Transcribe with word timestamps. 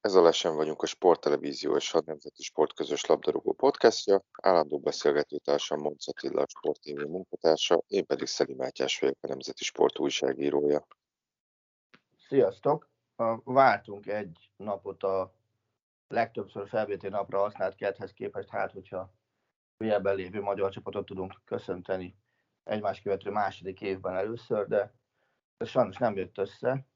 Ez 0.00 0.14
a 0.14 0.22
Lesen 0.22 0.54
vagyunk 0.54 0.82
a 0.82 0.86
Sporttelevízió 0.86 1.76
és 1.76 1.94
a 1.94 2.02
Nemzeti 2.04 2.42
Sport 2.42 2.74
közös 2.74 3.04
labdarúgó 3.04 3.52
podcastja. 3.52 4.22
Állandó 4.42 4.78
beszélgetőtársam 4.78 5.80
Monc 5.80 6.08
Attila, 6.08 6.42
a 6.42 6.48
Sport 6.48 7.08
munkatársa, 7.08 7.82
én 7.86 8.06
pedig 8.06 8.26
Szeli 8.26 8.54
Mátyás 8.54 8.98
vagyok, 8.98 9.16
a 9.20 9.26
Nemzeti 9.26 9.64
Sport 9.64 9.98
újságírója. 9.98 10.86
Sziasztok! 12.16 12.90
Váltunk 13.44 14.06
egy 14.06 14.50
napot 14.56 15.02
a 15.02 15.34
legtöbbször 16.08 16.68
felvétel 16.68 17.10
napra 17.10 17.38
használt 17.38 17.74
ketthez 17.74 18.12
képest, 18.12 18.48
hát 18.48 18.72
hogyha 18.72 19.12
mélyebben 19.76 20.14
lévő 20.14 20.40
magyar 20.40 20.70
csapatot 20.70 21.06
tudunk 21.06 21.40
köszönteni 21.44 22.16
egymás 22.62 23.00
követő 23.00 23.30
második 23.30 23.80
évben 23.80 24.16
először, 24.16 24.66
de 24.66 24.94
ez 25.56 25.68
sajnos 25.68 25.96
nem 25.96 26.16
jött 26.16 26.38
össze 26.38 26.86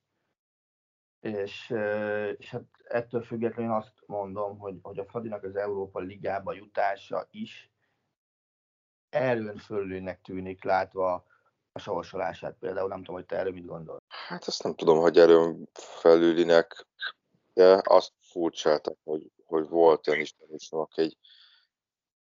és, 1.22 1.74
és 2.38 2.50
hát 2.50 2.62
ettől 2.84 3.22
függetlenül 3.22 3.74
azt 3.74 3.92
mondom, 4.06 4.58
hogy, 4.58 4.78
hogy 4.82 4.98
a 4.98 5.04
Fradinak 5.04 5.42
az 5.42 5.56
Európa 5.56 6.00
Ligába 6.00 6.52
jutása 6.52 7.26
is 7.30 7.70
erőn 9.08 9.56
fölülőnek 9.56 10.20
tűnik, 10.20 10.64
látva 10.64 11.26
a 11.72 11.78
sorsolását 11.78 12.56
például. 12.58 12.88
Nem 12.88 12.98
tudom, 12.98 13.14
hogy 13.14 13.26
te 13.26 13.36
erről 13.36 13.52
mit 13.52 13.66
gondol. 13.66 14.02
Hát 14.08 14.44
azt 14.44 14.62
nem 14.62 14.74
tudom, 14.74 14.98
hogy 14.98 15.18
erőn 15.18 15.68
felülinek, 15.72 16.86
de 17.54 17.80
azt 17.84 18.12
furcsáltak, 18.20 18.96
hogy, 19.04 19.30
hogy 19.44 19.68
volt 19.68 20.08
olyan 20.08 20.20
ismerősöm, 20.20 20.78
aki 20.78 21.00
egy 21.00 21.18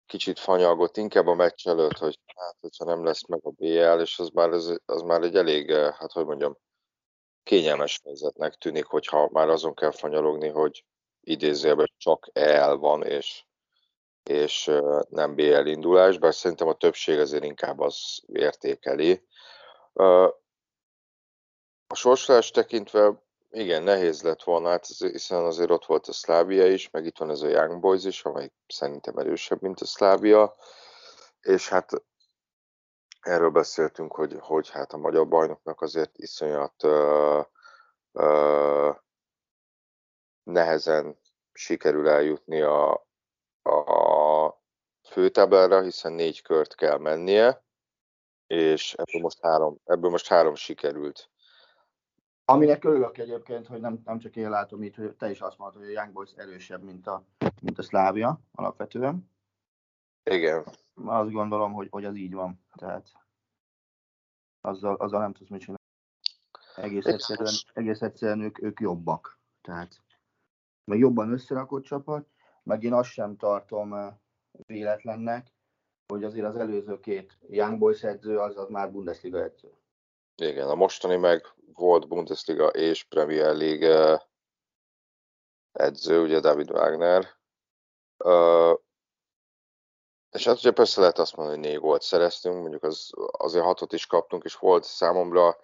kicsit 0.06 0.38
fanyalgott, 0.38 0.96
inkább 0.96 1.26
a 1.26 1.34
meccs 1.34 1.66
előtt, 1.66 1.98
hogy 1.98 2.18
hát, 2.36 2.56
hogyha 2.60 2.84
nem 2.84 3.04
lesz 3.04 3.26
meg 3.26 3.40
a 3.42 3.50
BL, 3.50 4.00
és 4.00 4.18
az 4.18 4.28
már, 4.28 4.50
az, 4.50 4.80
az 4.84 5.02
már 5.02 5.22
egy 5.22 5.36
elég, 5.36 5.72
hát 5.72 6.12
hogy 6.12 6.24
mondjam, 6.24 6.56
kényelmes 7.42 8.00
helyzetnek 8.04 8.54
tűnik, 8.54 8.84
hogyha 8.84 9.28
már 9.32 9.48
azon 9.48 9.74
kell 9.74 9.90
fanyalogni, 9.90 10.48
hogy 10.48 10.84
idézőjelben 11.20 11.92
csak 11.96 12.30
EL 12.32 12.76
van, 12.76 13.02
és, 13.02 13.44
és 14.22 14.70
nem 15.08 15.34
BL 15.34 15.66
indulás, 15.66 16.18
bár 16.18 16.34
szerintem 16.34 16.68
a 16.68 16.74
többség 16.74 17.18
azért 17.18 17.44
inkább 17.44 17.80
az 17.80 18.22
értékeli. 18.26 19.26
A 21.86 21.94
sorsolás 21.94 22.50
tekintve 22.50 23.22
igen, 23.50 23.82
nehéz 23.82 24.22
lett 24.22 24.42
volna, 24.42 24.68
hát 24.68 24.86
hiszen 24.86 25.44
azért 25.44 25.70
ott 25.70 25.84
volt 25.84 26.06
a 26.06 26.12
Szlávia 26.12 26.66
is, 26.66 26.90
meg 26.90 27.06
itt 27.06 27.18
van 27.18 27.30
ez 27.30 27.40
a 27.42 27.48
Young 27.48 27.80
Boys 27.80 28.04
is, 28.04 28.24
amely 28.24 28.50
szerintem 28.66 29.16
erősebb, 29.16 29.60
mint 29.62 29.80
a 29.80 29.84
Szlávia, 29.84 30.54
és 31.40 31.68
hát 31.68 31.90
erről 33.22 33.50
beszéltünk, 33.50 34.14
hogy, 34.14 34.36
hogy 34.40 34.70
hát 34.70 34.92
a 34.92 34.96
magyar 34.96 35.28
bajnoknak 35.28 35.80
azért 35.80 36.18
iszonyat 36.18 36.84
ö, 36.84 37.40
ö, 38.12 38.90
nehezen 40.42 41.18
sikerül 41.52 42.08
eljutni 42.08 42.60
a, 42.60 42.92
a 43.62 44.60
főtáblára, 45.02 45.82
hiszen 45.82 46.12
négy 46.12 46.42
kört 46.42 46.74
kell 46.74 46.98
mennie, 46.98 47.64
és 48.46 48.94
ebből 48.94 49.22
most 49.22 49.42
három, 49.42 49.78
ebből 49.84 50.10
most 50.10 50.28
három 50.28 50.54
sikerült. 50.54 51.30
Aminek 52.44 52.84
örülök 52.84 53.18
egyébként, 53.18 53.66
hogy 53.66 53.80
nem, 53.80 54.00
nem 54.04 54.18
csak 54.18 54.36
én 54.36 54.50
látom 54.50 54.82
így, 54.82 54.94
hogy 54.94 55.16
te 55.16 55.30
is 55.30 55.40
azt 55.40 55.58
mondod, 55.58 55.80
hogy 55.82 55.88
a 55.88 56.00
Young 56.00 56.12
Boys 56.12 56.32
erősebb, 56.36 56.82
mint 56.82 57.06
a, 57.06 57.24
mint 57.60 57.78
a 57.78 57.82
Szlávia 57.82 58.40
alapvetően. 58.52 59.31
Igen. 60.24 60.64
Azt 60.94 61.30
gondolom, 61.30 61.72
hogy, 61.72 61.88
hogy 61.90 62.04
az 62.04 62.16
így 62.16 62.32
van. 62.34 62.64
Tehát 62.74 63.12
azzal, 64.60 64.94
azzal 64.94 65.20
nem 65.20 65.32
tudsz 65.32 65.48
mit 65.48 65.60
csinálni. 65.60 65.80
Egész 66.74 67.04
egyszerűen, 67.04 67.52
egész 67.72 68.00
egyszerűen 68.00 68.40
ők, 68.40 68.62
ők 68.62 68.80
jobbak. 68.80 69.40
Tehát 69.60 70.02
meg 70.84 70.98
jobban 70.98 71.32
összerakott 71.32 71.84
csapat, 71.84 72.26
meg 72.62 72.82
én 72.82 72.92
azt 72.92 73.10
sem 73.10 73.36
tartom 73.36 73.94
eh, 73.94 74.14
véletlennek, 74.66 75.54
hogy 76.06 76.24
azért 76.24 76.46
az 76.46 76.56
előző 76.56 77.00
két 77.00 77.38
Young 77.48 77.78
Boys 77.78 78.02
edző 78.02 78.38
az, 78.38 78.56
az 78.56 78.68
már 78.68 78.92
Bundesliga 78.92 79.42
edző. 79.42 79.72
Igen, 80.36 80.68
a 80.68 80.74
mostani 80.74 81.16
meg 81.16 81.46
volt 81.72 82.08
Bundesliga 82.08 82.66
és 82.66 83.04
Premier 83.04 83.54
League 83.54 83.88
eh, 83.88 84.18
edző, 85.72 86.22
ugye 86.22 86.40
David 86.40 86.70
Wagner. 86.70 87.26
És 90.32 90.44
hát 90.44 90.56
ugye 90.56 90.70
persze 90.70 91.00
lehet 91.00 91.18
azt 91.18 91.36
mondani, 91.36 91.58
hogy 91.58 91.68
négy 91.68 91.80
gólt 91.80 92.02
szereztünk, 92.02 92.60
mondjuk 92.60 92.82
az, 92.82 93.10
azért 93.30 93.64
hatot 93.64 93.92
is 93.92 94.06
kaptunk, 94.06 94.44
és 94.44 94.56
volt 94.56 94.84
számomra, 94.84 95.56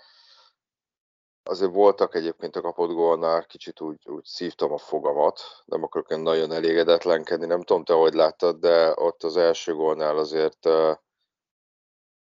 azért 1.42 1.72
voltak 1.72 2.14
egyébként 2.14 2.56
a 2.56 2.60
kapott 2.60 2.90
gólnál, 2.90 3.46
kicsit 3.46 3.80
úgy, 3.80 4.08
úgy 4.08 4.24
szívtam 4.24 4.72
a 4.72 4.78
fogamat, 4.78 5.40
nem 5.64 5.82
akarok 5.82 6.10
én 6.10 6.20
nagyon 6.20 6.52
elégedetlenkedni, 6.52 7.46
nem 7.46 7.62
tudom 7.62 7.84
te, 7.84 7.92
hogy 7.92 8.14
láttad, 8.14 8.58
de 8.60 8.92
ott 8.96 9.22
az 9.22 9.36
első 9.36 9.74
gólnál 9.74 10.18
azért 10.18 10.66
uh, 10.66 10.96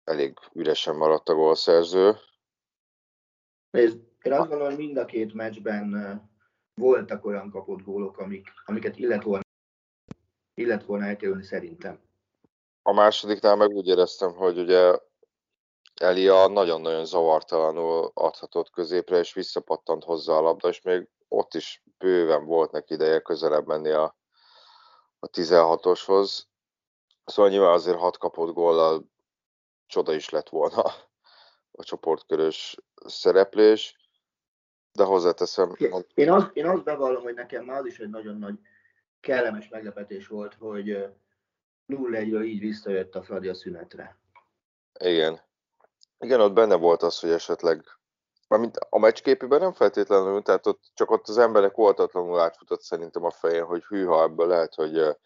elég 0.03 0.37
üresen 0.53 0.95
maradt 0.95 1.29
a 1.29 1.33
gólszerző. 1.33 2.15
Nézd, 3.69 3.99
én 4.21 4.31
azt 4.31 4.49
gondolom, 4.49 4.67
hogy 4.67 4.77
mind 4.85 4.97
a 4.97 5.05
két 5.05 5.33
meccsben 5.33 6.21
voltak 6.73 7.25
olyan 7.25 7.49
kapott 7.49 7.81
gólok, 7.81 8.17
amik, 8.17 8.47
amiket 8.65 8.97
illet 8.97 9.23
volna, 9.23 9.43
illet 10.53 10.83
volna 10.83 11.05
elkerülni 11.05 11.43
szerintem. 11.43 11.99
A 12.85 12.93
másodiknál 12.93 13.55
meg 13.55 13.69
úgy 13.69 13.87
éreztem, 13.87 14.33
hogy 14.33 14.57
ugye 14.57 14.99
Elia 16.01 16.47
nagyon-nagyon 16.47 17.05
zavartalanul 17.05 18.11
adhatott 18.13 18.69
középre, 18.69 19.17
és 19.17 19.33
visszapattant 19.33 20.03
hozzá 20.03 20.33
a 20.33 20.41
labda, 20.41 20.67
és 20.67 20.81
még 20.81 21.07
ott 21.27 21.53
is 21.53 21.83
bőven 21.97 22.45
volt 22.45 22.71
neki 22.71 22.93
ideje 22.93 23.19
közelebb 23.19 23.67
menni 23.67 23.89
a, 23.89 24.17
a 25.19 25.27
16-oshoz. 25.27 26.47
Szóval 27.25 27.51
nyilván 27.51 27.73
azért 27.73 27.97
hat 27.97 28.17
kapott 28.17 28.53
góllal 28.53 29.05
csoda 29.85 30.13
is 30.13 30.29
lett 30.29 30.49
volna 30.49 30.83
a 31.71 31.83
csoportkörös 31.83 32.77
szereplés, 33.05 33.97
de 34.91 35.03
hozzáteszem... 35.03 35.75
Én 36.13 36.31
azt, 36.31 36.49
én 36.53 36.65
azt 36.65 36.83
bevallom, 36.83 37.23
hogy 37.23 37.33
nekem 37.33 37.65
már 37.65 37.79
az 37.79 37.85
is 37.85 37.99
egy 37.99 38.09
nagyon 38.09 38.37
nagy 38.37 38.59
kellemes 39.19 39.69
meglepetés 39.69 40.27
volt, 40.27 40.53
hogy 40.53 41.13
0-1-ről 41.87 42.45
így 42.45 42.59
visszajött 42.59 43.15
a 43.15 43.23
Fradi 43.23 43.47
a 43.47 43.53
szünetre. 43.53 44.17
Igen. 44.99 45.41
Igen, 46.19 46.41
ott 46.41 46.53
benne 46.53 46.75
volt 46.75 47.01
az, 47.01 47.19
hogy 47.19 47.29
esetleg 47.29 47.83
Mármint 48.53 48.77
a 48.89 48.99
meccsképében 48.99 49.59
nem 49.59 49.73
feltétlenül, 49.73 50.41
tehát 50.41 50.65
ott 50.65 50.81
csak 50.93 51.11
ott 51.11 51.27
az 51.27 51.37
emberek 51.37 51.77
oltatlanul 51.77 52.39
átfutott 52.39 52.81
szerintem 52.81 53.23
a 53.23 53.31
fején, 53.31 53.63
hogy 53.63 53.83
hűha 53.83 54.23
ebből 54.23 54.47
lehet, 54.47 54.73
hogy 54.73 55.17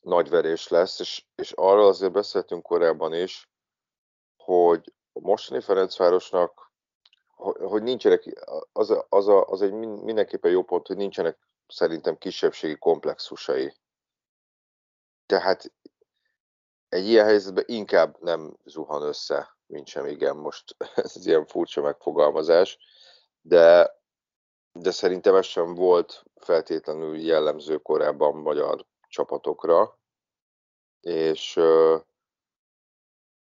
nagy 0.00 0.28
verés 0.28 0.68
lesz, 0.68 1.00
és, 1.00 1.24
és 1.34 1.52
arról 1.52 1.86
azért 1.86 2.12
beszéltünk 2.12 2.62
korábban 2.62 3.14
is, 3.14 3.50
hogy 4.36 4.92
a 5.12 5.20
mostani 5.20 5.60
Ferencvárosnak, 5.60 6.72
hogy 7.58 7.82
nincsenek, 7.82 8.22
az, 8.72 9.04
az, 9.08 9.28
a, 9.28 9.46
az 9.46 9.62
egy 9.62 9.72
mindenképpen 10.02 10.50
jó 10.50 10.62
pont, 10.62 10.86
hogy 10.86 10.96
nincsenek 10.96 11.38
szerintem 11.66 12.18
kisebbségi 12.18 12.76
komplexusai. 12.78 13.74
Tehát 15.26 15.72
egy 16.88 17.06
ilyen 17.06 17.24
helyzetben 17.24 17.64
inkább 17.66 18.16
nem 18.20 18.56
zuhan 18.64 19.02
össze, 19.02 19.56
mint 19.66 19.86
sem 19.86 20.06
igen, 20.06 20.36
most 20.36 20.76
ez 20.94 21.26
ilyen 21.26 21.46
furcsa 21.46 21.80
megfogalmazás, 21.80 22.78
de, 23.40 23.96
de 24.72 24.90
szerintem 24.90 25.34
ez 25.34 25.46
sem 25.46 25.74
volt 25.74 26.24
feltétlenül 26.34 27.18
jellemző 27.18 27.76
korábban 27.76 28.36
magyar 28.36 28.86
csapatokra, 29.08 29.98
és, 31.00 31.60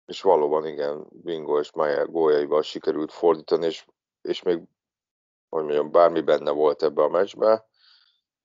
és 0.05 0.21
valóban 0.21 0.65
igen, 0.65 1.07
Bingo 1.09 1.59
és 1.59 1.71
Mayer 1.71 2.09
góljaival 2.09 2.61
sikerült 2.61 3.11
fordítani, 3.11 3.65
és, 3.65 3.85
és 4.21 4.41
még, 4.41 4.61
hogy 5.49 5.63
mondjam, 5.63 5.91
bármi 5.91 6.21
benne 6.21 6.51
volt 6.51 6.83
ebbe 6.83 7.03
a 7.03 7.09
meccsbe, 7.09 7.67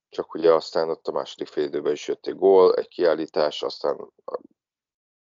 csak 0.09 0.35
ugye 0.35 0.53
aztán 0.53 0.89
ott 0.89 1.07
a 1.07 1.13
második 1.13 1.49
fél 1.49 1.65
időben 1.65 1.93
is 1.93 2.09
jött 2.09 2.27
egy 2.27 2.37
gól, 2.37 2.75
egy 2.75 2.89
kiállítás, 2.89 3.63
aztán 3.63 3.97
a 4.25 4.41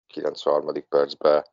93. 0.07 0.87
percben 0.89 1.45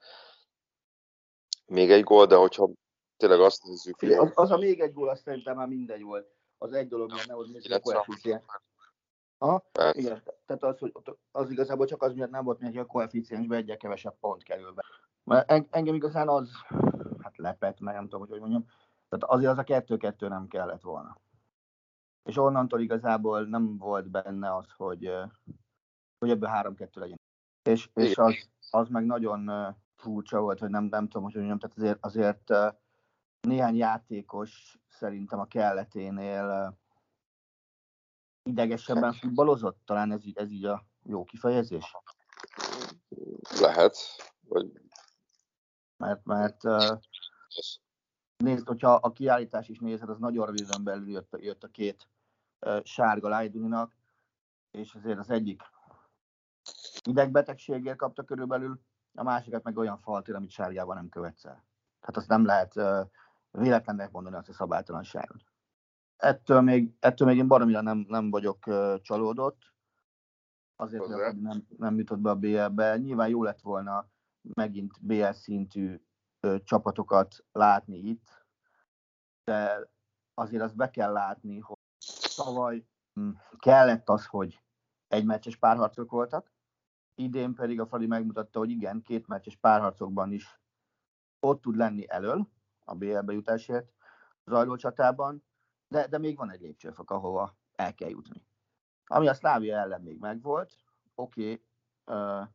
még 1.67 1.91
egy 1.91 2.03
gól, 2.03 2.27
de 2.27 2.37
hogyha 2.37 2.71
tényleg 3.17 3.41
azt 3.41 3.65
nézzük... 3.65 3.99
hogy... 3.99 4.13
Az, 4.13 4.31
az, 4.35 4.51
a 4.51 4.57
még 4.57 4.81
egy 4.81 4.93
gól, 4.93 5.09
azt 5.09 5.23
szerintem 5.23 5.57
már 5.57 5.69
mindegy 5.69 6.03
volt. 6.03 6.35
Az 6.59 6.73
egy 6.73 6.89
dolog, 6.89 7.11
mert 7.11 7.27
nehogy 7.27 7.51
még 7.53 7.73
a 7.73 7.81
koeficiens. 7.81 8.45
Aha, 9.39 9.65
igen, 9.93 10.23
tehát 10.47 10.63
az, 10.63 10.79
hogy 10.79 10.93
az 11.31 11.51
igazából 11.51 11.87
csak 11.87 12.03
az 12.03 12.13
miatt 12.13 12.31
nem 12.31 12.45
volt, 12.45 12.59
mert 12.59 12.77
a 12.77 12.87
koeficiensben 12.87 13.59
egyre 13.59 13.77
kevesebb 13.77 14.19
pont 14.21 14.43
kerül 14.43 14.73
be. 14.73 14.85
Mert 15.25 15.51
engem 15.71 15.95
igazán 15.95 16.29
az, 16.29 16.51
hát 17.23 17.37
lepett, 17.37 17.81
mert 17.81 17.97
nem 17.97 18.05
tudom, 18.05 18.21
hogy 18.21 18.31
hogy 18.31 18.41
mondjam, 18.41 18.67
tehát 19.09 19.25
azért 19.25 19.51
az 19.51 19.59
a 19.59 19.63
kettő-kettő 19.63 20.29
nem 20.29 20.49
kellett 20.49 20.83
volna. 20.83 21.21
És 22.23 22.37
onnantól 22.37 22.81
igazából 22.81 23.45
nem 23.45 23.77
volt 23.77 24.11
benne 24.11 24.57
az, 24.57 24.73
hogy, 24.77 25.11
hogy 26.19 26.31
ebből 26.31 26.49
három-kettő 26.49 27.01
legyen. 27.01 27.21
És, 27.63 27.91
és 27.95 28.17
az, 28.17 28.49
az 28.71 28.89
meg 28.89 29.05
nagyon 29.05 29.75
furcsa 29.95 30.41
volt, 30.41 30.59
hogy 30.59 30.71
nem, 30.71 30.85
nem 30.85 31.09
tudom, 31.09 31.23
hogy 31.23 31.35
mondjam, 31.35 31.59
tehát 31.59 31.77
azért, 31.77 32.05
azért 32.05 32.75
néhány 33.41 33.77
játékos 33.77 34.79
szerintem 34.89 35.39
a 35.39 35.47
kelleténél 35.47 36.79
idegesebben 38.43 39.13
futballozott? 39.13 39.81
Talán 39.85 40.13
ez, 40.13 40.23
ez 40.35 40.51
így 40.51 40.65
a 40.65 40.87
jó 41.03 41.25
kifejezés? 41.25 41.97
Lehet. 43.61 43.97
Vagy... 44.49 44.73
Mert, 45.97 46.25
mert 46.25 46.61
nézd, 48.43 48.67
hogyha 48.67 48.93
a 48.93 49.13
kiállítás 49.13 49.69
is 49.69 49.79
nézed, 49.79 50.09
az 50.09 50.19
nagyon 50.19 50.47
röviden 50.47 50.85
belül 50.85 51.11
jött, 51.11 51.37
jött 51.41 51.65
a 51.65 51.69
két 51.69 52.09
sárga 52.83 53.29
Lajduninak, 53.29 53.97
és 54.71 54.95
azért 54.95 55.19
az 55.19 55.31
egyik 55.31 55.63
idegbetegséggel 57.05 57.97
kapta 57.97 58.25
körülbelül, 58.25 58.81
a 59.15 59.23
másikat 59.23 59.63
meg 59.63 59.77
olyan 59.77 59.99
faltér, 59.99 60.35
amit 60.35 60.51
sárgában 60.51 60.97
nem 60.97 61.09
követsz 61.09 61.45
el. 61.45 61.65
Tehát 62.01 62.17
azt 62.17 62.29
nem 62.29 62.45
lehet 62.45 62.75
véletlennek 63.51 64.11
mondani 64.11 64.37
azt 64.37 64.49
a 64.49 64.53
szabálytalanságot. 64.53 65.45
Ettől 66.17 66.61
még, 66.61 66.95
ettől 67.01 67.29
még 67.29 67.37
én 67.37 67.47
baromira 67.47 67.81
nem, 67.81 68.05
nem 68.09 68.31
vagyok 68.31 68.67
uh, 68.67 69.01
csalódott, 69.01 69.73
azért, 70.77 71.05
hogy 71.05 71.41
nem, 71.41 71.67
nem 71.77 71.99
jutott 71.99 72.19
be 72.19 72.31
a 72.31 72.37
BL-be. 72.37 72.97
Nyilván 72.97 73.29
jó 73.29 73.43
lett 73.43 73.61
volna 73.61 74.09
megint 74.55 74.93
BL 75.01 75.31
szintű 75.31 75.95
uh, 75.95 76.01
csapatokat 76.65 77.45
látni 77.53 77.97
itt, 77.97 78.47
de 79.45 79.91
azért 80.35 80.63
azt 80.63 80.77
be 80.77 80.91
kell 80.91 81.13
látni, 81.13 81.59
hogy 81.59 81.79
tavaly 82.37 82.87
hm, 83.13 83.31
kellett 83.59 84.09
az, 84.09 84.27
hogy 84.27 84.63
egy 85.09 85.25
meccses 85.25 85.57
párharcok 85.57 86.11
voltak, 86.11 86.53
idén 87.15 87.55
pedig 87.55 87.81
a 87.81 87.87
Fradi 87.87 88.07
megmutatta, 88.07 88.59
hogy 88.59 88.71
igen, 88.71 89.03
két 89.03 89.27
meccses 89.27 89.57
párharcokban 89.57 90.33
is 90.33 90.61
ott 91.41 91.63
tud 91.63 91.77
lenni 91.77 92.09
elől, 92.09 92.49
a 92.85 92.95
BL-be 92.95 93.33
jutásért 93.33 93.93
zajló 94.45 94.77
csatában, 94.77 95.45
de, 95.89 96.07
de 96.07 96.19
még 96.19 96.37
van 96.37 96.51
egy 96.51 96.61
lépcsőfok, 96.61 97.11
ahova 97.11 97.57
el 97.73 97.95
kell 97.95 98.09
jutni. 98.09 98.47
Ami 99.07 99.29
a 99.29 99.35
Szlávia 99.35 99.77
ellen 99.77 100.01
még 100.01 100.19
megvolt, 100.19 100.77
oké, 101.15 101.63
okay, 102.05 102.47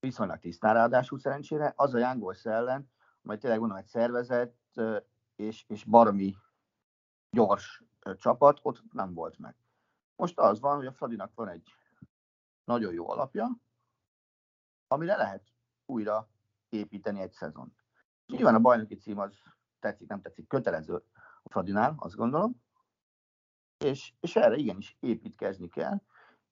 viszonylag 0.00 0.38
tisztán 0.38 0.74
ráadásul 0.74 1.18
szerencsére, 1.18 1.72
az 1.76 1.94
a 1.94 1.98
Young 1.98 2.36
ellen, 2.42 2.90
majd 3.28 3.40
tényleg 3.40 3.58
mondom, 3.58 3.76
egy 3.76 3.86
szervezet 3.86 4.54
és, 5.36 5.64
és 5.66 5.84
baromi 5.84 6.36
gyors 7.30 7.82
csapat, 8.16 8.58
ott 8.62 8.92
nem 8.92 9.14
volt 9.14 9.38
meg. 9.38 9.56
Most 10.16 10.38
az 10.38 10.60
van, 10.60 10.76
hogy 10.76 10.86
a 10.86 10.92
Fradinak 10.92 11.34
van 11.34 11.48
egy 11.48 11.74
nagyon 12.64 12.92
jó 12.92 13.10
alapja, 13.10 13.58
amire 14.86 15.16
lehet 15.16 15.42
újra 15.86 16.28
építeni 16.68 17.20
egy 17.20 17.32
szezon. 17.32 17.74
Nyilván 18.26 18.54
a 18.54 18.60
bajnoki 18.60 18.96
cím 18.96 19.18
az 19.18 19.38
tetszik, 19.78 20.08
nem 20.08 20.20
tetszik, 20.20 20.46
kötelező 20.46 20.94
a 21.42 21.48
Fradinál, 21.48 21.94
azt 21.98 22.16
gondolom, 22.16 22.62
és, 23.84 24.12
és 24.20 24.36
erre 24.36 24.56
igenis 24.56 24.96
építkezni 25.00 25.68
kell, 25.68 26.00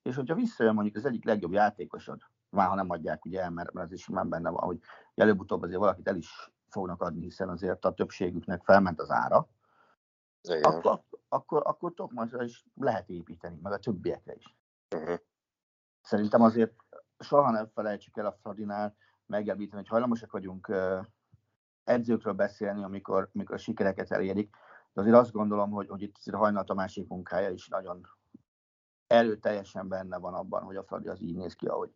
és 0.01 0.15
hogyha 0.15 0.35
visszajön 0.35 0.73
mondjuk 0.73 0.95
az 0.95 1.05
egyik 1.05 1.25
legjobb 1.25 1.51
játékosod, 1.51 2.21
már 2.49 2.67
ha 2.67 2.75
nem 2.75 2.89
adják 2.89 3.25
ugye 3.25 3.49
mert, 3.49 3.71
mert 3.71 3.87
az 3.87 3.93
is 3.93 4.07
már 4.07 4.27
benne 4.27 4.49
van, 4.49 4.63
hogy 4.63 4.79
előbb-utóbb 5.15 5.61
azért 5.61 5.79
valakit 5.79 6.07
el 6.07 6.15
is 6.15 6.51
fognak 6.77 7.01
adni, 7.01 7.21
hiszen 7.21 7.49
azért 7.49 7.85
a 7.85 7.93
többségüknek 7.93 8.63
felment 8.63 8.99
az 8.99 9.09
ára, 9.09 9.47
Igen. 10.41 10.63
akkor, 10.63 11.03
akkor, 11.29 11.61
akkor 11.65 11.93
Tokmazra 11.93 12.43
is 12.43 12.65
lehet 12.75 13.09
építeni, 13.09 13.59
meg 13.61 13.71
a 13.71 13.77
többiekre 13.77 14.33
is. 14.33 14.55
Uh-huh. 14.95 15.19
Szerintem 16.01 16.41
azért 16.41 16.73
soha 17.19 17.51
nem 17.51 17.67
felejtsük 17.73 18.17
el 18.17 18.25
a 18.25 18.37
Fradinál 18.41 18.95
megemlíteni, 19.25 19.81
hogy 19.81 19.89
hajlamosak 19.89 20.31
vagyunk 20.31 20.73
edzőkről 21.83 22.33
beszélni, 22.33 22.83
amikor, 22.83 23.29
amikor 23.33 23.55
a 23.55 23.59
sikereket 23.59 24.11
elérik, 24.11 24.55
de 24.93 25.01
azért 25.01 25.15
azt 25.15 25.31
gondolom, 25.31 25.71
hogy, 25.71 25.87
hogy 25.87 26.01
itt 26.01 26.15
azért 26.17 26.37
Hajnal 26.37 26.63
Tamásik 26.63 27.07
munkája 27.07 27.49
is 27.49 27.67
nagyon 27.67 28.07
erőteljesen 29.07 29.87
benne 29.87 30.17
van 30.17 30.33
abban, 30.33 30.63
hogy 30.63 30.75
a 30.75 30.83
Fradi 30.83 31.07
az 31.07 31.21
így 31.21 31.35
néz 31.35 31.55
ki, 31.55 31.65
ahogy. 31.65 31.91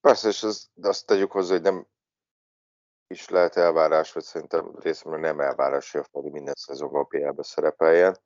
Persze, 0.00 0.28
és 0.28 0.42
az, 0.42 0.70
de 0.74 0.88
azt 0.88 1.06
tegyük 1.06 1.30
hozzá, 1.30 1.52
hogy 1.52 1.62
nem 1.62 1.86
is 3.10 3.28
lehet 3.28 3.56
elvárás, 3.56 4.12
vagy 4.12 4.22
szerintem 4.22 4.74
részemről 4.78 5.20
nem 5.20 5.40
elvárás, 5.40 5.92
hogy 5.92 6.00
a 6.00 6.04
Fradi 6.04 6.30
minden 6.30 6.54
szezonban 6.56 7.00
a 7.00 7.04
PL-be 7.04 7.42
szerepeljen. 7.42 8.18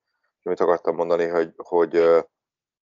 Amit 0.43 0.61
akartam 0.61 0.95
mondani, 0.95 1.27
hogy, 1.27 1.53
hogy 1.57 1.93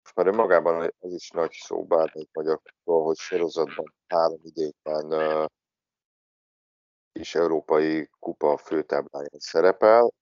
most 0.04 0.16
már 0.16 0.28
önmagában 0.28 0.94
az 1.00 1.14
is 1.14 1.30
nagy 1.30 1.52
szó 1.52 1.86
bármelyik 1.86 2.30
magyar 2.34 2.62
hogy 2.84 3.18
sorozatban 3.18 3.96
három 4.08 4.40
idényben 4.44 5.50
is 7.12 7.36
Európai 7.36 8.10
Kupa 8.20 8.58
főtábláján 8.58 9.40
szerepel, 9.40 10.14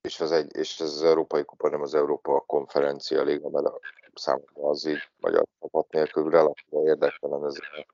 és, 0.00 0.20
az 0.20 0.32
egy, 0.32 0.56
és 0.56 0.80
ez 0.80 0.90
az 0.92 1.02
Európai 1.02 1.44
Kupa 1.44 1.68
nem 1.68 1.82
az 1.82 1.94
Európa 1.94 2.40
Konferencia 2.40 3.22
Liga, 3.22 3.48
mert 3.48 3.66
a 3.66 3.80
számomra 4.14 4.68
az 4.68 4.84
így 4.84 5.10
magyar 5.16 5.44
csapat 5.60 5.90
nélkül 5.90 6.30
relatíve 6.30 6.82
érdektelen 6.82 7.44
ez 7.44 7.54
a 7.54 7.86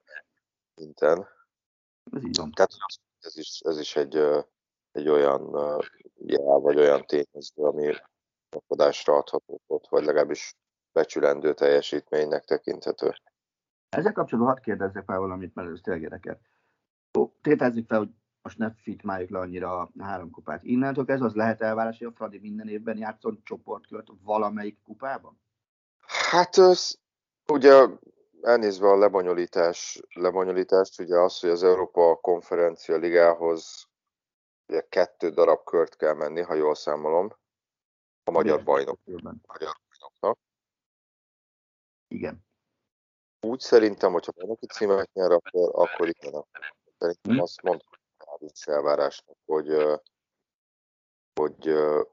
szinten. 0.75 1.38
Ez 2.11 2.23
így 2.23 2.37
van. 2.37 2.51
Tehát 2.51 2.71
ez 3.19 3.37
is, 3.37 3.59
ez 3.59 3.79
is 3.79 3.95
egy, 3.95 4.15
egy 4.91 5.09
olyan 5.09 5.55
jel, 6.15 6.59
vagy 6.59 6.77
olyan 6.77 7.05
tényező, 7.05 7.63
ami 7.63 7.93
kapodásra 8.49 9.17
adható 9.17 9.61
ott, 9.67 9.87
vagy 9.89 10.03
legalábbis 10.03 10.55
becsülendő 10.91 11.53
teljesítménynek 11.53 12.45
tekinthető. 12.45 13.13
Ezzel 13.89 14.13
kapcsolatban 14.13 14.53
hadd 14.53 14.63
kérdezzek 14.63 15.03
fel 15.05 15.19
valamit, 15.19 15.55
mert 15.55 15.69
ez 15.69 15.79
tényleg 15.83 16.03
érdekel 16.03 16.39
tételezzük 17.41 17.87
fel, 17.87 17.97
hogy 17.97 18.09
most 18.41 18.57
ne 18.57 18.73
fitmáljuk 18.73 19.29
le 19.29 19.39
annyira 19.39 19.79
a 19.79 19.91
három 19.99 20.31
kupát. 20.31 20.63
Innentől 20.63 21.05
ez 21.07 21.21
az 21.21 21.33
lehet 21.33 21.61
elvárás, 21.61 21.97
hogy 21.97 22.07
a 22.07 22.11
Fradi 22.11 22.39
minden 22.39 22.67
évben 22.67 22.97
játszon 22.97 23.41
csoportkört 23.43 24.07
valamelyik 24.23 24.81
kupában? 24.83 25.39
Hát 26.29 26.55
az, 26.55 26.99
ugye 27.51 27.85
elnézve 28.41 28.87
a 28.87 28.97
lebonyolítás, 28.97 30.01
lebonyolítást, 30.13 30.99
ugye 30.99 31.17
az, 31.17 31.39
hogy 31.39 31.49
az 31.49 31.63
Európa 31.63 32.15
konferencia 32.15 32.97
ligához 32.97 33.87
ugye 34.67 34.81
kettő 34.89 35.29
darab 35.29 35.63
kört 35.63 35.95
kell 35.95 36.13
menni, 36.13 36.41
ha 36.41 36.53
jól 36.53 36.75
számolom, 36.75 37.33
a 38.23 38.31
magyar 38.31 38.63
bajnok. 38.63 38.99
Magyar 39.05 39.75
bajnoknak. 39.89 40.37
Igen. 42.07 42.47
Úgy 43.41 43.59
szerintem, 43.59 44.11
hogyha 44.11 44.31
bajnoki 44.31 44.65
címet 44.65 45.13
nyer, 45.13 45.31
akkor, 45.31 45.69
akkor 45.73 46.07
igen, 46.07 46.45
Szerintem 46.97 47.31
hmm. 47.31 47.41
azt 47.41 47.61
mondtam 47.61 48.37
is 48.39 48.67
elvárásnak, 48.67 49.37
hogy, 49.45 49.67
hogy 51.33 51.67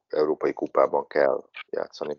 Európai 0.09 0.53
Kupában 0.53 1.07
kell 1.07 1.49
játszani. 1.71 2.19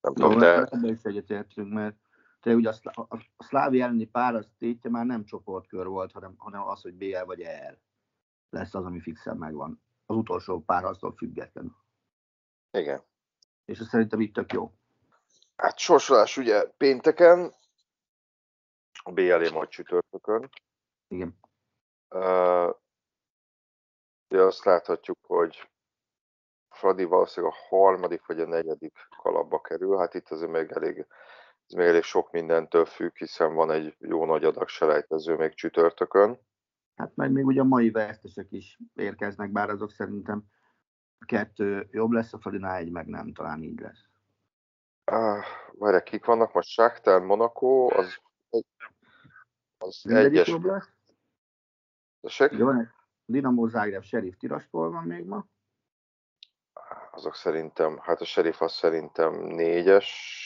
Nem 0.00 0.12
Jó, 0.16 0.24
tudom, 0.24 0.38
de... 0.38 0.54
Ebben 0.54 0.84
is 0.84 1.02
egyetértünk, 1.02 1.72
mert 1.72 1.96
te 2.40 2.54
ugye 2.54 2.70
a, 2.82 3.00
a, 3.08 3.16
a 3.36 3.44
szlávi 3.44 3.80
elleni 3.80 4.04
pár 4.04 4.34
az 4.34 4.48
tétje 4.58 4.90
már 4.90 5.06
nem 5.06 5.24
csoportkör 5.24 5.86
volt, 5.86 6.12
hanem, 6.12 6.34
hanem 6.36 6.62
az, 6.62 6.82
hogy 6.82 6.94
BL 6.94 7.24
vagy 7.24 7.40
EL 7.40 7.78
lesz 8.50 8.74
az, 8.74 8.84
ami 8.84 9.00
fixen 9.00 9.36
megvan. 9.36 9.82
Az 10.06 10.16
utolsó 10.16 10.60
párharctól 10.60 11.14
függetlenül. 11.16 11.76
Igen. 12.70 13.02
És 13.64 13.78
ez 13.78 13.88
szerintem 13.88 14.20
itt 14.20 14.34
tök 14.34 14.52
jó. 14.52 14.72
Hát 15.56 15.78
sorsolás 15.78 16.36
ugye 16.36 16.64
pénteken, 16.64 17.52
a 19.02 19.12
BL-é 19.12 19.50
majd 19.50 19.68
csütörtökön. 19.68 20.48
Igen. 21.08 21.38
Uh, 22.08 22.74
ugye 24.28 24.42
azt 24.42 24.64
láthatjuk, 24.64 25.18
hogy 25.26 25.68
Fradi 26.68 27.04
valószínűleg 27.04 27.54
a 27.54 27.76
harmadik 27.76 28.26
vagy 28.26 28.40
a 28.40 28.46
negyedik 28.46 28.98
kalapba 29.16 29.60
kerül, 29.60 29.96
hát 29.96 30.14
itt 30.14 30.28
azért 30.28 30.50
még 30.50 30.70
elég 30.70 31.06
ez 31.68 31.74
még 31.74 31.86
elég 31.86 32.02
sok 32.02 32.30
mindentől 32.30 32.84
függ, 32.84 33.16
hiszen 33.16 33.54
van 33.54 33.70
egy 33.70 33.96
jó 33.98 34.24
nagy 34.24 34.44
adag 34.44 34.68
selejtező 34.68 35.36
még 35.36 35.54
csütörtökön. 35.54 36.38
Hát 36.94 37.16
meg 37.16 37.32
még 37.32 37.46
ugye 37.46 37.60
a 37.60 37.64
mai 37.64 37.90
vesztesek 37.90 38.46
is 38.52 38.78
érkeznek, 38.94 39.50
bár 39.50 39.70
azok 39.70 39.90
szerintem 39.90 40.44
kettő 41.26 41.88
jobb 41.90 42.10
lesz, 42.10 42.32
a 42.32 42.38
Fadinál 42.38 42.76
egy 42.76 42.90
meg 42.90 43.06
nem, 43.06 43.32
talán 43.32 43.62
így 43.62 43.80
lesz. 43.80 44.06
Uh, 45.10 45.44
várj, 45.72 46.02
kik 46.02 46.24
vannak 46.24 46.52
most? 46.52 46.68
Shakhtar, 46.68 47.22
Monaco, 47.22 47.88
az, 47.98 48.18
az 49.78 50.02
Mindegyik 50.02 50.32
egyes. 50.32 50.48
jobb 50.48 50.64
lesz. 50.64 50.92
Tessék? 52.20 52.52
Egy 52.52 52.88
Dinamo 53.24 53.66
Zagreb, 53.66 54.02
Sheriff 54.02 54.36
Tiraspol 54.36 54.90
van 54.90 55.04
még 55.04 55.24
ma. 55.24 55.46
Azok 57.10 57.34
szerintem, 57.34 57.98
hát 57.98 58.20
a 58.20 58.24
Sheriff 58.24 58.60
az 58.60 58.72
szerintem 58.72 59.34
négyes. 59.34 60.37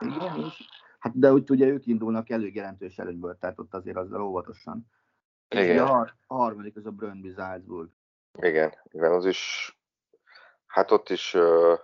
Igen, 0.00 0.38
és, 0.38 0.68
hát 0.98 1.18
de 1.18 1.32
úgy 1.32 1.50
ugye 1.50 1.66
ők 1.66 1.86
indulnak 1.86 2.30
elég 2.30 2.54
jelentős 2.54 2.98
előnyből, 2.98 3.38
tehát 3.38 3.58
ott 3.58 3.74
azért 3.74 3.96
azzal 3.96 4.22
óvatosan. 4.22 4.86
És 5.48 5.58
ugye 5.58 5.72
Igen. 5.72 5.86
a, 5.86 5.86
har- 5.86 6.14
a 6.26 6.34
harmadik 6.34 6.76
az 6.76 6.86
a 6.86 6.90
Brøndby 6.90 7.32
Salzburg. 7.36 7.90
Igen, 8.40 8.72
igen, 8.84 9.12
az 9.12 9.24
is, 9.24 9.72
hát 10.66 10.90
ott 10.90 11.08
is 11.08 11.34
uh, 11.34 11.78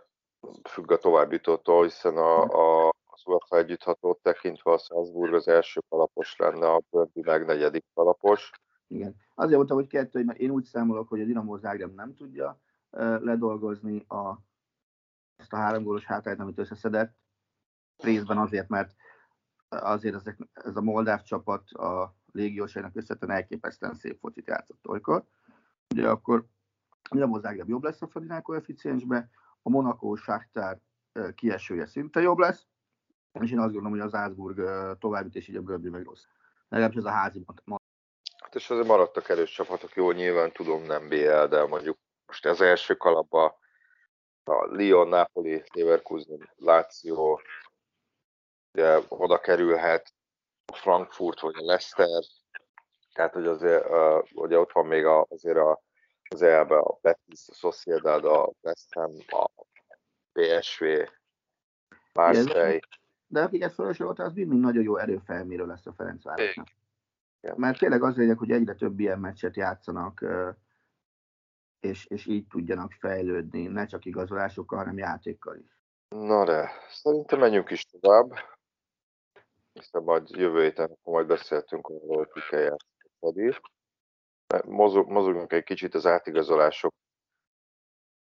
függ 0.69 0.91
a 0.91 0.99
továbbjutótól, 0.99 1.83
hiszen 1.83 2.17
a, 2.17 2.43
a, 2.43 2.89
az 3.05 3.23
UEFA 3.27 3.57
együtthatót 3.57 4.19
tekintve 4.23 4.73
a 4.73 4.79
Salzburg 4.79 5.35
az 5.35 5.49
első 5.49 5.81
kalapos 5.89 6.37
lenne, 6.37 6.67
a 6.67 6.83
Burnley 6.91 7.25
meg 7.25 7.45
negyedik 7.45 7.85
kalapos. 7.95 8.51
Igen. 8.87 9.17
Azért 9.35 9.57
mondtam, 9.57 9.77
hogy 9.77 9.87
kettő, 9.87 10.25
mert 10.25 10.39
én 10.39 10.51
úgy 10.51 10.65
számolok, 10.65 11.09
hogy 11.09 11.21
a 11.21 11.25
Dinamo 11.25 11.57
Zagreb 11.57 11.95
nem 11.95 12.15
tudja 12.15 12.61
uh, 12.91 13.21
ledolgozni 13.21 14.05
a, 14.09 14.39
ezt 15.37 15.53
a 15.53 15.57
három 15.57 15.83
gólos 15.83 16.05
hátrányt, 16.05 16.41
amit 16.41 16.59
összeszedett. 16.59 17.23
Részben 17.97 18.39
azért, 18.39 18.69
mert 18.69 18.95
azért 19.69 20.15
ezek, 20.15 20.39
ez 20.53 20.77
a 20.77 20.81
moldáv 20.81 21.23
csapat 21.23 21.71
a 21.71 22.15
légiósainak 22.33 22.97
összetlen 22.97 23.31
elképesztően 23.31 23.95
szép 23.95 24.19
focit 24.19 24.47
játszott 24.47 24.89
olykor. 24.89 25.25
Ugye 25.95 26.09
akkor 26.09 26.47
Dinamo 27.11 27.39
Zagreb 27.39 27.69
jobb 27.69 27.83
lesz 27.83 28.03
a 28.03 28.07
Fadinál 28.07 28.43
koeficiensbe, 28.43 29.29
a 29.63 29.71
Monaco 29.71 30.07
uh, 30.07 31.35
kiesője 31.35 31.87
szinte 31.87 32.21
jobb 32.21 32.39
lesz, 32.39 32.67
és 33.41 33.51
én 33.51 33.59
azt 33.59 33.73
gondolom, 33.73 33.99
hogy 33.99 34.01
az 34.01 34.11
Salzburg 34.11 34.59
uh, 34.59 34.99
tovább 34.99 35.37
és 35.37 35.49
így 35.49 35.57
a 35.57 35.63
Brøndby 35.63 35.89
meg 35.89 36.05
rossz. 36.05 36.25
Legalábbis 36.69 36.99
ez 36.99 37.05
a 37.05 37.11
házi 37.11 37.45
Hát 38.43 38.55
és 38.55 38.71
azért 38.71 38.87
maradtak 38.87 39.29
erős 39.29 39.53
csapatok, 39.53 39.95
jó, 39.95 40.11
nyilván 40.11 40.53
tudom 40.53 40.83
nem 40.83 41.09
BL, 41.09 41.45
de 41.49 41.67
mondjuk 41.67 41.99
most 42.27 42.47
az 42.47 42.61
első 42.61 42.95
kalapba 42.95 43.59
a 44.45 44.77
Lyon, 44.77 45.09
Napoli, 45.09 45.63
Leverkusen, 45.73 46.51
Lazio, 46.57 47.39
ugye 48.75 48.99
oda 49.09 49.39
kerülhet 49.39 50.15
a 50.73 50.77
Frankfurt 50.77 51.41
vagy 51.41 51.55
a 51.57 51.65
Leicester, 51.65 52.23
tehát 53.13 53.33
hogy 53.33 53.47
azért, 53.47 53.85
uh, 53.89 54.25
ugye 54.35 54.59
ott 54.59 54.73
van 54.73 54.87
még 54.87 55.05
a, 55.05 55.27
azért 55.29 55.57
a, 55.57 55.83
az 56.29 56.43
elbe 56.43 56.79
a 56.79 56.99
Betis, 57.03 57.49
a 57.49 57.55
Sociedad, 57.55 58.25
a 58.25 58.53
West 58.63 58.95
Ham, 58.95 59.13
a 59.27 59.51
PSV, 60.33 60.85
Marseille. 62.13 62.81
De 63.27 63.43
akiket 63.43 63.73
felsorolta, 63.73 64.25
az 64.25 64.33
mind 64.33 64.61
nagyon 64.61 64.83
jó 64.83 64.97
erőfelmérő 64.97 65.67
lesz 65.67 65.87
a 65.87 65.93
Ferencvárosnak. 65.93 66.69
Igen. 67.41 67.55
Mert 67.59 67.79
tényleg 67.79 68.03
az 68.03 68.17
lényeg, 68.17 68.39
hogy 68.39 68.51
egyre 68.51 68.75
több 68.75 69.01
ilyen 69.01 69.19
meccset 69.19 69.57
játszanak, 69.57 70.25
és, 71.81 72.07
és 72.07 72.27
így 72.27 72.47
tudjanak 72.47 72.93
fejlődni, 72.93 73.67
ne 73.67 73.87
csak 73.87 74.05
igazolásokkal, 74.05 74.79
hanem 74.79 74.99
játékkal 74.99 75.57
is. 75.57 75.79
Na 76.09 76.45
de, 76.45 76.71
szerintem 76.89 77.39
menjünk 77.39 77.71
is 77.71 77.85
tovább. 77.85 78.33
Majd 79.93 80.29
jövő 80.31 80.63
héten 80.63 80.91
akkor 80.91 81.13
majd 81.13 81.27
beszéltünk 81.27 81.87
arról, 81.87 82.17
hogy 82.17 82.29
ki 82.33 82.41
kell 82.49 82.61
játszani. 82.61 83.59
Mozog, 84.65 85.11
mozogjunk 85.11 85.53
egy 85.53 85.65
kicsit 85.65 85.95
az 85.95 86.07
átigazolások 86.07 86.95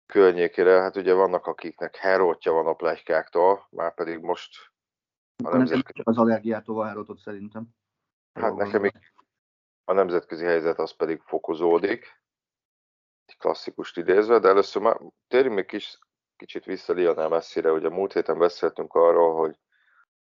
környékére. 0.05 0.81
Hát 0.81 0.95
ugye 0.95 1.13
vannak, 1.13 1.45
akiknek 1.45 1.95
herótja 1.95 2.51
van 2.51 2.67
a 2.67 2.73
plegykáktól, 2.73 3.67
már 3.69 3.93
pedig 3.93 4.19
most 4.19 4.73
a 5.43 5.49
nemzetközi, 5.49 5.93
csak 5.93 6.07
az 6.07 6.17
allergiától 6.17 6.87
elrotott 6.87 7.19
szerintem. 7.19 7.67
hát 8.33 8.55
nekem 8.55 8.81
még 8.81 9.13
a 9.83 9.93
nemzetközi 9.93 10.45
helyzet 10.45 10.79
az 10.79 10.91
pedig 10.91 11.21
fokozódik. 11.21 12.23
Egy 13.25 13.37
klasszikust 13.37 13.97
idézve, 13.97 14.39
de 14.39 14.47
először 14.47 14.81
már 14.81 15.01
térjünk 15.27 15.55
még 15.55 15.65
kis, 15.65 15.99
kicsit 16.35 16.65
vissza 16.65 16.93
Lionel 16.93 17.29
Messire. 17.29 17.71
Ugye 17.71 17.89
múlt 17.89 18.13
héten 18.13 18.37
beszéltünk 18.37 18.93
arról, 18.93 19.35
hogy 19.35 19.59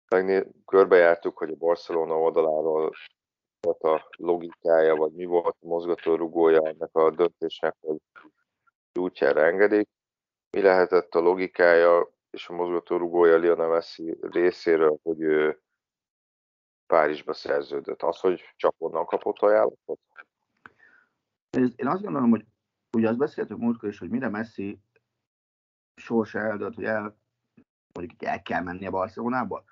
megné- 0.09 0.47
körbejártuk, 0.67 1.39
hogy 1.39 1.51
a 1.51 1.57
Barcelona 1.57 2.19
oldaláról 2.19 2.93
volt 3.61 3.83
a 3.83 4.09
logikája, 4.17 4.97
vagy 4.97 5.13
mi 5.13 5.25
volt 5.25 5.57
a 5.61 5.67
mozgatórugója 5.67 6.69
ennek 6.69 6.91
a 6.93 7.11
döntésnek, 7.11 7.77
hogy 7.81 7.97
útjára 8.99 9.45
engedik. 9.45 9.89
Mi 10.51 10.61
lehetett 10.63 11.15
a 11.15 11.21
logikája 11.21 12.13
és 12.31 12.49
a 12.49 12.55
mozgatórugója 12.55 13.37
Lionel 13.37 13.69
Messi 13.69 14.19
részéről, 14.21 14.99
hogy 15.03 15.21
ő 15.21 15.63
Párizsba 16.87 17.33
szerződött. 17.33 18.03
Az, 18.03 18.21
hogy 18.21 18.43
csak 18.57 18.75
onnan 18.79 19.05
kapott 19.05 19.39
ajánlatot? 19.39 20.01
Én 21.77 21.87
azt 21.87 22.03
gondolom, 22.03 22.31
hogy 22.31 22.45
ugye 22.97 23.09
azt 23.09 23.19
beszéltük 23.19 23.59
múltkor 23.59 23.89
is, 23.89 23.99
hogy 23.99 24.11
mire 24.11 24.29
Messi 24.29 24.81
sorsa 25.95 26.39
eldölt, 26.39 26.75
hogy 26.75 26.85
el, 26.85 27.19
mondjuk 27.93 28.23
el 28.23 28.43
kell 28.43 28.63
menni 28.63 28.87
a 28.87 28.91
Barcelonába, 28.91 29.65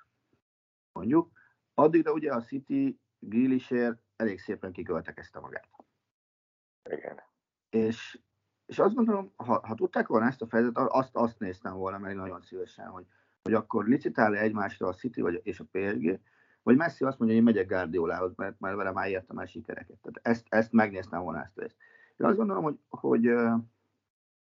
mondjuk, 0.92 1.30
addigra 1.74 2.12
ugye 2.12 2.32
a 2.32 2.42
City 2.42 3.00
Grealishért 3.18 4.02
elég 4.16 4.38
szépen 4.38 4.72
kiköltekezte 4.72 5.40
magát. 5.40 5.68
Igen. 6.90 7.20
És, 7.70 8.20
és 8.66 8.78
azt 8.78 8.94
gondolom, 8.94 9.32
ha, 9.36 9.66
ha 9.66 9.74
tudták 9.74 10.06
volna 10.06 10.26
ezt 10.26 10.42
a 10.42 10.46
fejezetet, 10.46 10.88
azt, 10.88 11.16
azt 11.16 11.38
néztem 11.38 11.76
volna 11.76 11.98
meg 11.98 12.14
nagyon 12.14 12.40
szívesen, 12.40 12.86
hogy, 12.86 13.06
hogy 13.42 13.54
akkor 13.54 13.86
licitál 13.86 14.36
egymásra 14.36 14.88
a 14.88 14.94
City 14.94 15.20
vagy, 15.20 15.40
és 15.42 15.60
a 15.60 15.64
PSG, 15.70 16.20
vagy 16.62 16.76
Messi 16.76 17.04
azt 17.04 17.18
mondja, 17.18 17.36
hogy 17.36 17.46
én 17.46 17.54
megyek 17.54 17.68
Guardiolához, 17.68 18.34
mert, 18.36 18.60
mert 18.60 18.76
vele 18.76 18.92
már 18.92 19.08
értem 19.08 19.38
el 19.38 19.46
sikereket. 19.46 19.98
Tehát 20.00 20.20
ezt, 20.22 20.46
ezt 20.48 20.72
megnéztem 20.72 21.22
volna 21.22 21.42
ezt 21.42 21.58
részt. 21.58 21.76
Én 22.16 22.26
azt 22.26 22.36
gondolom, 22.36 22.62
hogy, 22.62 22.78
hogy 22.88 23.30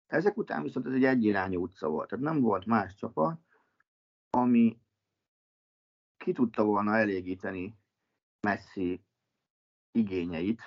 ezek 0.06 0.36
után 0.36 0.62
viszont 0.62 0.86
ez 0.86 0.92
egy 0.92 1.04
egyirányú 1.04 1.62
utca 1.62 1.88
volt. 1.88 2.08
Tehát 2.08 2.24
nem 2.24 2.40
volt 2.40 2.66
más 2.66 2.94
csapat, 2.94 3.40
ami 4.30 4.80
ki 6.28 6.34
tudta 6.34 6.64
volna 6.64 6.96
elégíteni 6.96 7.78
Messi 8.40 9.04
igényeit, 9.92 10.62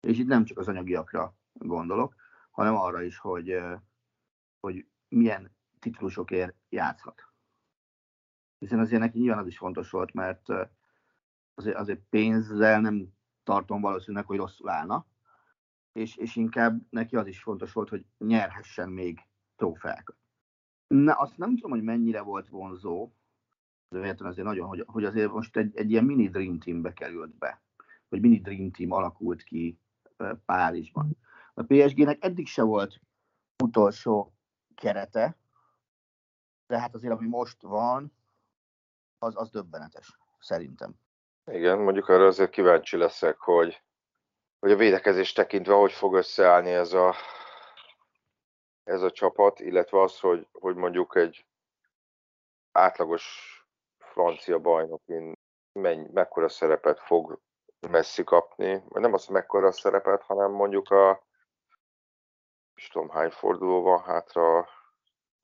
és 0.00 0.18
itt 0.18 0.26
nem 0.26 0.44
csak 0.44 0.58
az 0.58 0.68
anyagiakra 0.68 1.34
gondolok, 1.52 2.14
hanem 2.50 2.76
arra 2.76 3.02
is, 3.02 3.18
hogy, 3.18 3.58
hogy 4.60 4.86
milyen 5.08 5.56
titulusokért 5.78 6.56
játszhat. 6.68 7.32
Hiszen 8.58 8.78
azért 8.78 9.00
neki 9.00 9.18
nyilván 9.18 9.38
az 9.38 9.46
is 9.46 9.58
fontos 9.58 9.90
volt, 9.90 10.12
mert 10.12 10.48
azért, 11.54 11.76
azért 11.76 12.00
pénzzel 12.10 12.80
nem 12.80 13.08
tartom 13.42 13.80
valószínűleg, 13.80 14.26
hogy 14.26 14.36
rosszul 14.36 14.68
állna, 14.68 15.06
és, 15.92 16.16
és 16.16 16.36
inkább 16.36 16.80
neki 16.90 17.16
az 17.16 17.26
is 17.26 17.42
fontos 17.42 17.72
volt, 17.72 17.88
hogy 17.88 18.04
nyerhessen 18.18 18.88
még 18.88 19.20
trófeákat. 19.56 20.16
Na, 20.86 21.12
azt 21.12 21.36
nem 21.36 21.54
tudom, 21.54 21.70
hogy 21.70 21.82
mennyire 21.82 22.20
volt 22.20 22.48
vonzó, 22.48 23.12
de 23.88 24.14
azért 24.18 24.46
nagyon, 24.46 24.66
hogy, 24.68 24.84
hogy 24.86 25.04
azért 25.04 25.30
most 25.30 25.56
egy, 25.56 25.76
egy 25.76 25.90
ilyen 25.90 26.04
mini 26.04 26.28
Dream 26.28 26.58
Teambe 26.58 26.92
került 26.92 27.34
be, 27.34 27.62
vagy 28.08 28.20
mini 28.20 28.40
Dream 28.40 28.70
Team 28.70 28.92
alakult 28.92 29.42
ki 29.42 29.78
Párizsban. 30.44 31.16
A 31.54 31.62
PSG-nek 31.62 32.24
eddig 32.24 32.46
se 32.46 32.62
volt 32.62 33.00
utolsó 33.62 34.32
kerete, 34.74 35.36
de 36.66 36.80
hát 36.80 36.94
azért, 36.94 37.12
ami 37.12 37.26
most 37.26 37.62
van, 37.62 38.12
az, 39.18 39.36
az 39.36 39.50
döbbenetes, 39.50 40.18
szerintem. 40.38 40.94
Igen, 41.44 41.78
mondjuk 41.78 42.08
arra 42.08 42.26
azért 42.26 42.50
kíváncsi 42.50 42.96
leszek, 42.96 43.38
hogy, 43.38 43.82
hogy 44.58 44.70
a 44.70 44.76
védekezés 44.76 45.32
tekintve 45.32 45.74
hogy 45.74 45.92
fog 45.92 46.14
összeállni 46.14 46.70
ez 46.70 46.92
a, 46.92 47.14
ez 48.84 49.02
a 49.02 49.10
csapat, 49.10 49.60
illetve 49.60 50.02
az, 50.02 50.18
hogy, 50.18 50.48
hogy 50.52 50.74
mondjuk 50.74 51.16
egy 51.16 51.46
átlagos 52.72 53.57
francia 54.18 54.58
bajnokin 54.58 55.32
menny, 55.72 56.06
mekkora 56.12 56.48
szerepet 56.48 57.00
fog 57.00 57.40
Messi 57.88 58.24
kapni, 58.24 58.82
vagy 58.88 59.02
nem 59.02 59.12
az, 59.12 59.26
mekkora 59.26 59.72
szerepet, 59.72 60.22
hanem 60.22 60.50
mondjuk 60.50 60.90
a 60.90 61.26
és 62.74 62.88
tudom 62.88 63.08
hány 63.08 63.30
forduló 63.30 63.82
van 63.82 64.02
hátra, 64.02 64.68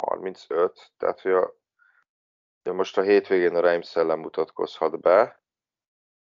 35, 0.05 0.93
tehát 0.97 1.21
hogy 1.21 1.33
a, 1.33 1.55
ugye 2.65 2.77
most 2.77 2.99
a 2.99 3.03
hétvégén 3.03 3.55
a 3.55 3.61
Reims 3.61 3.97
ellen 3.97 4.19
mutatkozhat 4.19 5.01
be, 5.01 5.43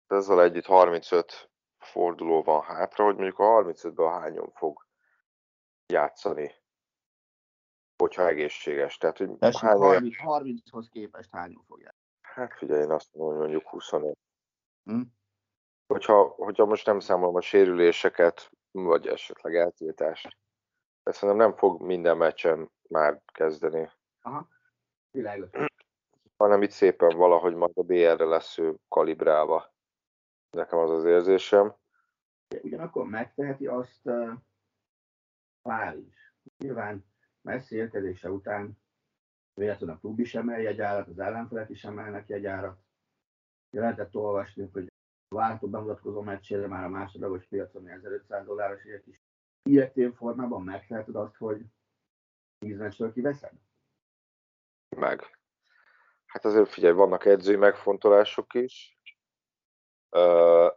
ezzel 0.06 0.42
együtt 0.42 0.66
35 0.66 1.50
forduló 1.78 2.42
van 2.42 2.62
hátra, 2.62 3.04
hogy 3.04 3.14
mondjuk 3.14 3.38
a 3.38 3.44
35-ben 3.44 4.20
hányan 4.20 4.50
fog 4.50 4.86
játszani, 5.86 6.54
hogyha 7.96 8.26
egészséges. 8.26 8.96
Tehát, 8.96 9.18
hogy 9.18 9.38
Tessék, 9.38 9.60
hányan, 9.60 9.80
30, 9.80 10.14
30-hoz 10.18 10.88
képest 10.88 11.30
hányan 11.30 11.64
fogják. 11.66 11.95
Hát 12.36 12.56
figyelj, 12.56 12.82
én 12.82 12.90
azt 12.90 13.14
mondom, 13.14 13.38
hogy 13.38 13.48
mondjuk 13.48 13.68
25. 13.70 14.16
Hm? 14.84 15.00
Hogyha, 15.86 16.22
hogyha 16.22 16.64
most 16.64 16.86
nem 16.86 17.00
számolom 17.00 17.34
a 17.34 17.40
sérüléseket, 17.40 18.50
vagy 18.70 19.06
esetleg 19.06 19.54
eltiltást, 19.56 20.38
de 21.02 21.12
szerintem 21.12 21.48
nem 21.48 21.56
fog 21.56 21.82
minden 21.82 22.16
meccsen 22.16 22.70
már 22.88 23.20
kezdeni, 23.32 23.90
Aha, 24.20 24.48
világos. 25.10 25.50
hanem 26.36 26.62
itt 26.62 26.70
szépen 26.70 27.16
valahogy 27.16 27.54
majd 27.54 27.78
a 27.78 27.82
BR-re 27.82 28.24
lesz 28.24 28.58
ő 28.58 28.76
kalibrálva. 28.88 29.74
Nekem 30.50 30.78
az 30.78 30.90
az 30.90 31.04
érzésem. 31.04 31.74
Ugyanakkor 32.62 33.06
megteheti 33.06 33.66
azt 33.66 34.00
uh, 34.02 34.32
Pál 35.62 35.98
is. 35.98 36.34
Nyilván 36.58 37.06
Messi 37.40 37.76
érkezése 37.76 38.30
után 38.30 38.78
véletlenül 39.56 39.94
a 39.94 39.98
klub 39.98 40.18
is 40.18 40.34
emel 40.34 40.60
jegyárat, 40.60 41.08
az 41.08 41.18
ellenfelek 41.18 41.70
is 41.70 41.84
emelnek 41.84 42.28
jegyárat. 42.28 42.78
Lehetett 43.70 44.14
olvasni, 44.14 44.68
hogy 44.72 44.92
a 45.28 45.34
váltó 45.34 45.68
bemutatkozó 45.68 46.22
meccsére 46.22 46.66
már 46.66 46.84
a 46.84 46.88
másodlagos 46.88 47.46
piacon 47.46 47.88
1500 47.88 48.44
dolláros 48.44 48.84
ért 48.84 49.06
is. 49.06 49.20
Ilyetén 49.62 50.12
formában 50.12 50.62
megteheted 50.62 51.14
azt, 51.14 51.36
hogy 51.36 51.64
10 52.58 52.78
meccsről 52.78 53.12
kiveszed? 53.12 53.52
Meg. 54.96 55.38
Hát 56.26 56.44
azért 56.44 56.68
figyelj, 56.68 56.94
vannak 56.94 57.24
edzői 57.24 57.56
megfontolások 57.56 58.54
is. 58.54 58.98
Ö, 60.08 60.68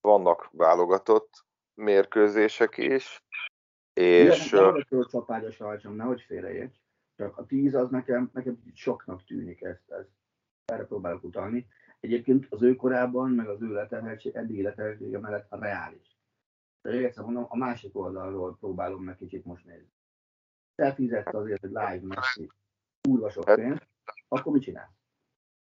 vannak 0.00 0.48
válogatott 0.52 1.44
mérkőzések 1.74 2.76
is. 2.76 3.24
És 3.92 4.50
Nem 4.50 4.64
arra 4.64 5.06
csapágyas 5.06 5.58
rajtam, 5.58 5.94
nehogy 5.94 6.20
félreérts. 6.20 6.76
Csak 7.20 7.38
a 7.38 7.46
10 7.46 7.74
az 7.74 7.90
nekem, 7.90 8.30
nekem 8.32 8.62
soknak 8.74 9.24
tűnik 9.24 9.62
ezt, 9.62 9.90
ezt. 9.90 10.10
Erre 10.64 10.84
próbálok 10.84 11.24
utalni. 11.24 11.66
Egyébként 12.00 12.46
az 12.50 12.62
ő 12.62 12.76
korában, 12.76 13.30
meg 13.30 13.48
az 13.48 13.62
ő 13.62 13.72
leterheltség, 13.72 14.34
eddigi 14.34 14.62
leterheltsége 14.62 15.18
mellett 15.18 15.52
a 15.52 15.58
reális. 15.58 16.18
De 16.82 16.90
egyszer 16.90 17.24
mondom, 17.24 17.46
a 17.48 17.56
másik 17.56 17.96
oldalról 17.96 18.56
próbálom 18.56 19.04
meg 19.04 19.16
kicsit 19.16 19.44
most 19.44 19.64
nézni. 19.64 19.92
Te 20.74 20.94
fizetsz 20.94 21.34
azért, 21.34 21.60
hogy 21.60 21.70
live 21.70 22.00
Messi 22.02 22.50
kurva 23.00 23.30
sok 23.30 23.54
pénzt, 23.54 23.88
akkor 24.28 24.52
mit 24.52 24.62
csinálsz? 24.62 24.98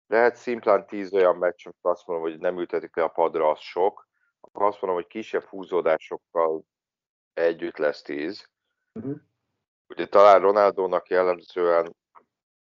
lehet 0.08 0.36
szimplán 0.36 0.86
10 0.86 1.14
olyan 1.14 1.36
meccs, 1.36 1.66
amikor 1.66 1.92
azt 1.92 2.08
mondom, 2.08 2.30
hogy 2.30 2.40
nem 2.40 2.58
ültetik 2.58 2.96
le 2.96 3.04
a 3.04 3.08
padra, 3.08 3.50
az 3.50 3.60
sok. 3.60 4.08
Akkor 4.40 4.66
azt 4.66 4.82
mondom, 4.82 5.02
hogy 5.02 5.10
kisebb 5.10 5.44
húzódásokkal 5.44 6.64
együtt 7.34 7.78
lesz 7.78 8.02
10. 8.02 8.50
Uh-huh. 8.94 9.18
Ugye 9.88 10.06
talán 10.08 10.42
Ronaldónak 10.42 11.10
jellemzően, 11.10 11.96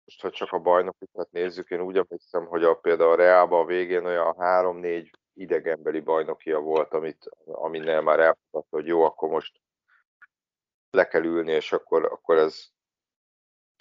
most 0.06 0.22
ha 0.22 0.30
csak 0.30 0.52
a 0.52 0.60
bajnokokat 0.60 1.32
nézzük, 1.32 1.70
én 1.70 1.82
úgy 1.82 1.98
emlékszem, 1.98 2.46
hogy 2.46 2.64
a, 2.64 2.76
például 2.76 3.12
a 3.12 3.16
Reálban 3.16 3.62
a 3.62 3.66
végén 3.66 4.06
olyan 4.06 4.36
3-4 4.38 5.12
idegenbeli 5.34 6.00
bajnokia 6.00 6.60
volt, 6.60 6.94
amit, 6.94 7.30
aminél 7.46 8.02
már 8.02 8.20
elfogadta, 8.20 8.76
hogy 8.76 8.86
jó, 8.86 9.04
akkor 9.04 9.30
most 9.30 9.62
le 10.90 11.08
kell 11.08 11.24
ülni, 11.24 11.52
és 11.52 11.72
akkor, 11.72 12.06
akkor 12.06 12.38
ez 12.38 12.66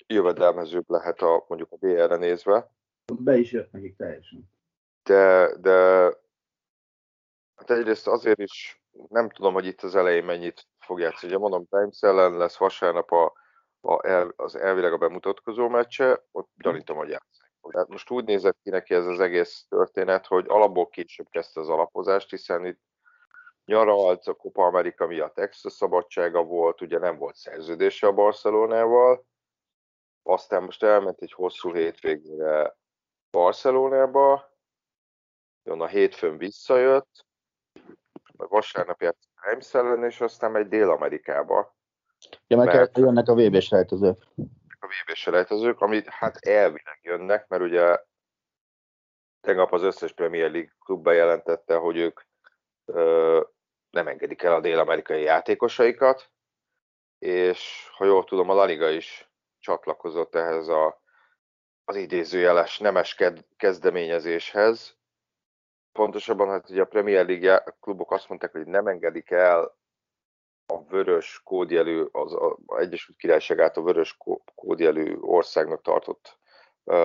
jövedelmezőbb 0.06 0.90
lehet 0.90 1.20
a, 1.20 1.44
mondjuk 1.48 1.72
a 1.72 1.76
BR-re 1.76 2.16
nézve. 2.16 2.70
Be 3.18 3.36
is 3.36 3.52
jött 3.52 3.72
nekik 3.72 3.96
teljesen. 3.96 4.50
De, 5.02 5.54
de 5.56 6.04
hát 7.54 7.70
egyrészt 7.70 8.06
azért 8.06 8.38
is 8.38 8.82
nem 9.08 9.30
tudom, 9.30 9.52
hogy 9.52 9.66
itt 9.66 9.82
az 9.82 9.96
elején 9.96 10.24
mennyit 10.24 10.66
fog 10.78 11.00
játszani. 11.00 11.32
Ugye 11.32 11.40
mondom, 11.40 11.66
Times 11.66 12.00
ellen 12.00 12.36
lesz 12.36 12.56
vasárnap 12.56 13.10
a, 13.10 13.32
a 13.80 14.06
el, 14.06 14.32
az 14.36 14.56
elvileg 14.56 14.92
a 14.92 14.98
bemutatkozó 14.98 15.68
meccse, 15.68 16.24
ott 16.32 16.50
gyanítom, 16.56 16.96
hogy 16.96 17.08
játszik. 17.08 17.44
Hát 17.70 17.88
most 17.88 18.10
úgy 18.10 18.24
nézett 18.24 18.58
ki 18.62 18.70
neki 18.70 18.94
ez 18.94 19.06
az 19.06 19.20
egész 19.20 19.66
történet, 19.68 20.26
hogy 20.26 20.44
alapból 20.48 20.88
később 20.88 21.26
kezdte 21.30 21.60
az 21.60 21.68
alapozást, 21.68 22.30
hiszen 22.30 22.66
itt 22.66 22.80
nyaralt 23.64 24.26
a 24.26 24.34
Copa 24.34 24.64
America 24.64 25.06
miatt 25.06 25.38
extra 25.38 25.70
szabadsága 25.70 26.42
volt, 26.42 26.80
ugye 26.80 26.98
nem 26.98 27.18
volt 27.18 27.34
szerződése 27.34 28.06
a 28.06 28.12
Barcelonával, 28.12 29.26
aztán 30.22 30.62
most 30.62 30.82
elment 30.82 31.20
egy 31.20 31.32
hosszú 31.32 31.74
hétvégére 31.74 32.76
Barcelonába, 33.30 34.56
jön 35.62 35.80
a 35.80 35.86
hétfőn 35.86 36.36
visszajött, 36.36 37.25
vasárnap 38.36 39.00
játszik 39.00 39.30
Reims 39.40 39.74
ellen, 39.74 40.04
és 40.04 40.20
aztán 40.20 40.50
megy 40.50 40.68
Dél-Amerikába. 40.68 41.76
Ja, 42.46 42.56
meg 42.56 42.66
mert 42.66 42.98
jönnek 42.98 43.28
a 43.28 43.34
VB-s 43.34 43.70
rejtezők. 43.70 44.16
A 44.80 44.86
VB-s 44.86 45.26
rejtezők, 45.26 45.80
amit 45.80 46.08
hát 46.08 46.36
elvileg 46.36 46.98
jönnek, 47.02 47.48
mert 47.48 47.62
ugye 47.62 47.98
tegnap 49.40 49.72
az 49.72 49.82
összes 49.82 50.12
Premier 50.12 50.50
League 50.50 50.72
klub 50.84 51.02
bejelentette, 51.02 51.76
hogy 51.76 51.96
ők 51.96 52.20
ö, 52.84 53.40
nem 53.90 54.08
engedik 54.08 54.42
el 54.42 54.54
a 54.54 54.60
dél-amerikai 54.60 55.22
játékosaikat, 55.22 56.30
és 57.18 57.88
ha 57.96 58.04
jól 58.04 58.24
tudom, 58.24 58.50
a 58.50 58.54
La 58.54 58.64
Liga 58.64 58.88
is 58.88 59.30
csatlakozott 59.58 60.34
ehhez 60.34 60.68
a, 60.68 61.02
az 61.84 61.96
idézőjeles 61.96 62.78
nemes 62.78 63.16
kezdeményezéshez. 63.56 64.96
Pontosabban, 65.96 66.48
hát 66.48 66.70
ugye 66.70 66.82
a 66.82 66.86
Premier 66.86 67.26
League 67.26 67.64
klubok 67.80 68.12
azt 68.12 68.28
mondták, 68.28 68.52
hogy 68.52 68.66
nem 68.66 68.86
engedik 68.86 69.30
el 69.30 69.76
a 70.66 70.84
vörös 70.84 71.40
kódjelű, 71.44 72.04
az 72.12 72.32
a 72.32 72.58
Egyesült 72.66 73.18
Királyság 73.18 73.60
által 73.60 73.84
vörös 73.84 74.16
kódjelű 74.54 75.16
országnak 75.20 75.82
tartott 75.82 76.38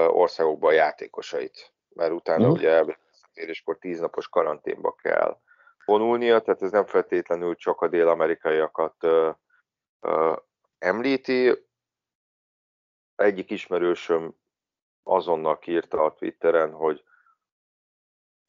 országokba 0.08 0.68
a 0.68 0.72
játékosait. 0.72 1.74
Mert 1.90 2.12
utána 2.12 2.44
uh-huh. 2.44 2.58
ugye 2.58 2.98
éréskor 3.34 3.78
tíznapos 3.78 4.30
karanténba 4.30 4.96
kell 4.96 5.38
vonulnia, 5.86 6.40
tehát 6.40 6.62
ez 6.62 6.72
nem 6.72 6.86
feltétlenül 6.86 7.56
csak 7.56 7.82
a 7.82 7.88
dél-amerikaiakat 7.88 9.08
említi. 10.78 11.70
Egyik 13.16 13.50
ismerősöm 13.50 14.36
azonnal 15.04 15.60
kiírta 15.60 16.04
a 16.04 16.14
Twitteren, 16.14 16.72
hogy 16.72 17.04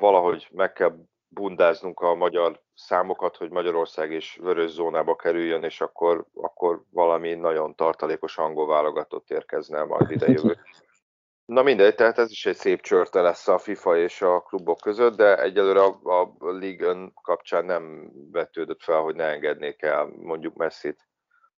valahogy 0.02 0.48
meg 0.52 0.72
kell 0.72 0.94
bundáznunk 1.28 2.00
a 2.00 2.14
magyar 2.14 2.60
számokat, 2.74 3.36
hogy 3.36 3.50
Magyarország 3.50 4.12
is 4.12 4.38
vörös 4.42 4.70
zónába 4.70 5.16
kerüljön, 5.16 5.62
és 5.62 5.80
akkor, 5.80 6.26
akkor 6.34 6.82
valami 6.90 7.34
nagyon 7.34 7.74
tartalékos 7.74 8.38
angol 8.38 8.66
válogatott 8.66 9.30
érkezne 9.30 9.84
majd 9.84 10.10
ide 10.10 10.26
jövő. 10.26 10.58
Na 11.44 11.62
mindegy, 11.62 11.94
tehát 11.94 12.18
ez 12.18 12.30
is 12.30 12.46
egy 12.46 12.56
szép 12.56 12.80
csörte 12.80 13.20
lesz 13.20 13.48
a 13.48 13.58
FIFA 13.58 13.96
és 13.96 14.22
a 14.22 14.40
klubok 14.40 14.78
között, 14.80 15.16
de 15.16 15.42
egyelőre 15.42 15.80
a, 15.80 15.98
a 16.02 16.28
League 16.38 17.10
kapcsán 17.22 17.64
nem 17.64 18.10
vetődött 18.30 18.82
fel, 18.82 19.00
hogy 19.00 19.14
ne 19.14 19.24
engednék 19.24 19.82
el 19.82 20.06
mondjuk 20.06 20.54
Messi-t 20.54 21.08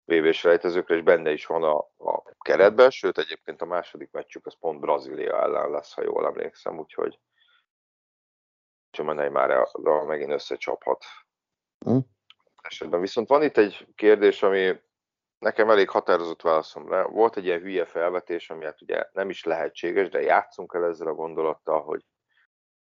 VB-s 0.06 0.44
rejtezőkre, 0.44 0.96
és 0.96 1.02
benne 1.02 1.32
is 1.32 1.46
van 1.46 1.64
a, 1.64 1.78
a 1.98 2.24
keretben, 2.40 2.90
sőt 2.90 3.18
egyébként 3.18 3.62
a 3.62 3.66
második 3.66 4.12
meccsük 4.12 4.46
az 4.46 4.56
pont 4.60 4.80
Brazília 4.80 5.42
ellen 5.42 5.72
lesz, 5.72 5.94
ha 5.94 6.04
jól 6.04 6.26
emlékszem, 6.26 6.80
úgyhogy 6.80 7.20
Csomanai 8.94 9.30
már 9.30 9.68
megint 10.06 10.32
összecsaphat. 10.32 11.06
Mm. 11.90 11.98
Esetben. 12.62 13.00
Viszont 13.00 13.28
van 13.28 13.44
itt 13.44 13.58
egy 13.58 13.88
kérdés, 13.96 14.44
ami 14.44 14.80
nekem 15.40 15.70
elég 15.70 15.90
határozott 15.90 16.42
válaszom 16.42 16.90
rá. 16.90 17.04
Volt 17.04 17.38
egy 17.38 17.46
ilyen 17.46 17.60
hülye 17.60 17.86
felvetés, 17.86 18.50
ami 18.50 18.66
hát 18.66 18.82
ugye 18.82 19.10
nem 19.12 19.30
is 19.30 19.44
lehetséges, 19.44 20.10
de 20.10 20.22
játszunk 20.22 20.74
el 20.74 20.86
ezzel 20.86 21.08
a 21.08 21.14
gondolattal, 21.14 21.82
hogy 21.82 22.06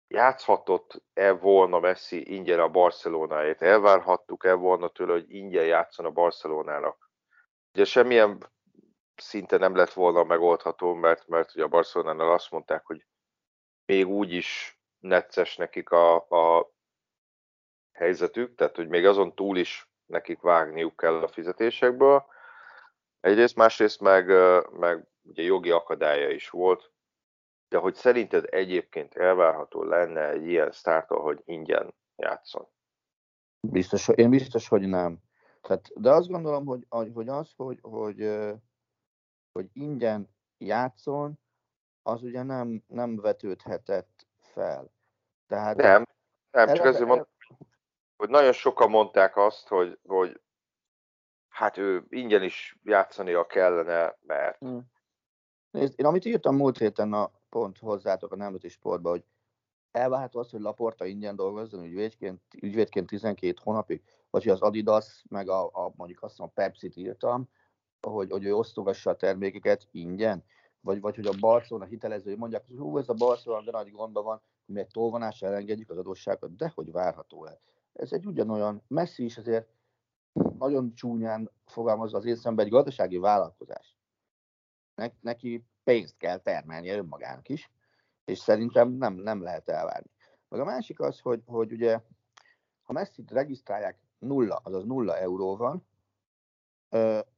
játszhatott-e 0.08 1.32
volna 1.32 1.80
Messi 1.80 2.34
ingyen 2.34 2.60
a 2.60 2.68
Barcelonáért? 2.68 3.62
Elvárhattuk-e 3.62 4.52
volna 4.52 4.88
tőle, 4.88 5.12
hogy 5.12 5.30
ingyen 5.30 5.64
játszon 5.64 6.06
a 6.06 6.10
Barcelonának? 6.10 7.10
Ugye 7.74 7.84
semmilyen 7.84 8.50
szinte 9.16 9.56
nem 9.56 9.74
lett 9.74 9.92
volna 9.92 10.24
megoldható, 10.24 10.94
mert, 10.94 11.28
mert 11.28 11.54
ugye 11.54 11.64
a 11.64 11.68
Barcelonánál 11.68 12.32
azt 12.32 12.50
mondták, 12.50 12.86
hogy 12.86 13.06
még 13.84 14.08
úgy 14.08 14.32
is 14.32 14.80
necces 15.02 15.56
nekik 15.56 15.90
a, 15.90 16.14
a 16.16 16.72
helyzetük, 17.92 18.54
tehát 18.54 18.76
hogy 18.76 18.88
még 18.88 19.06
azon 19.06 19.34
túl 19.34 19.56
is 19.56 19.90
nekik 20.06 20.40
vágniuk 20.40 20.96
kell 20.96 21.22
a 21.22 21.28
fizetésekből. 21.28 22.24
Egyrészt, 23.20 23.56
másrészt 23.56 24.00
meg, 24.00 24.26
meg 24.70 25.06
ugye 25.22 25.42
jogi 25.42 25.70
akadálya 25.70 26.30
is 26.30 26.50
volt, 26.50 26.92
de 27.68 27.78
hogy 27.78 27.94
szerinted 27.94 28.44
egyébként 28.50 29.14
elvárható 29.14 29.82
lenne 29.82 30.28
egy 30.28 30.46
ilyen 30.46 30.72
sztártól, 30.72 31.22
hogy 31.22 31.42
ingyen 31.44 31.94
játszon? 32.16 32.66
Biztos, 33.60 34.08
én 34.08 34.30
biztos, 34.30 34.68
hogy 34.68 34.88
nem. 34.88 35.18
Tehát, 35.60 35.90
de 35.94 36.10
azt 36.10 36.28
gondolom, 36.28 36.66
hogy, 36.66 37.10
hogy 37.14 37.28
az, 37.28 37.52
hogy, 37.56 37.78
hogy, 37.80 38.40
hogy 39.52 39.66
ingyen 39.72 40.34
játszon, 40.58 41.38
az 42.02 42.22
ugye 42.22 42.42
nem, 42.42 42.84
nem 42.86 43.16
vetődhetett 43.16 44.11
fel. 44.52 44.92
Tehát 45.46 45.76
nem, 45.76 46.06
nem 46.50 46.74
csak 46.74 46.86
ezért 46.86 47.06
mondom, 47.06 47.26
hogy 48.16 48.28
nagyon 48.28 48.52
sokan 48.52 48.90
mondták 48.90 49.36
azt, 49.36 49.68
hogy, 49.68 49.98
hogy 50.06 50.40
hát 51.48 51.76
ő 51.76 52.04
ingyen 52.08 52.42
is 52.42 52.78
játszania 52.84 53.46
kellene, 53.46 54.16
mert... 54.26 54.58
Hmm. 54.58 54.90
Nézd, 55.70 55.94
én 55.96 56.06
amit 56.06 56.24
írtam 56.24 56.56
múlt 56.56 56.78
héten 56.78 57.12
a 57.12 57.30
pont 57.48 57.78
hozzátok 57.78 58.32
a 58.32 58.36
nemzeti 58.36 58.68
sportba, 58.68 59.10
hogy 59.10 59.24
elvárható 59.90 60.38
az, 60.40 60.50
hogy 60.50 60.60
Laporta 60.60 61.04
ingyen 61.04 61.36
dolgozzon 61.36 61.84
ügyvédként, 61.84 62.40
ügyvédként 62.60 63.06
12 63.06 63.54
hónapig, 63.62 64.02
vagy 64.30 64.42
hogy 64.42 64.52
az 64.52 64.60
Adidas, 64.60 65.24
meg 65.28 65.48
a, 65.48 65.64
a 65.64 65.92
mondjuk 65.96 66.22
azt 66.22 66.38
mondom, 66.38 66.56
Pepsi-t 66.56 66.96
írtam, 66.96 67.48
hogy, 68.00 68.30
hogy 68.30 68.44
ő 68.44 68.54
osztogassa 68.54 69.10
a 69.10 69.16
termékeket 69.16 69.88
ingyen, 69.90 70.44
vagy, 70.82 71.00
vagy 71.00 71.14
hogy 71.14 71.26
a 71.26 71.38
Barcelona 71.40 71.84
hitelezői 71.86 72.36
mondják, 72.36 72.66
hogy 72.66 72.76
hú, 72.76 72.98
ez 72.98 73.08
a 73.08 73.14
Barcelona 73.14 73.64
de 73.64 73.70
nagy 73.70 73.90
gondban 73.90 74.24
van, 74.24 74.42
mi 74.64 74.80
egy 74.80 74.86
tolvonás 74.86 75.42
elengedjük 75.42 75.90
az 75.90 75.98
adósságot, 75.98 76.56
de 76.56 76.72
hogy 76.74 76.92
várható 76.92 77.46
el. 77.46 77.60
Ez 77.92 78.12
egy 78.12 78.26
ugyanolyan, 78.26 78.82
messzi 78.88 79.24
is 79.24 79.38
azért 79.38 79.68
nagyon 80.58 80.94
csúnyán 80.94 81.50
fogalmazva 81.66 82.18
az 82.18 82.24
én 82.24 82.36
szemben 82.36 82.64
egy 82.64 82.70
gazdasági 82.70 83.18
vállalkozás. 83.18 83.96
Ne, 84.94 85.06
neki 85.20 85.64
pénzt 85.84 86.16
kell 86.16 86.38
termelnie 86.38 86.96
önmagának 86.96 87.48
is, 87.48 87.70
és 88.24 88.38
szerintem 88.38 88.92
nem, 88.92 89.14
nem 89.14 89.42
lehet 89.42 89.68
elvárni. 89.68 90.10
Meg 90.48 90.60
a 90.60 90.64
másik 90.64 91.00
az, 91.00 91.20
hogy, 91.20 91.42
hogy 91.46 91.72
ugye, 91.72 92.00
ha 92.82 92.92
messi 92.92 93.24
regisztrálják 93.28 93.98
nulla, 94.18 94.60
azaz 94.62 94.84
nulla 94.84 95.16
euró 95.16 95.56
van, 95.56 95.86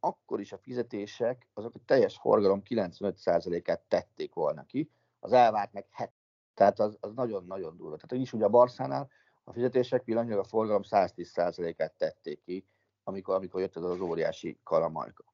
akkor 0.00 0.40
is 0.40 0.52
a 0.52 0.58
fizetések 0.58 1.48
azok 1.52 1.74
a 1.74 1.78
teljes 1.84 2.16
forgalom 2.16 2.62
95%-át 2.68 3.80
tették 3.80 4.34
volna 4.34 4.64
ki, 4.64 4.90
az 5.20 5.32
elvárt 5.32 5.72
meg 5.72 5.86
7. 5.96 6.10
Tehát 6.54 6.78
az, 6.80 6.96
az 7.00 7.12
nagyon-nagyon 7.14 7.76
durva. 7.76 7.96
Tehát 7.96 8.24
is 8.24 8.32
ugye 8.32 8.44
a 8.44 8.48
Barszánál 8.48 9.10
a 9.44 9.52
fizetések 9.52 10.02
pillanatnyilag 10.02 10.44
a 10.44 10.48
forgalom 10.48 10.82
110%-át 10.90 11.92
tették 11.92 12.42
ki, 12.42 12.66
amikor, 13.02 13.34
amikor 13.34 13.60
jött 13.60 13.76
ez 13.76 13.82
az 13.82 14.00
óriási 14.00 14.60
kalamajka. 14.62 15.24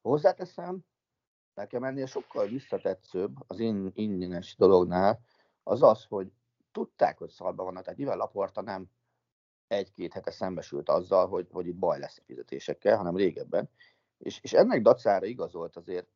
Hozzáteszem, 0.00 0.84
nekem 1.54 1.84
ennél 1.84 2.06
sokkal 2.06 2.46
visszatetszőbb 2.46 3.34
az 3.46 3.58
in, 3.58 3.90
ingyenes 3.94 4.56
dolognál 4.56 5.20
az 5.62 5.82
az, 5.82 6.04
hogy 6.04 6.32
tudták, 6.72 7.18
hogy 7.18 7.30
szalba 7.30 7.64
vannak, 7.64 7.82
tehát 7.82 7.98
nyilván 7.98 8.16
Laporta 8.16 8.62
nem 8.62 8.90
egy-két 9.72 10.12
hete 10.12 10.30
szembesült 10.30 10.88
azzal, 10.88 11.28
hogy, 11.28 11.48
hogy 11.50 11.66
itt 11.66 11.76
baj 11.76 11.98
lesz 11.98 12.18
a 12.18 12.22
fizetésekkel, 12.24 12.96
hanem 12.96 13.16
régebben, 13.16 13.70
és, 14.18 14.40
és 14.42 14.52
ennek 14.52 14.82
dacára 14.82 15.26
igazolt 15.26 15.76
azért 15.76 16.08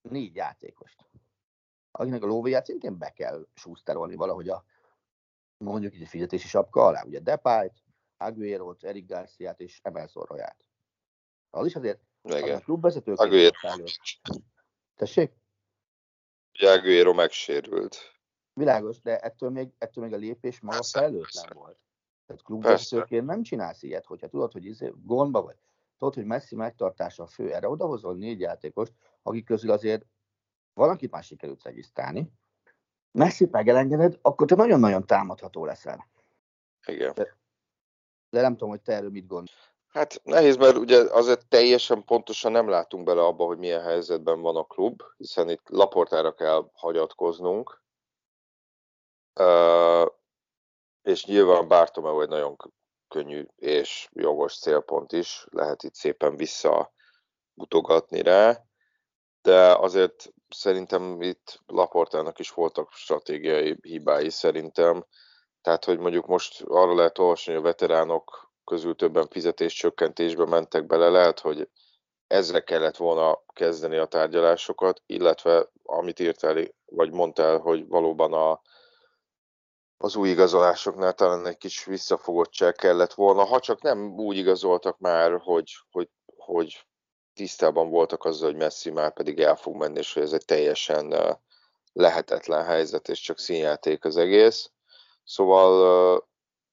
négy 0.00 0.34
játékost, 0.34 1.06
akinek 1.90 2.22
a 2.22 2.26
lóvéját 2.26 2.64
szintén 2.64 2.98
be 2.98 3.10
kell 3.10 3.46
súszterolni 3.54 4.14
valahogy 4.14 4.48
a 4.48 4.64
mondjuk 5.56 5.94
egy 5.94 6.08
fizetési 6.08 6.48
sapka 6.48 6.86
alá, 6.86 7.04
ugye 7.04 7.20
Depayt, 7.20 7.82
aguero 8.16 8.74
Eric 8.80 9.06
Garciát 9.06 9.60
és 9.60 9.80
Emerson 9.82 10.24
Royát. 10.24 10.64
Az 11.50 11.66
is 11.66 11.76
azért 11.76 12.00
Igen. 12.22 12.56
a 12.56 12.60
klubvezetők 12.60 13.18
Aguero. 13.18 13.84
Tessék? 14.94 15.32
Aguero 16.58 17.14
megsérült. 17.14 17.96
Világos, 18.54 19.00
de 19.00 19.18
ettől 19.18 19.50
még, 19.50 19.72
ettől 19.78 20.04
még 20.04 20.12
a 20.12 20.16
lépés 20.16 20.60
maga 20.60 20.82
felelőtlen 20.82 21.50
volt. 21.54 21.78
Tehát 22.32 22.46
klubvezetőként 22.46 23.26
nem 23.26 23.42
csinálsz 23.42 23.82
ilyet, 23.82 24.06
hogyha 24.06 24.28
tudod, 24.28 24.52
hogy 24.52 24.64
izé, 24.64 24.92
gondba 25.04 25.42
vagy. 25.42 25.56
Tudod, 25.98 26.14
hogy 26.14 26.24
Messi 26.24 26.54
megtartása 26.54 27.22
a 27.22 27.26
fő. 27.26 27.52
Erre 27.52 27.68
odahozol 27.68 28.14
négy 28.14 28.40
játékost, 28.40 28.92
akik 29.22 29.44
közül 29.44 29.70
azért 29.70 30.06
valakit 30.74 31.10
már 31.10 31.22
sikerült 31.22 31.62
regisztrálni. 31.62 32.32
Messi 33.10 33.48
megelengeded, 33.50 34.18
akkor 34.22 34.46
te 34.46 34.54
nagyon-nagyon 34.54 35.06
támadható 35.06 35.64
leszel. 35.64 36.08
Igen. 36.86 37.12
De, 37.14 37.36
de 38.30 38.40
nem 38.40 38.52
tudom, 38.52 38.68
hogy 38.68 38.80
te 38.80 38.92
erről 38.92 39.10
mit 39.10 39.26
gondolsz. 39.26 39.70
Hát 39.88 40.20
nehéz, 40.24 40.56
mert 40.56 40.76
ugye 40.76 40.98
azért 40.98 41.46
teljesen 41.46 42.04
pontosan 42.04 42.52
nem 42.52 42.68
látunk 42.68 43.04
bele 43.04 43.24
abba, 43.24 43.44
hogy 43.44 43.58
milyen 43.58 43.82
helyzetben 43.82 44.40
van 44.40 44.56
a 44.56 44.64
klub, 44.64 45.02
hiszen 45.16 45.48
itt 45.48 45.68
Laportára 45.68 46.34
kell 46.34 46.70
hagyatkoznunk. 46.72 47.82
Uh, 49.40 50.06
és 51.02 51.24
nyilván 51.24 51.68
Bartomeu 51.68 52.20
egy 52.20 52.28
nagyon 52.28 52.56
könnyű 53.08 53.46
és 53.56 54.08
jogos 54.12 54.58
célpont 54.58 55.12
is, 55.12 55.46
lehet 55.50 55.82
itt 55.82 55.94
szépen 55.94 56.36
visszamutogatni 56.36 58.22
rá, 58.22 58.64
de 59.42 59.72
azért 59.72 60.32
szerintem 60.48 61.22
itt 61.22 61.60
Laportának 61.66 62.38
is 62.38 62.50
voltak 62.50 62.92
stratégiai 62.92 63.78
hibái 63.82 64.30
szerintem, 64.30 65.06
tehát 65.60 65.84
hogy 65.84 65.98
mondjuk 65.98 66.26
most 66.26 66.62
arra 66.62 66.94
lehet 66.94 67.18
olvasni, 67.18 67.52
hogy 67.52 67.60
a 67.60 67.64
veteránok 67.64 68.52
közül 68.64 68.96
többen 68.96 69.28
fizetéscsökkentésbe 69.28 70.46
mentek 70.46 70.86
bele, 70.86 71.08
lehet, 71.08 71.40
hogy 71.40 71.68
ezre 72.26 72.60
kellett 72.60 72.96
volna 72.96 73.42
kezdeni 73.52 73.96
a 73.96 74.06
tárgyalásokat, 74.06 75.02
illetve 75.06 75.68
amit 75.82 76.20
írtál, 76.20 76.64
vagy 76.84 77.12
mondtál, 77.12 77.58
hogy 77.58 77.86
valóban 77.88 78.32
a, 78.32 78.60
az 80.02 80.16
új 80.16 80.28
igazolásoknál 80.28 81.12
talán 81.12 81.46
egy 81.46 81.56
kis 81.56 81.84
visszafogottság 81.84 82.74
kellett 82.74 83.12
volna, 83.12 83.44
ha 83.44 83.60
csak 83.60 83.82
nem 83.82 84.18
úgy 84.18 84.36
igazoltak 84.36 84.98
már, 84.98 85.40
hogy, 85.40 85.72
hogy, 85.90 86.08
hogy 86.36 86.86
tisztában 87.34 87.90
voltak 87.90 88.24
azzal, 88.24 88.50
hogy 88.50 88.58
Messi 88.58 88.90
már 88.90 89.12
pedig 89.12 89.40
el 89.40 89.56
fog 89.56 89.76
menni, 89.76 89.98
és 89.98 90.12
hogy 90.12 90.22
ez 90.22 90.32
egy 90.32 90.44
teljesen 90.44 91.38
lehetetlen 91.92 92.64
helyzet, 92.64 93.08
és 93.08 93.20
csak 93.20 93.38
színjáték 93.38 94.04
az 94.04 94.16
egész. 94.16 94.70
Szóval 95.24 96.28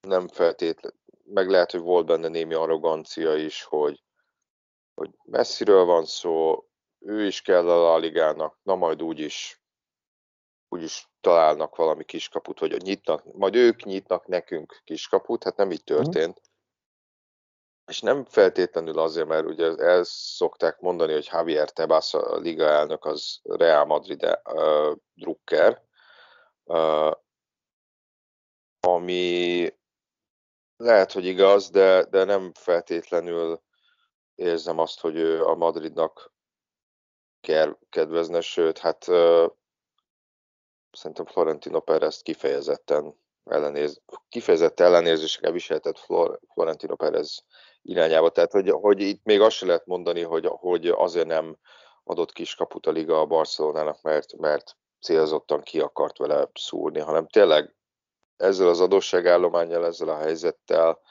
nem 0.08 0.28
feltétlenül, 0.28 1.00
meg 1.24 1.50
lehet, 1.50 1.72
hogy 1.72 1.82
volt 1.82 2.06
benne 2.06 2.28
némi 2.28 2.54
arrogancia 2.54 3.36
is, 3.36 3.64
hogy, 3.64 4.04
hogy 4.94 5.10
messziről 5.24 5.86
van 5.86 6.06
szó, 6.06 6.66
ő 7.00 7.26
is 7.26 7.42
kell 7.42 7.70
a 7.70 7.98
Ligának, 7.98 8.60
na 8.64 8.76
majd 8.76 9.04
úgyis, 9.04 9.59
úgyis 10.70 11.10
találnak 11.22 11.76
valami 11.76 12.04
kiskaput, 12.04 12.60
hogy 12.60 12.82
nyitnak, 12.82 13.34
majd 13.34 13.56
ők 13.56 13.84
nyitnak 13.84 14.28
nekünk 14.28 14.82
kiskaput, 14.84 15.44
hát 15.44 15.56
nem 15.56 15.72
így 15.72 15.84
történt. 15.84 16.40
Mm. 16.40 16.48
És 17.90 18.02
nem 18.02 18.26
feltétlenül 18.26 19.00
azért, 19.00 19.28
mert 19.28 19.46
ugye 19.46 19.76
el 19.76 20.04
szokták 20.04 20.80
mondani, 20.80 21.14
hogy 21.14 21.30
Javier 21.32 21.70
Tebas, 21.70 22.14
a 22.14 22.38
liga 22.38 22.66
elnök, 22.66 23.06
az 23.06 23.40
Real 23.44 23.86
Madrid 23.86 24.24
uh, 24.24 24.96
drukker, 25.14 25.84
uh, 26.64 27.12
ami 28.80 29.74
lehet, 30.78 31.12
hogy 31.12 31.26
igaz, 31.26 31.70
de, 31.70 32.04
de 32.04 32.24
nem 32.24 32.52
feltétlenül 32.54 33.62
érzem 34.36 34.80
azt, 34.80 35.00
hogy 35.00 35.16
ő 35.16 35.46
a 35.46 35.56
Madridnak 35.56 36.34
kedvezne, 37.90 38.42
sőt, 38.42 38.78
hát 38.78 39.08
uh, 39.08 39.52
szerintem 40.92 41.26
Florentino 41.26 41.80
Perez 41.80 42.22
kifejezetten 42.22 43.16
ellenéz, 43.44 44.02
kifejezett 44.30 44.80
ellenérzésekkel 44.80 45.52
viseltetett 45.52 46.00
Flor, 46.00 46.40
Florentino 46.54 46.96
Perez 46.96 47.44
irányába. 47.82 48.30
Tehát, 48.30 48.52
hogy, 48.52 48.70
hogy 48.70 49.02
itt 49.02 49.24
még 49.24 49.42
azt 49.42 49.56
se 49.56 49.66
lehet 49.66 49.86
mondani, 49.86 50.22
hogy, 50.22 50.46
hogy 50.46 50.88
azért 50.88 51.28
nem 51.28 51.58
adott 52.04 52.32
kis 52.32 52.56
kaput 52.56 52.86
a 52.86 52.92
liga 52.92 53.20
a 53.20 53.26
Barcelonának, 53.26 54.02
mert, 54.02 54.38
mert 54.38 54.78
célzottan 55.02 55.62
ki 55.62 55.80
akart 55.80 56.18
vele 56.18 56.50
szúrni, 56.54 57.00
hanem 57.00 57.28
tényleg 57.28 57.76
ezzel 58.38 58.68
az 58.68 58.80
adósságállományjal, 58.80 59.86
ezzel 59.86 60.10
a 60.10 60.18
helyzettel 60.18 61.02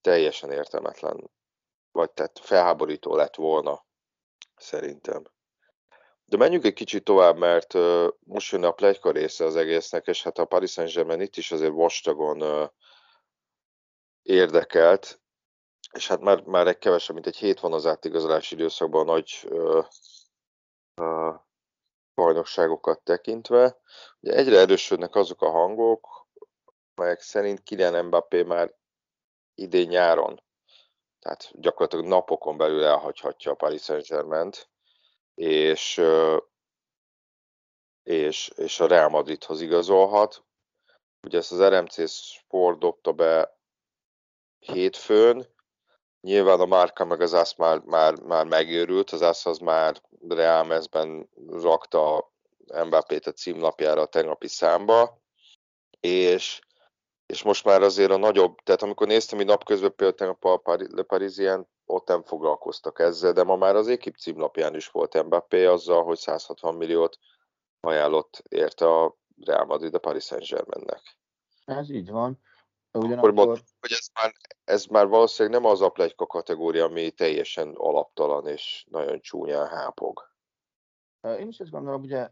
teljesen 0.00 0.50
értelmetlen, 0.50 1.30
vagy 1.92 2.10
tehát 2.10 2.38
felháborító 2.38 3.16
lett 3.16 3.34
volna, 3.34 3.86
szerintem. 4.56 5.22
De 6.32 6.38
menjünk 6.38 6.64
egy 6.64 6.72
kicsit 6.72 7.04
tovább, 7.04 7.36
mert 7.36 7.74
most 8.20 8.52
jön 8.52 8.64
a 8.64 8.70
plegyka 8.70 9.10
része 9.10 9.44
az 9.44 9.56
egésznek, 9.56 10.06
és 10.06 10.22
hát 10.22 10.38
a 10.38 10.44
Paris 10.44 10.72
Saint-Germain 10.72 11.20
itt 11.20 11.36
is 11.36 11.52
azért 11.52 11.72
vastagon 11.72 12.70
érdekelt, 14.22 15.20
és 15.92 16.08
hát 16.08 16.20
már, 16.20 16.42
már 16.42 16.66
egy 16.66 16.78
kevesebb, 16.78 17.14
mint 17.14 17.26
egy 17.26 17.36
hét 17.36 17.60
van 17.60 17.72
az 17.72 17.86
átigazolási 17.86 18.54
időszakban 18.54 19.08
a 19.08 19.12
nagy 19.12 19.48
bajnokságokat 22.14 23.02
tekintve. 23.02 23.80
Ugye 24.20 24.34
egyre 24.34 24.58
erősödnek 24.58 25.14
azok 25.14 25.42
a 25.42 25.50
hangok, 25.50 26.26
melyek 26.94 27.20
szerint 27.20 27.62
Kylian 27.62 28.04
Mbappé 28.04 28.42
már 28.42 28.74
idén 29.54 29.88
nyáron, 29.88 30.42
tehát 31.18 31.50
gyakorlatilag 31.52 32.04
napokon 32.04 32.56
belül 32.56 32.84
elhagyhatja 32.84 33.52
a 33.52 33.54
Paris 33.54 33.82
Saint-Germain-t, 33.82 34.70
és, 35.34 36.00
és, 38.02 38.48
és 38.56 38.80
a 38.80 38.86
Real 38.86 39.08
Madridhoz 39.08 39.60
igazolhat. 39.60 40.44
Ugye 41.26 41.38
ezt 41.38 41.52
az 41.52 41.62
RMC 41.62 42.10
Sport 42.10 42.78
dobta 42.78 43.12
be 43.12 43.58
hétfőn, 44.58 45.46
nyilván 46.20 46.60
a 46.60 46.66
Márka 46.66 47.04
meg 47.04 47.20
az 47.20 47.32
ASZ 47.32 47.54
már, 47.54 47.78
már, 47.78 48.20
már 48.20 48.46
megőrült, 48.46 49.10
az 49.10 49.22
ASZ 49.22 49.46
az 49.46 49.58
már 49.58 50.02
Real 50.28 50.64
mezben 50.64 51.28
rakta 51.48 52.32
Mbappét 52.66 53.26
a 53.26 53.32
címlapjára 53.32 54.00
a 54.00 54.06
tegnapi 54.06 54.48
számba, 54.48 55.20
és, 56.00 56.60
és 57.32 57.42
most 57.42 57.64
már 57.64 57.82
azért 57.82 58.10
a 58.10 58.16
nagyobb, 58.16 58.58
tehát 58.62 58.82
amikor 58.82 59.06
néztem, 59.06 59.38
hogy 59.38 59.46
napközben 59.46 59.94
például 59.94 60.36
a 60.40 60.76
Le 60.90 61.02
Parisien, 61.02 61.68
ott 61.84 62.08
nem 62.08 62.22
foglalkoztak 62.22 62.98
ezzel, 62.98 63.32
de 63.32 63.42
ma 63.42 63.56
már 63.56 63.76
az 63.76 63.88
Ekip 63.88 64.16
címlapján 64.16 64.74
is 64.74 64.88
volt 64.88 65.24
Mbappé 65.24 65.64
azzal, 65.64 66.04
hogy 66.04 66.18
160 66.18 66.74
milliót 66.74 67.18
ajánlott 67.80 68.42
érte 68.48 68.86
a 68.86 69.16
Real 69.44 69.64
Madrid 69.64 69.94
a 69.94 69.98
Paris 69.98 70.24
Saint-Germainnek. 70.24 71.18
Ez 71.64 71.90
így 71.90 72.10
van. 72.10 72.38
Ugyanakkor... 72.92 73.18
Akkor 73.18 73.32
mondom, 73.32 73.64
hogy 73.80 73.92
ez 73.92 74.06
már, 74.14 74.32
ez 74.64 74.84
már 74.86 75.06
valószínűleg 75.06 75.60
nem 75.60 75.70
az 75.70 75.80
a 75.80 75.88
plegyka 75.88 76.26
kategória, 76.26 76.84
ami 76.84 77.10
teljesen 77.10 77.74
alaptalan 77.76 78.46
és 78.46 78.86
nagyon 78.90 79.20
csúnyán 79.20 79.66
hápog. 79.66 80.30
Én 81.38 81.48
is 81.48 81.58
ezt 81.58 81.70
gondolom, 81.70 82.02
ugye 82.02 82.30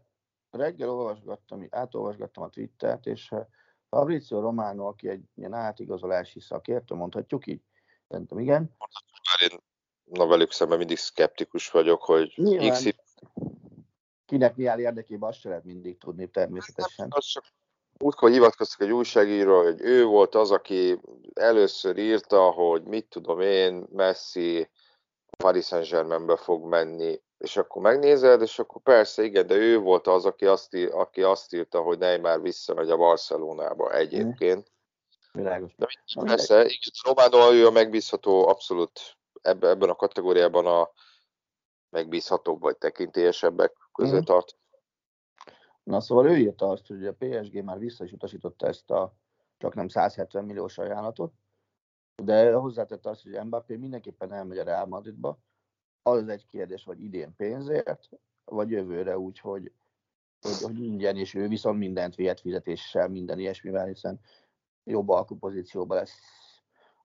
reggel 0.49 0.89
olvasgattam, 0.89 1.67
átolvasgattam 1.69 2.43
a 2.43 2.49
Twittert, 2.49 3.05
és 3.05 3.33
Fabrizio 3.91 4.39
Romano, 4.39 4.87
aki 4.87 5.09
egy 5.09 5.23
ilyen 5.35 5.53
átigazolási 5.53 6.39
szakértő, 6.39 6.95
mondhatjuk 6.95 7.47
így? 7.47 7.61
Szerintem 8.09 8.39
igen. 8.39 8.75
Már 8.79 9.51
én 9.51 9.59
na 10.03 10.27
velük 10.27 10.51
szemben 10.51 10.77
mindig 10.77 10.97
szkeptikus 10.97 11.69
vagyok, 11.69 12.03
hogy 12.03 12.33
Nyilván, 12.35 12.71
X 12.71 12.85
kinek 14.25 14.55
mi 14.55 14.65
áll 14.65 14.79
érdekében, 14.79 15.29
azt 15.29 15.39
se 15.39 15.49
lehet 15.49 15.63
mindig 15.63 15.97
tudni 15.97 16.29
természetesen. 16.29 17.07
Az 17.09 17.25
csak 17.25 17.43
múltkor 17.97 18.29
hivatkoztak 18.29 18.81
egy 18.81 18.91
újságíró, 18.91 19.61
hogy 19.63 19.81
ő 19.81 20.05
volt 20.05 20.35
az, 20.35 20.51
aki 20.51 20.99
először 21.33 21.97
írta, 21.97 22.51
hogy 22.51 22.83
mit 22.83 23.07
tudom 23.09 23.39
én, 23.39 23.87
Messi 23.91 24.69
Paris 25.37 25.65
Saint-Germainbe 25.65 26.37
fog 26.37 26.65
menni, 26.65 27.21
és 27.41 27.57
akkor 27.57 27.81
megnézed, 27.81 28.41
és 28.41 28.59
akkor 28.59 28.81
persze, 28.81 29.23
igen, 29.23 29.47
de 29.47 29.55
ő 29.55 29.79
volt 29.79 30.07
az, 30.07 30.25
aki 30.25 30.45
azt, 30.45 30.75
ír, 30.75 30.93
aki 30.93 31.23
azt 31.23 31.53
írta, 31.53 31.81
hogy 31.81 31.97
Neymar 31.97 32.41
visszamegy 32.41 32.89
a 32.89 32.97
Barcelonába 32.97 33.93
egyébként. 33.93 34.71
Világos. 35.31 35.75
De 35.75 35.87
persze, 36.13 36.67
Románó 37.03 37.51
ő 37.51 37.67
a 37.67 37.71
megbízható, 37.71 38.47
abszolút 38.47 39.17
ebben 39.41 39.89
a 39.89 39.95
kategóriában 39.95 40.65
a 40.65 40.89
megbízhatóbb 41.89 42.61
vagy 42.61 42.77
tekintélyesebbek 42.77 43.73
közé 43.93 44.17
mm. 44.17 44.21
tart. 44.21 44.55
Na 45.83 46.01
szóval 46.01 46.29
ő 46.29 46.37
írta 46.37 46.69
azt, 46.69 46.87
hogy 46.87 47.05
a 47.05 47.15
PSG 47.19 47.63
már 47.63 47.79
vissza 47.79 48.03
is 48.03 48.11
utasította 48.11 48.67
ezt 48.67 48.91
a 48.91 49.13
csak 49.57 49.73
nem 49.73 49.87
170 49.87 50.45
milliós 50.45 50.77
ajánlatot, 50.77 51.33
de 52.23 52.53
hozzátette 52.53 53.09
azt, 53.09 53.23
hogy 53.23 53.45
Mbappé 53.45 53.75
mindenképpen 53.75 54.33
elmegy 54.33 54.57
a 54.57 54.63
Real 54.63 54.85
Madridba. 54.85 55.39
Az 56.03 56.27
egy 56.27 56.45
kérdés, 56.45 56.83
hogy 56.83 57.03
idén 57.03 57.35
pénzért, 57.35 58.09
vagy 58.45 58.69
jövőre 58.69 59.17
úgy, 59.17 59.39
hogy, 59.39 59.71
hogy, 60.41 60.61
hogy 60.61 60.79
ingyen, 60.79 61.17
és 61.17 61.33
ő 61.33 61.47
viszont 61.47 61.77
mindent 61.77 62.15
vihet 62.15 62.39
fizetéssel, 62.39 63.07
minden 63.07 63.39
ilyesmivel, 63.39 63.85
hiszen 63.85 64.19
jobb 64.83 65.09
alkupozícióban 65.09 65.97
lesz 65.97 66.19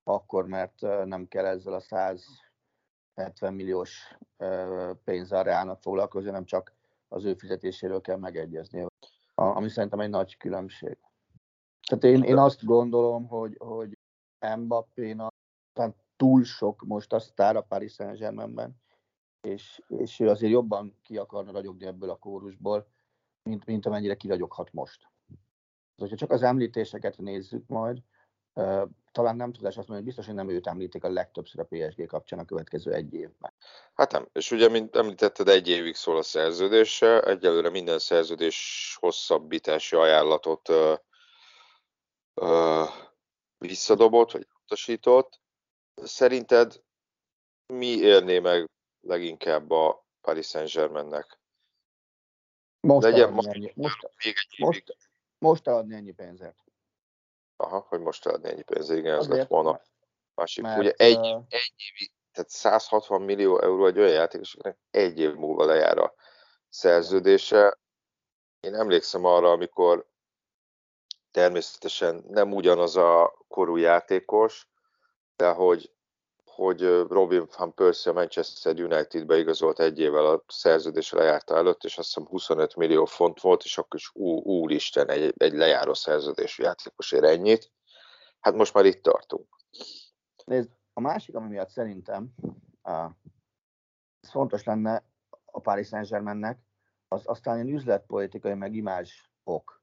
akkor, 0.03 0.47
mert 0.47 0.81
nem 1.05 1.27
kell 1.27 1.45
ezzel 1.45 1.73
a 1.73 1.79
170 1.79 3.53
milliós 3.53 4.17
pénzzel 5.03 5.43
Reálnak 5.43 5.81
foglalkozni, 5.81 6.29
nem 6.29 6.45
csak 6.45 6.73
az 7.07 7.25
ő 7.25 7.33
fizetéséről 7.33 8.01
kell 8.01 8.17
megegyezni, 8.17 8.85
ami 9.33 9.69
szerintem 9.69 9.99
egy 9.99 10.09
nagy 10.09 10.37
különbség. 10.37 10.97
Tehát 11.87 12.03
én, 12.03 12.23
én 12.23 12.37
azt 12.37 12.65
gondolom, 12.65 13.27
hogy, 13.27 13.55
hogy 13.57 13.97
Mbappé-nak 14.57 15.33
túl 16.15 16.43
sok 16.43 16.83
most 16.85 17.13
a 17.13 17.19
sztár 17.19 17.55
a 17.55 17.61
Paris 17.61 17.93
Saint-Germainben, 17.93 18.75
és, 19.41 19.81
és 19.87 20.19
ő 20.19 20.29
azért 20.29 20.51
jobban 20.51 20.97
ki 21.03 21.17
akarna 21.17 21.51
ragyogni 21.51 21.85
ebből 21.85 22.09
a 22.09 22.15
kórusból, 22.15 22.87
mint, 23.43 23.65
mint 23.65 23.85
amennyire 23.85 24.15
kiragyoghat 24.15 24.73
most. 24.73 25.07
Hogyha 25.97 26.15
csak 26.15 26.31
az 26.31 26.43
említéseket 26.43 27.17
nézzük 27.17 27.67
majd, 27.67 28.01
talán 29.11 29.35
nem 29.35 29.51
tudás 29.51 29.77
azt 29.77 29.87
mondani, 29.87 29.95
hogy 29.95 30.03
biztos, 30.03 30.25
hogy 30.25 30.35
nem 30.35 30.49
őt 30.49 30.67
említik 30.67 31.03
a 31.03 31.09
legtöbbször 31.09 31.59
a 31.59 31.67
PSG 31.69 32.05
kapcsán 32.05 32.39
a 32.39 32.45
következő 32.45 32.93
egy 32.93 33.13
évben. 33.13 33.53
Hát 33.93 34.11
nem, 34.11 34.27
és 34.33 34.51
ugye, 34.51 34.69
mint 34.69 34.95
említetted, 34.95 35.47
egy 35.47 35.67
évig 35.67 35.95
szól 35.95 36.17
a 36.17 36.21
szerződése, 36.21 37.21
egyelőre 37.21 37.69
minden 37.69 37.99
szerződés 37.99 38.97
hosszabbítási 38.99 39.95
ajánlatot 39.95 40.69
ö, 40.69 40.93
ö, 42.33 42.83
visszadobott, 43.57 44.31
vagy 44.31 44.47
utasított. 44.63 45.41
Szerinted 45.95 46.83
mi 47.73 47.87
érné 47.87 48.39
meg 48.39 48.69
leginkább 49.07 49.71
a 49.71 50.05
Paris 50.21 50.47
Saint-Germainnek? 50.47 51.39
Most, 52.79 53.03
Legyen, 53.03 53.31
most, 53.31 53.47
ennyi, 53.47 53.71
most, 53.75 54.09
még 54.23 54.35
egy 54.35 54.59
most, 54.59 54.97
most 55.37 55.67
eladni 55.67 55.95
ennyi 55.95 56.11
pénzért. 56.11 56.63
Aha, 57.55 57.85
hogy 57.89 57.99
most 57.99 58.25
eladni 58.25 58.49
ennyi 58.49 58.63
pénzt, 58.63 58.91
igen, 58.91 59.17
ez 59.17 59.27
lett 59.27 59.47
volna. 59.47 59.81
Másik, 60.35 60.63
mert, 60.63 60.79
ugye 60.79 60.91
egy, 60.91 61.17
uh... 61.17 61.43
egy 61.47 61.73
évi, 61.75 62.11
tehát 62.31 62.49
160 62.49 63.21
millió 63.21 63.61
euró 63.61 63.85
egy 63.85 63.99
olyan 63.99 64.11
játékosoknak 64.11 64.77
egy 64.91 65.19
év 65.19 65.33
múlva 65.33 65.65
lejár 65.65 65.97
a 65.97 66.13
szerződése. 66.69 67.79
Én 68.59 68.75
emlékszem 68.75 69.25
arra, 69.25 69.51
amikor 69.51 70.07
természetesen 71.31 72.23
nem 72.27 72.53
ugyanaz 72.53 72.95
a 72.95 73.45
korú 73.47 73.75
játékos, 73.75 74.67
de 75.35 75.49
hogy, 75.49 75.91
hogy 76.57 76.81
Robin 77.09 77.47
van 77.57 77.73
Persie 77.73 78.11
a 78.11 78.15
Manchester 78.15 78.81
United-be 78.81 79.37
igazolt 79.37 79.79
egy 79.79 79.99
évvel 79.99 80.25
a 80.25 80.43
szerződés 80.47 81.11
lejárta 81.11 81.55
előtt, 81.55 81.83
és 81.83 81.97
azt 81.97 82.07
hiszem 82.07 82.29
25 82.29 82.75
millió 82.75 83.05
font 83.05 83.41
volt, 83.41 83.63
és 83.63 83.77
akkor 83.77 83.99
is 83.99 84.11
ú, 84.13 84.41
úristen, 84.41 85.09
egy, 85.09 85.33
egy 85.37 85.53
lejáró 85.53 85.93
szerződésű 85.93 86.63
játékosért 86.63 87.23
ennyit. 87.23 87.71
Hát 88.39 88.53
most 88.53 88.73
már 88.73 88.85
itt 88.85 89.03
tartunk. 89.03 89.47
Nézd, 90.45 90.69
a 90.93 90.99
másik, 90.99 91.35
ami 91.35 91.47
miatt 91.47 91.69
szerintem 91.69 92.33
uh, 92.83 93.11
ez 94.19 94.29
fontos 94.29 94.63
lenne 94.63 95.03
a 95.45 95.59
Paris 95.59 95.87
Saint-Germainnek, 95.87 96.59
az 97.07 97.21
aztán 97.25 97.55
ilyen 97.55 97.75
üzletpolitikai, 97.75 98.53
meg 98.53 98.75
imázs 98.75 99.21
ok, 99.43 99.81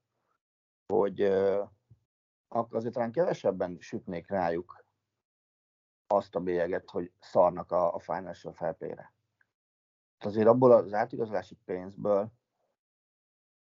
hogy 0.93 1.23
uh, 1.23 1.69
akkor 2.47 2.77
azért 2.77 2.93
talán 2.93 3.11
kevesebben 3.11 3.77
sütnék 3.79 4.29
rájuk 4.29 4.84
azt 6.07 6.35
a 6.35 6.39
bélyeget, 6.39 6.89
hogy 6.89 7.11
szarnak 7.19 7.71
a, 7.71 7.93
a 7.93 7.99
Financial 7.99 8.53
Fair 8.53 9.11
Azért 10.19 10.47
abból 10.47 10.71
az 10.71 10.93
átigazolási 10.93 11.57
pénzből 11.65 12.31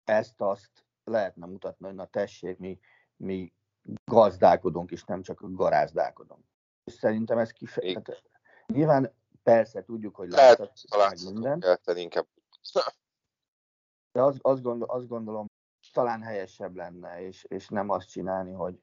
ezt-azt 0.03 0.85
lehetne 1.03 1.45
mutatni, 1.45 1.85
hogy 1.85 1.95
na 1.95 2.05
tessék, 2.05 2.57
mi, 2.57 2.79
mi 3.15 3.53
gazdálkodunk, 4.05 4.91
és 4.91 5.03
nem 5.03 5.21
csak 5.21 5.39
garázdálkodunk. 5.41 6.45
És 6.83 6.93
szerintem 6.93 7.37
ez 7.37 7.51
kifejezetten... 7.51 8.15
Nyilván 8.65 9.13
persze 9.43 9.83
tudjuk, 9.83 10.15
hogy 10.15 10.29
lehet 10.29 10.71
meg 10.97 11.17
minden. 11.23 11.79
inkább. 11.95 12.27
De 14.11 14.21
azt, 14.23 14.39
azt, 14.41 14.61
gondol, 14.61 14.89
azt 14.89 15.07
gondolom, 15.07 15.45
talán 15.93 16.21
helyesebb 16.21 16.75
lenne, 16.75 17.21
és, 17.21 17.43
és 17.43 17.67
nem 17.67 17.89
azt 17.89 18.09
csinálni, 18.09 18.51
hogy, 18.51 18.81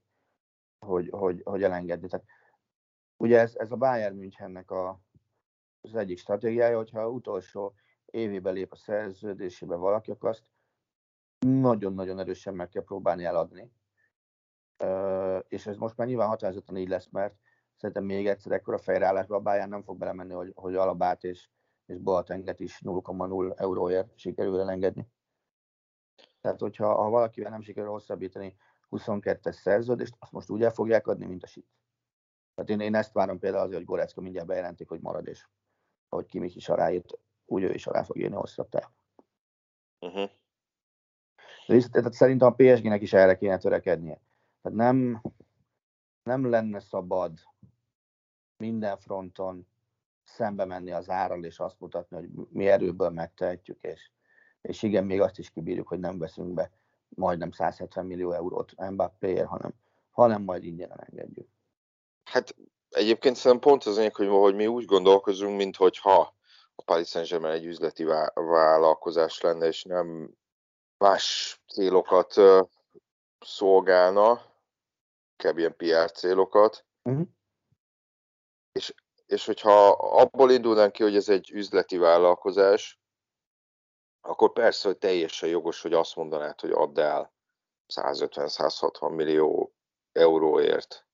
hogy, 0.78 1.08
hogy, 1.10 1.40
hogy 1.44 1.62
elengedni. 1.62 2.08
Tehát 2.08 2.26
Ugye 3.16 3.38
ez, 3.38 3.54
ez 3.56 3.72
a 3.72 3.76
Bayern 3.76 4.16
Münchennek 4.16 4.70
a, 4.70 5.00
az 5.80 5.94
egyik 5.94 6.18
stratégiája, 6.18 6.76
hogyha 6.76 7.10
utolsó 7.10 7.74
évébe 8.04 8.50
lép 8.50 8.72
a 8.72 8.76
szerződésébe 8.76 9.76
valaki, 9.76 10.10
akkor 10.10 10.28
azt 10.28 10.50
nagyon-nagyon 11.38 12.18
erősen 12.18 12.54
meg 12.54 12.68
kell 12.68 12.84
próbálni 12.84 13.24
eladni. 13.24 13.72
És 15.48 15.66
ez 15.66 15.76
most 15.76 15.96
már 15.96 16.06
nyilván 16.06 16.28
határozottan 16.28 16.76
így 16.76 16.88
lesz, 16.88 17.08
mert 17.10 17.34
szerintem 17.76 18.04
még 18.04 18.26
egyszer 18.26 18.52
ekkora 18.52 18.78
fejreállásba 18.78 19.36
a 19.36 19.40
Bayern 19.40 19.68
nem 19.68 19.82
fog 19.82 19.98
belemenni, 19.98 20.32
hogy, 20.32 20.52
hogy 20.54 20.74
Alabát 20.74 21.24
és, 21.24 21.48
és 21.86 21.98
Boatenget 21.98 22.60
is 22.60 22.80
0,0 22.84 23.60
euróért 23.60 24.18
sikerül 24.18 24.60
elengedni. 24.60 25.08
Tehát, 26.40 26.60
hogyha 26.60 26.94
ha 26.94 27.10
valakivel 27.10 27.50
nem 27.50 27.60
sikerül 27.60 27.90
hosszabbítani 27.90 28.56
22-es 28.90 29.52
szerződést, 29.52 30.16
azt 30.18 30.32
most 30.32 30.50
úgy 30.50 30.62
el 30.62 30.70
fogják 30.70 31.06
adni, 31.06 31.26
mint 31.26 31.42
a 31.42 31.46
sit. 31.46 31.66
Tehát 32.54 32.70
én, 32.70 32.80
én 32.80 32.94
ezt 32.94 33.12
várom 33.12 33.38
például 33.38 33.62
azért, 33.62 33.78
hogy 33.78 33.86
Gorecka 33.86 34.20
mindjárt 34.20 34.46
bejelentik, 34.46 34.88
hogy 34.88 35.00
marad, 35.00 35.26
és 35.26 35.46
ahogy 36.08 36.26
Kimich 36.26 36.56
is 36.56 36.68
aláírt, 36.68 37.18
úgy 37.44 37.62
ő 37.62 37.72
is 37.72 37.86
alá 37.86 38.02
fog 38.02 38.16
írni 38.18 38.36
hosszabb 38.36 38.68
távon. 38.68 38.94
Uh-huh. 40.00 40.30
Tehát 41.90 42.12
szerintem 42.12 42.48
a 42.48 42.54
PSG-nek 42.54 43.02
is 43.02 43.12
erre 43.12 43.36
kéne 43.36 43.58
törekednie. 43.58 44.20
Tehát 44.62 44.78
nem, 44.78 45.22
nem 46.22 46.50
lenne 46.50 46.80
szabad 46.80 47.38
minden 48.56 48.98
fronton 48.98 49.66
szembe 50.22 50.64
menni 50.64 50.90
az 50.90 51.10
árral, 51.10 51.44
és 51.44 51.58
azt 51.58 51.80
mutatni, 51.80 52.16
hogy 52.16 52.30
mi 52.50 52.66
erőből 52.66 53.10
megtehetjük, 53.10 53.82
és, 53.82 54.10
és 54.60 54.82
igen, 54.82 55.04
még 55.04 55.20
azt 55.20 55.38
is 55.38 55.50
kibírjuk, 55.50 55.88
hogy 55.88 55.98
nem 55.98 56.18
veszünk 56.18 56.54
be 56.54 56.70
majdnem 57.08 57.50
170 57.50 58.06
millió 58.06 58.32
eurót 58.32 58.90
Mbappéért, 58.90 59.46
hanem, 59.46 59.74
hanem 60.10 60.42
majd 60.42 60.64
ingyen 60.64 61.00
engedjük. 61.00 61.48
Hát 62.24 62.54
egyébként 62.88 63.36
szerintem 63.36 63.70
pont 63.70 63.84
az 63.84 64.10
hogy, 64.12 64.28
hogy 64.28 64.54
mi 64.54 64.66
úgy 64.66 64.84
gondolkozunk, 64.84 65.56
mintha 65.56 66.34
a 66.74 66.82
Paris 66.82 67.08
Saint-Germain 67.08 67.54
egy 67.54 67.66
üzleti 67.66 68.04
vállalkozás 68.34 69.40
lenne, 69.40 69.66
és 69.66 69.82
nem 69.82 70.34
más 70.98 71.58
célokat 71.66 72.34
szolgálna, 73.40 74.42
kebb 75.36 75.58
ilyen 75.58 75.76
PR 75.76 76.10
célokat. 76.10 76.86
Uh-huh. 77.02 77.26
És, 78.72 78.94
és 79.26 79.46
hogyha 79.46 79.88
abból 79.90 80.50
indulnánk 80.50 80.92
ki, 80.92 81.02
hogy 81.02 81.16
ez 81.16 81.28
egy 81.28 81.50
üzleti 81.50 81.96
vállalkozás, 81.96 83.00
akkor 84.20 84.52
persze, 84.52 84.88
hogy 84.88 84.98
teljesen 84.98 85.48
jogos, 85.48 85.82
hogy 85.82 85.92
azt 85.92 86.16
mondanád, 86.16 86.60
hogy 86.60 86.70
add 86.70 87.00
el 87.00 87.32
150-160 87.94 89.14
millió 89.14 89.74
euróért 90.12 91.06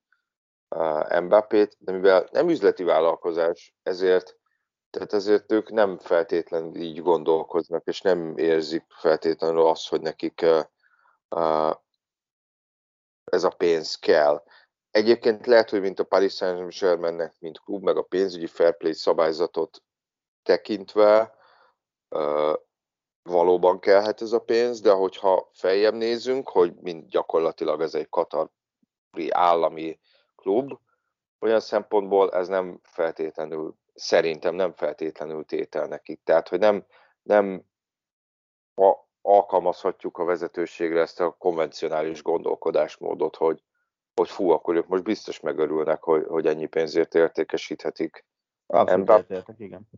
Mbappét, 1.22 1.76
de 1.78 1.92
mivel 1.92 2.28
nem 2.32 2.48
üzleti 2.48 2.82
vállalkozás, 2.82 3.74
ezért 3.82 4.38
tehát 4.90 5.12
ezért 5.12 5.52
ők 5.52 5.70
nem 5.70 5.98
feltétlenül 5.98 6.76
így 6.76 7.02
gondolkoznak, 7.02 7.86
és 7.86 8.00
nem 8.00 8.36
érzik 8.36 8.84
feltétlenül 8.88 9.66
azt, 9.66 9.88
hogy 9.88 10.00
nekik 10.00 10.46
ez 13.24 13.44
a 13.44 13.50
pénz 13.56 13.94
kell. 13.94 14.44
Egyébként 14.90 15.46
lehet, 15.46 15.70
hogy 15.70 15.80
mint 15.80 15.98
a 15.98 16.04
Paris 16.04 16.34
Saint-Germainnek, 16.34 17.34
mint 17.38 17.60
klub, 17.60 17.82
meg 17.82 17.96
a 17.96 18.02
pénzügyi 18.02 18.46
fair 18.46 18.76
play 18.76 18.92
szabályzatot 18.92 19.82
tekintve, 20.42 21.34
valóban 23.22 23.80
kellhet 23.80 24.22
ez 24.22 24.32
a 24.32 24.40
pénz, 24.40 24.80
de 24.80 24.92
hogyha 24.92 25.50
feljebb 25.52 25.94
nézünk, 25.94 26.48
hogy 26.48 26.74
mint 26.74 27.08
gyakorlatilag 27.08 27.80
ez 27.80 27.94
egy 27.94 28.08
katari 28.08 29.30
állami 29.30 30.00
klub, 30.40 30.78
olyan 31.38 31.60
szempontból 31.60 32.32
ez 32.32 32.48
nem 32.48 32.80
feltétlenül, 32.82 33.74
szerintem 33.94 34.54
nem 34.54 34.72
feltétlenül 34.72 35.44
tétel 35.44 35.86
nekik. 35.86 36.20
Tehát, 36.24 36.48
hogy 36.48 36.58
nem, 36.58 36.84
nem 37.22 37.64
a, 38.74 38.94
alkalmazhatjuk 39.22 40.18
a 40.18 40.24
vezetőségre 40.24 41.00
ezt 41.00 41.20
a 41.20 41.30
konvencionális 41.38 42.22
gondolkodásmódot, 42.22 43.36
hogy, 43.36 43.62
hogy 44.14 44.28
fú, 44.28 44.50
akkor 44.50 44.76
ők 44.76 44.86
most 44.86 45.02
biztos 45.02 45.40
megörülnek, 45.40 46.02
hogy, 46.02 46.24
hogy 46.26 46.46
ennyi 46.46 46.66
pénzért 46.66 47.14
értékesíthetik 47.14 48.24
Abszolút 48.72 49.30
értek, 49.30 49.58
igen. 49.58 49.88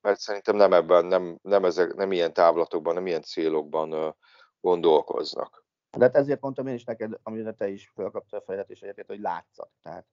Mert 0.00 0.20
szerintem 0.20 0.56
nem 0.56 0.72
ebben, 0.72 1.04
nem, 1.04 1.38
nem, 1.42 1.64
ezek, 1.64 1.94
nem 1.94 2.12
ilyen 2.12 2.32
távlatokban, 2.32 2.94
nem 2.94 3.06
ilyen 3.06 3.22
célokban 3.22 4.16
gondolkoznak. 4.60 5.61
De 5.96 6.04
hát 6.04 6.16
ezért 6.16 6.40
mondtam 6.40 6.66
én 6.66 6.74
is 6.74 6.84
neked, 6.84 7.18
amire 7.22 7.52
te 7.52 7.68
is 7.68 7.90
felkaptál 7.94 8.40
a 8.40 8.42
fejedet, 8.42 8.70
és 8.70 8.80
egyébként, 8.80 9.06
hogy 9.06 9.20
látszat. 9.20 9.70
Tehát. 9.82 10.06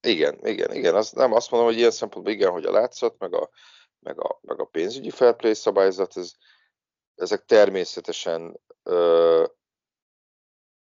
Igen, 0.00 0.46
igen, 0.46 0.74
igen. 0.74 0.94
Azt, 0.94 1.14
nem 1.14 1.32
azt 1.32 1.50
mondom, 1.50 1.68
hogy 1.68 1.78
ilyen 1.78 1.90
szempontból 1.90 2.32
igen, 2.32 2.50
hogy 2.50 2.64
a 2.64 2.70
látszat, 2.70 3.18
meg 3.18 3.34
a, 3.34 3.50
meg 3.98 4.20
a, 4.20 4.38
meg 4.42 4.60
a 4.60 4.64
pénzügyi 4.64 5.10
fair 5.10 5.36
play 5.36 5.54
szabályzat, 5.54 6.16
ez, 6.16 6.32
ezek 7.14 7.44
természetesen 7.44 8.60
ö, 8.82 9.44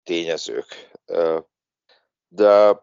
tényezők. 0.02 0.90
Ö, 1.04 1.38
de 2.28 2.80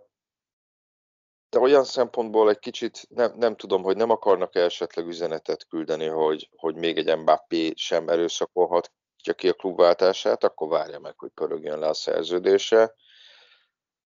de 1.49 1.60
olyan 1.60 1.84
szempontból 1.84 2.49
egy 2.49 2.60
kicsit 2.60 3.08
nem, 3.10 3.34
nem 3.38 3.55
tudom, 3.55 3.84
hogy 3.84 3.97
nem 3.97 4.10
akarnak 4.10 4.55
-e 4.55 4.60
esetleg 4.60 5.08
üzenetet 5.08 5.67
küldeni, 5.67 6.05
hogy, 6.05 6.49
hogy 6.55 6.75
még 6.75 6.97
egy 6.97 7.17
Mbappé 7.17 7.73
sem 7.75 8.10
erőszakolhat 8.10 8.91
ki 9.36 9.49
a 9.49 9.53
klubváltását, 9.53 10.43
akkor 10.43 10.67
várja 10.67 10.99
meg, 10.99 11.19
hogy 11.19 11.29
pörögjön 11.29 11.79
le 11.79 11.88
a 11.88 11.93
szerződése. 11.93 12.95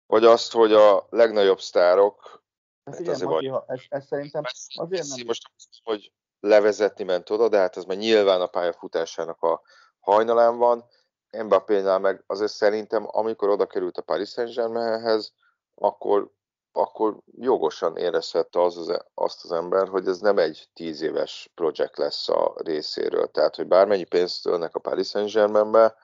Vagy 0.07 0.25
azt, 0.25 0.53
hogy 0.53 0.73
a 0.73 1.07
legnagyobb 1.11 1.61
sztárok... 1.61 2.43
Hát 2.85 3.01
igen, 3.01 3.15
azért 3.15 3.31
Maki, 3.31 3.49
vagy, 3.49 3.63
ez, 3.67 3.81
ez 3.89 4.07
szerintem 4.07 4.43
azért 4.75 5.07
nem... 5.07 5.27
Most, 5.27 5.51
hogy 5.83 6.13
levezetni 6.41 7.05
ment 7.05 7.31
oda, 7.31 7.49
de 7.49 7.59
hát 7.59 7.77
ez 7.77 7.85
már 7.85 7.97
nyilván 7.97 8.41
a 8.41 8.47
pályafutásának 8.47 9.43
a 9.43 9.63
hajnalán 10.01 10.59
van. 10.59 10.85
Mbappénál 11.31 11.99
meg 11.99 12.25
azért 12.27 12.53
szerintem, 12.53 13.07
amikor 13.11 13.49
oda 13.49 13.67
került 13.67 13.97
a 13.97 14.03
Paris 14.03 14.29
Saint-Germainhez, 14.29 15.35
akkor 15.75 16.33
akkor 16.73 17.19
jogosan 17.25 17.97
érezhette 17.97 18.63
az, 18.63 18.77
az, 18.77 19.05
azt 19.15 19.45
az 19.45 19.53
ember, 19.53 19.89
hogy 19.89 20.07
ez 20.07 20.21
nem 20.21 20.39
egy 20.39 20.69
tíz 20.73 21.01
éves 21.01 21.51
projekt 21.55 21.97
lesz 21.97 22.29
a 22.29 22.55
részéről. 22.57 23.31
Tehát, 23.31 23.57
hogy 23.57 23.67
bármennyi 23.67 24.05
pénzt 24.05 24.47
ölnek 24.47 24.75
a 24.75 24.81
Paris 24.81 25.09
Saint-Germainbe, 25.09 25.97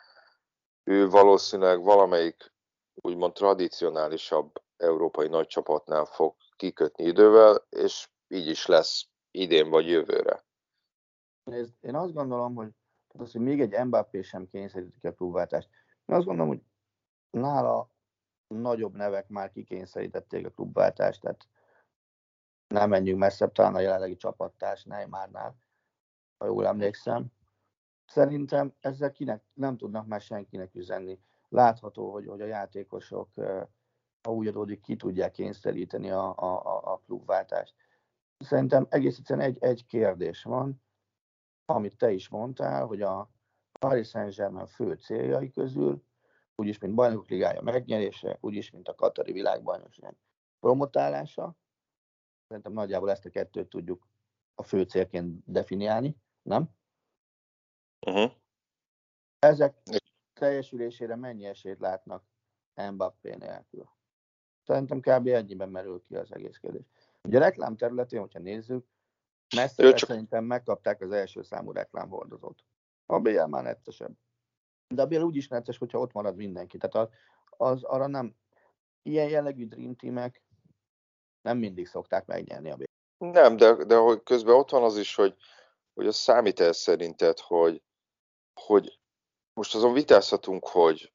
ő 0.85 1.09
valószínűleg 1.09 1.83
valamelyik 1.83 2.52
úgymond 2.94 3.33
tradicionálisabb 3.33 4.52
európai 4.76 5.29
nagy 5.29 5.46
csapatnál 5.46 6.05
fog 6.05 6.35
kikötni 6.57 7.05
idővel, 7.05 7.66
és 7.68 8.09
így 8.29 8.46
is 8.46 8.66
lesz 8.66 9.09
idén 9.31 9.70
vagy 9.70 9.88
jövőre. 9.88 10.44
Nézd, 11.44 11.74
én 11.81 11.94
azt 11.94 12.12
gondolom, 12.12 12.55
hogy, 12.55 12.70
az, 13.18 13.33
hogy 13.33 13.40
még 13.40 13.61
egy 13.61 13.85
Mbappé 13.85 14.22
sem 14.22 14.48
kényszerítik 14.48 15.05
a 15.05 15.12
klubváltást. 15.12 15.68
Én 16.07 16.16
azt 16.16 16.26
gondolom, 16.26 16.48
hogy 16.48 16.62
nála 17.31 17.90
nagyobb 18.48 18.94
nevek 18.94 19.28
már 19.28 19.50
kikényszerítették 19.50 20.46
a 20.46 20.50
klubváltást, 20.50 21.20
tehát 21.20 21.48
nem 22.66 22.88
menjünk 22.88 23.18
messzebb, 23.18 23.52
talán 23.52 23.74
a 23.74 23.80
jelenlegi 23.80 24.16
csapattárs 24.16 24.85
Neymarnál, 24.85 25.56
ha 26.38 26.46
jól 26.46 26.66
emlékszem. 26.66 27.26
Szerintem 28.06 28.74
ezzel 28.80 29.12
kinek, 29.12 29.42
nem 29.52 29.76
tudnak 29.76 30.06
már 30.06 30.20
senkinek 30.20 30.74
üzenni. 30.74 31.20
Látható, 31.48 32.12
hogy, 32.12 32.26
hogy 32.26 32.40
a 32.40 32.46
játékosok, 32.46 33.28
ha 34.22 34.32
úgy 34.32 34.46
adódik, 34.46 34.80
ki 34.80 34.96
tudják 34.96 35.30
kényszeríteni 35.30 36.11
a, 36.11 36.35
a, 36.37 36.92
a 36.92 37.00
klubváltást. 37.06 37.74
Szerintem 38.38 38.87
egész 38.88 39.18
egyszerűen 39.18 39.46
egy, 39.46 39.59
egy 39.61 39.87
kérdés 39.87 40.42
van, 40.42 40.82
amit 41.64 41.96
te 41.96 42.11
is 42.11 42.28
mondtál, 42.28 42.87
hogy 42.87 43.02
a 43.02 43.30
Paris 43.78 44.09
Saint-Germain 44.09 44.66
fő 44.66 44.94
céljai 44.94 45.50
közül 45.50 46.04
úgyis, 46.56 46.78
mint 46.78 46.94
bajnokok 46.94 47.28
ligája 47.28 47.62
megnyerése, 47.62 48.38
úgyis, 48.40 48.70
mint 48.70 48.88
a 48.88 48.94
Katari 48.94 49.32
világbajnokság 49.32 50.16
promotálása. 50.60 51.56
Szerintem 52.48 52.72
nagyjából 52.72 53.10
ezt 53.10 53.24
a 53.24 53.30
kettőt 53.30 53.68
tudjuk 53.68 54.06
a 54.54 54.62
fő 54.62 54.82
célként 54.82 55.42
definiálni, 55.44 56.16
nem? 56.42 56.68
Uh-huh. 58.06 58.32
Ezek 59.38 59.82
teljesülésére 60.32 61.16
mennyi 61.16 61.44
esélyt 61.44 61.80
látnak 61.80 62.24
Mbappé 62.74 63.34
nélkül? 63.34 63.88
Szerintem 64.62 65.00
kb. 65.00 65.26
ennyiben 65.26 65.68
merül 65.68 66.02
ki 66.02 66.16
az 66.16 66.32
egész 66.32 66.56
kérdés. 66.56 66.86
Ugye 67.22 67.36
a 67.36 67.40
reklám 67.40 67.76
területén, 67.76 68.20
hogyha 68.20 68.38
nézzük, 68.38 68.86
messze 69.56 69.92
csak... 69.92 70.08
szerintem 70.08 70.44
megkapták 70.44 71.00
az 71.00 71.10
első 71.10 71.42
számú 71.42 71.72
reklámhordozót. 71.72 72.64
A 73.06 73.20
BL 73.20 73.44
már 73.44 73.62
nettesebb. 73.62 74.16
De 74.88 75.03
a 75.03 75.07
Bél 75.07 75.22
úgy 75.22 75.37
is 75.37 75.49
necces, 75.49 75.79
hogyha 75.79 75.99
ott 75.99 76.12
marad 76.12 76.37
mindenki. 76.37 76.79
Tehát 76.79 77.11
az, 77.51 77.83
arra 77.83 78.07
nem, 78.07 78.37
ilyen 79.03 79.29
jellegű 79.29 79.66
Dream 79.66 79.96
Teamek 79.96 80.42
nem 81.42 81.59
mindig 81.59 81.87
szokták 81.87 82.27
megnyerni 82.27 82.70
a 82.70 82.77
Bél. 82.77 82.87
Nem, 83.18 83.57
de, 83.57 83.85
de 83.85 83.96
hogy 83.96 84.22
közben 84.22 84.55
ott 84.55 84.70
van 84.70 84.83
az 84.83 84.96
is, 84.96 85.14
hogy, 85.14 85.37
hogy 85.94 86.07
az 86.07 86.16
számít 86.16 86.61
el 86.61 86.72
szerinted, 86.72 87.38
hogy, 87.38 87.83
hogy 88.61 89.01
most 89.53 89.75
azon 89.75 89.92
vitázhatunk, 89.92 90.68
hogy, 90.68 91.12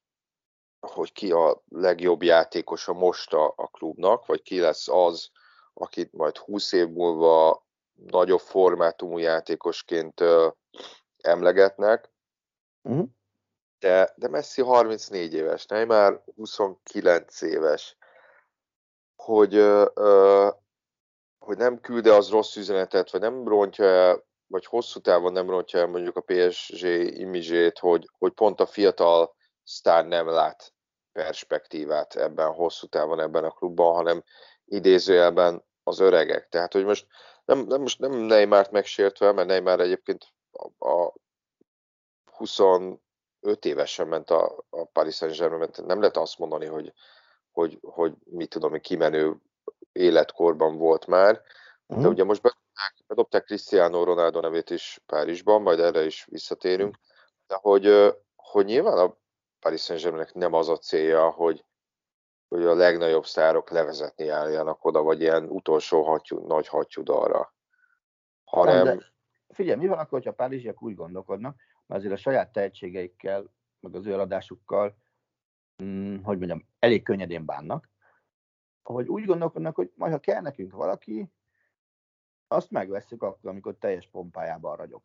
hogy 0.80 1.12
ki 1.12 1.32
a 1.32 1.62
legjobb 1.68 2.22
játékosa 2.22 2.92
most 2.92 3.32
a, 3.32 3.52
a 3.56 3.66
klubnak, 3.66 4.26
vagy 4.26 4.42
ki 4.42 4.60
lesz 4.60 4.88
az, 4.88 5.30
akit 5.74 6.12
majd 6.12 6.36
20 6.36 6.72
év 6.72 6.88
múlva 6.88 7.66
nagyobb 7.92 8.40
formátumú 8.40 9.18
játékosként 9.18 10.20
ö, 10.20 10.48
emlegetnek. 11.16 12.12
Uh-huh 12.82 13.08
de, 13.82 14.12
de 14.16 14.28
Messi 14.28 14.62
34 14.62 15.34
éves, 15.34 15.66
már 15.66 16.22
29 16.36 17.42
éves, 17.42 17.96
hogy, 19.16 19.54
ö, 19.54 20.48
hogy 21.38 21.56
nem 21.56 21.80
küld 21.80 22.06
az 22.06 22.30
rossz 22.30 22.56
üzenetet, 22.56 23.10
vagy 23.10 23.20
nem 23.20 23.48
rontja 23.48 23.84
el, 23.84 24.24
vagy 24.46 24.66
hosszú 24.66 25.00
távon 25.00 25.32
nem 25.32 25.50
rontja 25.50 25.80
el 25.80 25.86
mondjuk 25.86 26.16
a 26.16 26.20
PSG 26.20 26.84
imidzsét, 27.18 27.78
hogy, 27.78 28.08
hogy 28.18 28.32
pont 28.32 28.60
a 28.60 28.66
fiatal 28.66 29.34
sztár 29.64 30.06
nem 30.06 30.28
lát 30.28 30.72
perspektívát 31.12 32.14
ebben 32.14 32.52
hosszú 32.52 32.86
távon 32.86 33.20
ebben 33.20 33.44
a 33.44 33.50
klubban, 33.50 33.94
hanem 33.94 34.22
idézőjelben 34.64 35.64
az 35.82 36.00
öregek. 36.00 36.48
Tehát, 36.48 36.72
hogy 36.72 36.84
most 36.84 37.06
nem, 37.44 37.58
nem, 37.58 37.80
most 37.80 37.98
nem 37.98 38.12
Neymart 38.12 38.70
megsértve, 38.70 39.32
mert 39.32 39.48
Neymar 39.48 39.80
egyébként 39.80 40.26
a, 40.50 40.88
a 40.88 41.14
20 42.24 42.58
öt 43.42 43.64
évesen 43.64 44.08
ment 44.08 44.30
a, 44.30 44.64
a 44.70 44.84
Paris 44.84 45.14
Saint-Germain, 45.14 45.70
nem 45.86 45.98
lehet 45.98 46.16
azt 46.16 46.38
mondani, 46.38 46.66
hogy, 46.66 46.92
hogy, 47.50 47.78
hogy 47.82 48.14
mit 48.24 48.50
tudom, 48.50 48.70
hogy 48.70 48.80
kimenő 48.80 49.36
életkorban 49.92 50.76
volt 50.76 51.06
már, 51.06 51.42
de 51.86 51.94
uh-huh. 51.94 52.10
ugye 52.10 52.24
most 52.24 52.42
bedobták, 52.42 52.94
bedobták 53.06 53.44
Cristiano 53.44 54.04
Ronaldo 54.04 54.40
nevét 54.40 54.70
is 54.70 55.00
Párizsban, 55.06 55.62
majd 55.62 55.80
erre 55.80 56.04
is 56.04 56.26
visszatérünk, 56.30 56.98
de 57.46 57.58
hogy, 57.60 58.14
hogy 58.36 58.64
nyilván 58.64 58.98
a 58.98 59.16
Paris 59.60 59.82
saint 59.82 60.34
nem 60.34 60.52
az 60.52 60.68
a 60.68 60.76
célja, 60.76 61.30
hogy, 61.30 61.64
hogy 62.48 62.64
a 62.64 62.74
legnagyobb 62.74 63.26
sztárok 63.26 63.70
levezetni 63.70 64.28
álljanak 64.28 64.84
oda, 64.84 65.02
vagy 65.02 65.20
ilyen 65.20 65.44
utolsó 65.44 66.02
hattyú, 66.02 66.46
nagy 66.46 66.68
hattyúdalra. 66.68 67.54
Hanem... 68.44 68.84
Nem, 68.84 68.98
de 68.98 69.12
figyelj, 69.54 69.78
mi 69.78 69.86
van 69.86 69.98
akkor, 69.98 70.10
hogyha 70.10 70.30
a 70.30 70.34
párizsiak 70.34 70.82
úgy 70.82 70.94
gondolkodnak, 70.94 71.56
mert 71.86 72.00
azért 72.00 72.14
a 72.14 72.22
saját 72.22 72.52
tehetségeikkel, 72.52 73.52
meg 73.80 73.94
az 73.94 74.06
ő 74.06 74.12
eladásukkal, 74.12 74.96
hm, 75.76 76.16
hogy 76.22 76.38
mondjam, 76.38 76.66
elég 76.78 77.02
könnyedén 77.02 77.44
bánnak, 77.44 77.90
hogy 78.82 79.08
úgy 79.08 79.24
gondolkodnak, 79.24 79.74
hogy 79.74 79.92
majd 79.94 80.12
ha 80.12 80.18
kell 80.18 80.40
nekünk 80.40 80.72
valaki, 80.72 81.30
azt 82.48 82.70
megveszünk 82.70 83.22
akkor, 83.22 83.50
amikor 83.50 83.74
teljes 83.78 84.08
pompájában 84.08 84.76
ragyog. 84.76 85.02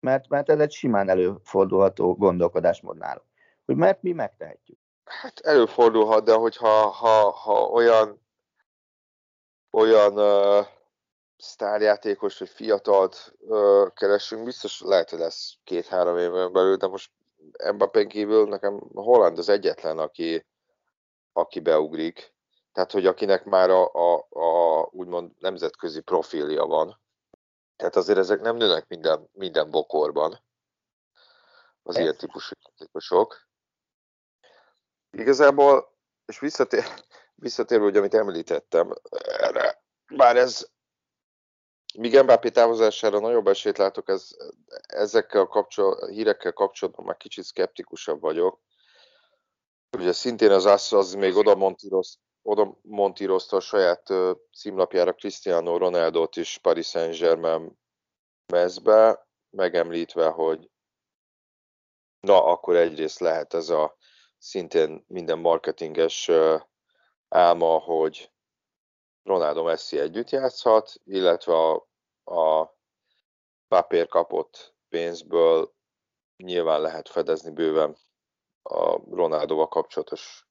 Mert, 0.00 0.28
mert 0.28 0.48
ez 0.48 0.58
egy 0.58 0.72
simán 0.72 1.08
előfordulható 1.08 2.14
gondolkodásmód 2.14 2.96
náluk. 2.96 3.24
Hogy 3.64 3.76
mert 3.76 4.02
mi 4.02 4.12
megtehetjük. 4.12 4.78
Hát 5.04 5.38
előfordulhat, 5.38 6.24
de 6.24 6.34
hogyha 6.34 6.68
ha, 6.86 7.30
ha 7.30 7.62
olyan 7.62 8.20
olyan 9.70 10.12
uh, 10.12 10.66
sztárjátékos 11.40 12.38
vagy 12.38 12.48
fiatalt 12.48 13.34
uh, 13.38 13.92
keresünk, 13.92 14.44
biztos 14.44 14.80
lehet, 14.80 15.10
hogy 15.10 15.18
lesz 15.18 15.54
két-három 15.64 16.18
évben 16.18 16.52
belül, 16.52 16.76
de 16.76 16.86
most 16.86 17.10
Mbappé 17.72 18.06
kívül 18.06 18.48
nekem 18.48 18.80
Holland 18.94 19.38
az 19.38 19.48
egyetlen, 19.48 19.98
aki, 19.98 20.46
aki 21.32 21.60
beugrik. 21.60 22.34
Tehát, 22.72 22.92
hogy 22.92 23.06
akinek 23.06 23.44
már 23.44 23.70
a, 23.70 23.92
a, 23.92 24.26
a 24.30 24.88
úgymond 24.92 25.30
nemzetközi 25.38 26.00
profilja 26.00 26.64
van. 26.64 27.00
Tehát 27.76 27.96
azért 27.96 28.18
ezek 28.18 28.40
nem 28.40 28.56
nőnek 28.56 28.88
minden, 28.88 29.28
minden 29.32 29.70
bokorban, 29.70 30.40
az 31.82 31.96
Ez. 31.96 32.02
ilyen 32.02 32.16
típusú 32.16 32.54
játékosok. 32.64 33.48
Igazából, 35.10 35.96
és 36.26 36.38
visszatér, 36.38 36.84
visszatérve, 37.34 37.84
hogy 37.84 37.96
amit 37.96 38.14
említettem 38.14 38.94
erre, 39.20 39.82
bár 40.16 40.36
ez 40.36 40.68
míg 41.98 42.22
Mbappé 42.22 42.48
távozására 42.48 43.20
nagyobb 43.20 43.46
esélyt 43.46 43.78
látok, 43.78 44.08
ez, 44.08 44.30
ezekkel 44.86 45.40
a 45.40 45.46
kapcsol, 45.46 46.06
hírekkel 46.06 46.52
kapcsolatban 46.52 47.04
már 47.04 47.16
kicsit 47.16 47.44
szkeptikusabb 47.44 48.20
vagyok. 48.20 48.60
Ugye 49.98 50.12
szintén 50.12 50.50
az 50.50 50.66
ASZ 50.66 50.92
az 50.92 51.14
még 51.14 51.36
oda 51.36 51.54
montíroz, 51.54 52.18
montírozta 52.82 53.56
a 53.56 53.60
saját 53.60 54.10
uh, 54.10 54.30
címlapjára 54.56 55.12
Cristiano 55.12 55.78
Ronaldo-t 55.78 56.36
is 56.36 56.58
Paris 56.58 56.86
Saint-Germain 56.86 57.78
mezbe, 58.46 59.28
megemlítve, 59.50 60.26
hogy 60.26 60.70
na, 62.20 62.44
akkor 62.44 62.76
egyrészt 62.76 63.18
lehet 63.18 63.54
ez 63.54 63.68
a 63.68 63.96
szintén 64.38 65.04
minden 65.06 65.38
marketinges 65.38 66.30
álma, 67.28 67.78
hogy 67.78 68.30
Ronaldo 69.30 69.62
Messi 69.62 69.98
együtt 69.98 70.30
játszhat, 70.30 70.92
illetve 71.04 71.54
a, 71.54 71.88
a 72.24 72.76
papír 73.68 74.08
kapott 74.08 74.74
pénzből 74.88 75.74
nyilván 76.36 76.80
lehet 76.80 77.08
fedezni 77.08 77.50
bőven 77.50 77.96
a 78.62 79.14
Ronaldoval 79.14 79.68
kapcsolatos 79.68 80.46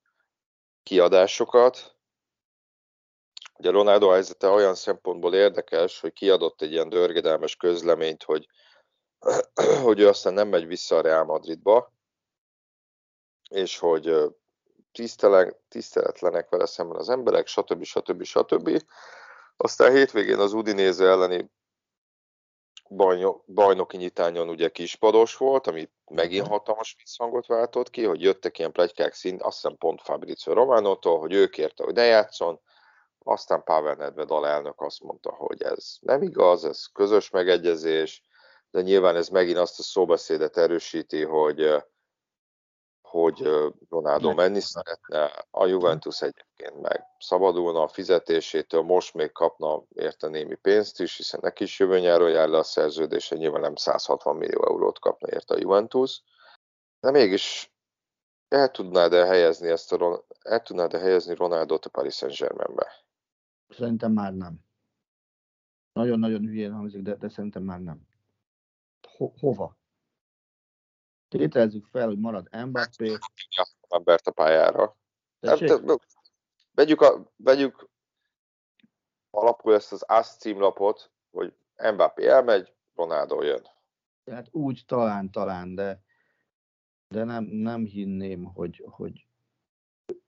kiadásokat. 0.83 1.97
Ugye 3.53 3.69
Ronaldo 3.71 4.09
helyzete 4.09 4.47
olyan 4.47 4.75
szempontból 4.75 5.33
érdekes, 5.33 5.99
hogy 5.99 6.13
kiadott 6.13 6.61
egy 6.61 6.71
ilyen 6.71 6.89
dörgedelmes 6.89 7.55
közleményt, 7.55 8.23
hogy, 8.23 8.47
hogy 9.85 9.99
ő 9.99 10.07
aztán 10.07 10.33
nem 10.33 10.47
megy 10.47 10.67
vissza 10.67 10.97
a 10.97 11.01
Real 11.01 11.23
Madridba, 11.23 11.93
és 13.49 13.77
hogy 13.77 14.35
tiszteletlenek 15.69 16.49
vele 16.49 16.65
szemben 16.65 16.97
az 16.97 17.09
emberek, 17.09 17.47
stb. 17.47 17.83
stb. 17.83 18.23
stb. 18.23 18.83
Aztán 19.57 19.91
hétvégén 19.91 20.39
az 20.39 20.53
Udinéze 20.53 21.05
elleni 21.05 21.51
bajnoki 23.45 23.97
nyitányon 23.97 24.49
ugye 24.49 24.69
kispados 24.69 25.37
volt, 25.37 25.67
ami 25.67 25.89
megint 26.05 26.47
hatalmas 26.47 26.95
visszhangot 26.97 27.45
váltott 27.45 27.89
ki, 27.89 28.03
hogy 28.03 28.21
jöttek 28.21 28.59
ilyen 28.59 28.71
plegykák 28.71 29.13
szint, 29.13 29.41
azt 29.41 29.61
hiszem 29.61 29.77
pont 29.77 30.01
Fabrizio 30.01 30.53
Románótól, 30.53 31.19
hogy 31.19 31.33
ő 31.33 31.47
kérte, 31.47 31.83
hogy 31.83 31.93
ne 31.93 32.03
játszon, 32.03 32.59
aztán 33.23 33.63
Pavel 33.63 33.95
Nedved 33.95 34.31
alelnök 34.31 34.81
azt 34.81 35.03
mondta, 35.03 35.31
hogy 35.31 35.61
ez 35.61 35.95
nem 35.99 36.21
igaz, 36.21 36.65
ez 36.65 36.85
közös 36.85 37.29
megegyezés, 37.29 38.23
de 38.71 38.81
nyilván 38.81 39.15
ez 39.15 39.27
megint 39.27 39.57
azt 39.57 39.79
a 39.79 39.83
szóbeszédet 39.83 40.57
erősíti, 40.57 41.23
hogy 41.23 41.83
hogy 43.09 43.49
Ronaldo 43.89 44.33
menni 44.33 44.59
szeretne, 44.59 45.45
a 45.51 45.65
Juventus 45.65 46.21
egyébként 46.21 46.81
meg 46.81 47.05
szabadulna 47.19 47.81
a 47.81 47.87
fizetésétől, 47.87 48.81
most 48.81 49.13
még 49.13 49.31
kapna 49.31 49.83
érte 49.89 50.27
némi 50.27 50.55
pénzt 50.55 50.99
is, 50.99 51.17
hiszen 51.17 51.39
neki 51.43 51.63
is 51.63 51.79
jövő 51.79 51.99
nyáron 51.99 52.29
jár 52.29 52.47
le 52.47 52.57
a 52.57 52.63
szerződése, 52.63 53.35
nyilván 53.35 53.61
nem 53.61 53.75
160 53.75 54.35
millió 54.35 54.67
eurót 54.67 54.99
kapna 54.99 55.27
érte 55.31 55.53
a 55.53 55.57
Juventus, 55.59 56.23
de 56.99 57.11
mégis 57.11 57.73
el 58.47 58.71
tudnád 58.71 59.13
-e 59.13 59.25
helyezni 59.25 59.69
ezt 59.69 59.91
a, 59.91 60.25
el 60.41 60.61
tudnád 60.61 60.93
-e 60.93 60.99
helyezni 60.99 61.35
Ronaldo-t 61.35 61.85
a 61.85 61.89
Paris 61.89 62.15
Saint-Germainbe? 62.15 62.87
Szerintem 63.69 64.11
már 64.11 64.33
nem. 64.33 64.59
Nagyon-nagyon 65.93 66.41
hülyén 66.41 66.73
hangzik, 66.73 67.01
de, 67.01 67.15
de 67.15 67.29
szerintem 67.29 67.63
már 67.63 67.79
nem. 67.79 68.07
Ho- 69.17 69.39
hova? 69.39 69.78
Tételezzük 71.29 71.85
fel, 71.85 72.07
hogy 72.07 72.19
marad 72.19 72.47
Mbappé. 72.65 73.17
Embert 73.87 74.27
a 74.27 74.31
pályára. 74.31 74.97
Hát, 75.41 75.59
vegyük, 76.71 77.01
a, 77.01 77.31
vegyük 77.35 77.89
alapul 79.29 79.73
ezt 79.73 79.91
az 79.91 80.01
ASZ 80.01 80.37
címlapot, 80.37 81.11
hogy 81.31 81.53
Mbappé 81.93 82.27
elmegy, 82.27 82.73
Ronaldo 82.95 83.41
jön. 83.41 83.61
Tehát 84.23 84.47
úgy 84.51 84.83
talán, 84.85 85.31
talán, 85.31 85.75
de, 85.75 86.03
de 87.07 87.23
nem, 87.23 87.43
nem 87.43 87.85
hinném, 87.85 88.43
hogy, 88.43 88.85
hogy, 88.89 89.27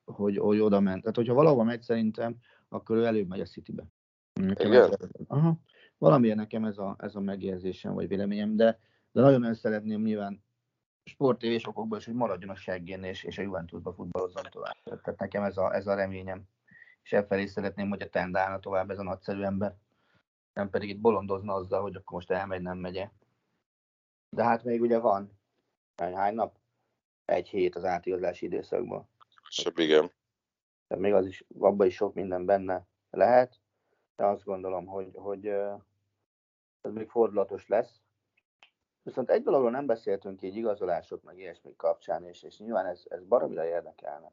hogy, 0.05 0.37
hogy 0.37 0.59
oda 0.59 0.79
ment. 0.79 1.01
Tehát, 1.01 1.15
hogyha 1.15 1.33
valahova 1.33 1.63
megy 1.63 1.81
szerintem, 1.81 2.37
akkor 2.69 2.97
ő 2.97 3.05
előbb 3.05 3.27
megy 3.27 3.39
a 3.39 3.45
Citybe. 3.45 3.83
Nekem 4.33 4.67
Igen? 4.67 4.83
Ez, 4.83 5.09
aha, 5.27 5.59
valamiért 5.97 6.37
nekem 6.37 6.65
ez 6.65 6.77
a, 6.77 6.95
ez 6.99 7.15
a 7.15 7.19
megérzésem, 7.19 7.93
vagy 7.93 8.07
véleményem, 8.07 8.55
de, 8.55 8.79
de 9.11 9.21
nagyon 9.21 9.43
el 9.43 9.53
szeretném 9.53 10.01
nyilván 10.01 10.43
sportévés 11.03 11.67
okokból 11.67 11.97
is, 11.97 12.05
hogy 12.05 12.13
maradjon 12.13 12.49
a 12.49 12.55
seggén, 12.55 13.03
és, 13.03 13.23
és 13.23 13.37
a 13.37 13.41
Juventusba 13.41 13.93
futballozzon 13.93 14.43
tovább. 14.49 14.75
Tehát 14.83 15.19
nekem 15.19 15.43
ez 15.43 15.57
a, 15.57 15.75
ez 15.75 15.87
a 15.87 15.95
reményem. 15.95 16.43
És 17.03 17.13
elfelé 17.13 17.45
szeretném, 17.45 17.89
hogy 17.89 18.01
a 18.01 18.09
tendálna 18.09 18.59
tovább 18.59 18.89
ez 18.89 18.99
a 18.99 19.03
nagyszerű 19.03 19.41
ember. 19.41 19.75
Nem 20.53 20.69
pedig 20.69 20.89
itt 20.89 20.99
bolondozna 20.99 21.53
azzal, 21.53 21.81
hogy 21.81 21.95
akkor 21.95 22.13
most 22.13 22.31
elmegy, 22.31 22.61
nem 22.61 22.77
megye. 22.77 23.09
De 24.29 24.43
hát 24.43 24.63
még 24.63 24.81
ugye 24.81 24.99
van 24.99 25.39
hány 25.95 26.33
nap? 26.33 26.57
Egy 27.25 27.49
hét 27.49 27.75
az 27.75 27.85
átigazolási 27.85 28.45
időszakban. 28.45 29.09
Sebb, 29.49 29.77
igen. 29.77 30.11
Tehát 30.87 31.03
még 31.03 31.13
az 31.13 31.25
is, 31.25 31.45
abban 31.59 31.87
is 31.87 31.95
sok 31.95 32.13
minden 32.13 32.45
benne 32.45 32.87
lehet, 33.09 33.59
de 34.15 34.25
azt 34.25 34.43
gondolom, 34.43 34.85
hogy, 34.85 35.11
hogy 35.13 35.45
ez 36.81 36.91
még 36.93 37.09
fordulatos 37.09 37.67
lesz, 37.67 38.01
Viszont 39.03 39.29
egy 39.29 39.43
dologról 39.43 39.71
nem 39.71 39.85
beszéltünk 39.85 40.41
így 40.41 40.55
igazolások, 40.55 41.23
meg 41.23 41.37
ilyesmi 41.37 41.75
kapcsán, 41.75 42.23
és, 42.23 42.43
és 42.43 42.57
nyilván 42.57 42.85
ez, 42.85 43.03
ez 43.07 43.23
baromira 43.23 43.65
érdekelne, 43.65 44.31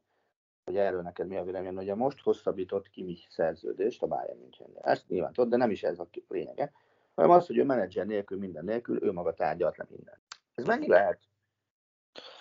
hogy 0.65 0.77
erről 0.77 1.03
neked 1.03 1.27
mi 1.27 1.37
a 1.37 1.45
véleményed, 1.45 1.77
hogy 1.77 1.89
a 1.89 1.95
most 1.95 2.21
hosszabbított 2.21 2.89
Kimi 2.89 3.19
szerződést 3.29 4.03
a 4.03 4.07
Bayern 4.07 4.39
München. 4.39 4.71
Ezt 4.81 5.09
nyilván 5.09 5.33
tudod, 5.33 5.51
de 5.51 5.57
nem 5.57 5.71
is 5.71 5.83
ez 5.83 5.99
a 5.99 6.09
lényege, 6.29 6.73
hanem 7.15 7.31
az, 7.31 7.47
hogy 7.47 7.57
ő 7.57 7.65
menedzser 7.65 8.07
nélkül, 8.07 8.39
minden 8.39 8.65
nélkül, 8.65 9.03
ő 9.03 9.13
maga 9.13 9.35
tárgyalt 9.35 9.77
le 9.77 9.87
mindent. 9.89 10.21
Ez 10.55 10.65
mennyi 10.65 10.89
lehet 10.89 11.21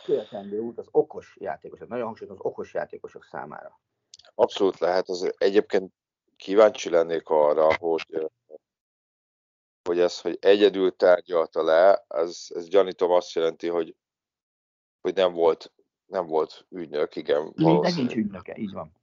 követendő 0.04 0.60
út 0.60 0.78
az 0.78 0.88
okos 0.92 1.38
játékosok, 1.40 1.88
nagyon 1.88 2.06
hangsúlyos 2.06 2.34
az 2.34 2.46
okos 2.46 2.74
játékosok 2.74 3.24
számára? 3.24 3.80
Abszolút 4.36 4.80
lehet. 4.80 5.10
Az 5.10 5.34
egyébként 5.38 5.94
kíváncsi 6.36 6.90
lennék 6.90 7.30
arra, 7.30 7.68
hogy 7.80 8.30
hogy 9.88 10.00
ez, 10.00 10.22
hogy 10.22 10.38
egyedül 10.42 10.96
tárgyalta 10.96 11.64
le, 11.64 12.06
ez, 12.08 12.46
ez 12.50 12.68
gyanítom 12.68 13.12
azt 13.12 13.34
jelenti, 13.34 13.68
hogy, 13.68 13.96
hogy 15.02 15.14
nem 15.14 15.34
volt, 15.34 15.74
nem 16.06 16.26
volt 16.26 16.66
ügynök, 16.70 17.16
igen. 17.16 17.54
Nincs 17.56 18.16
ügynöke, 18.16 18.56
így 18.58 18.72
van. 18.72 18.96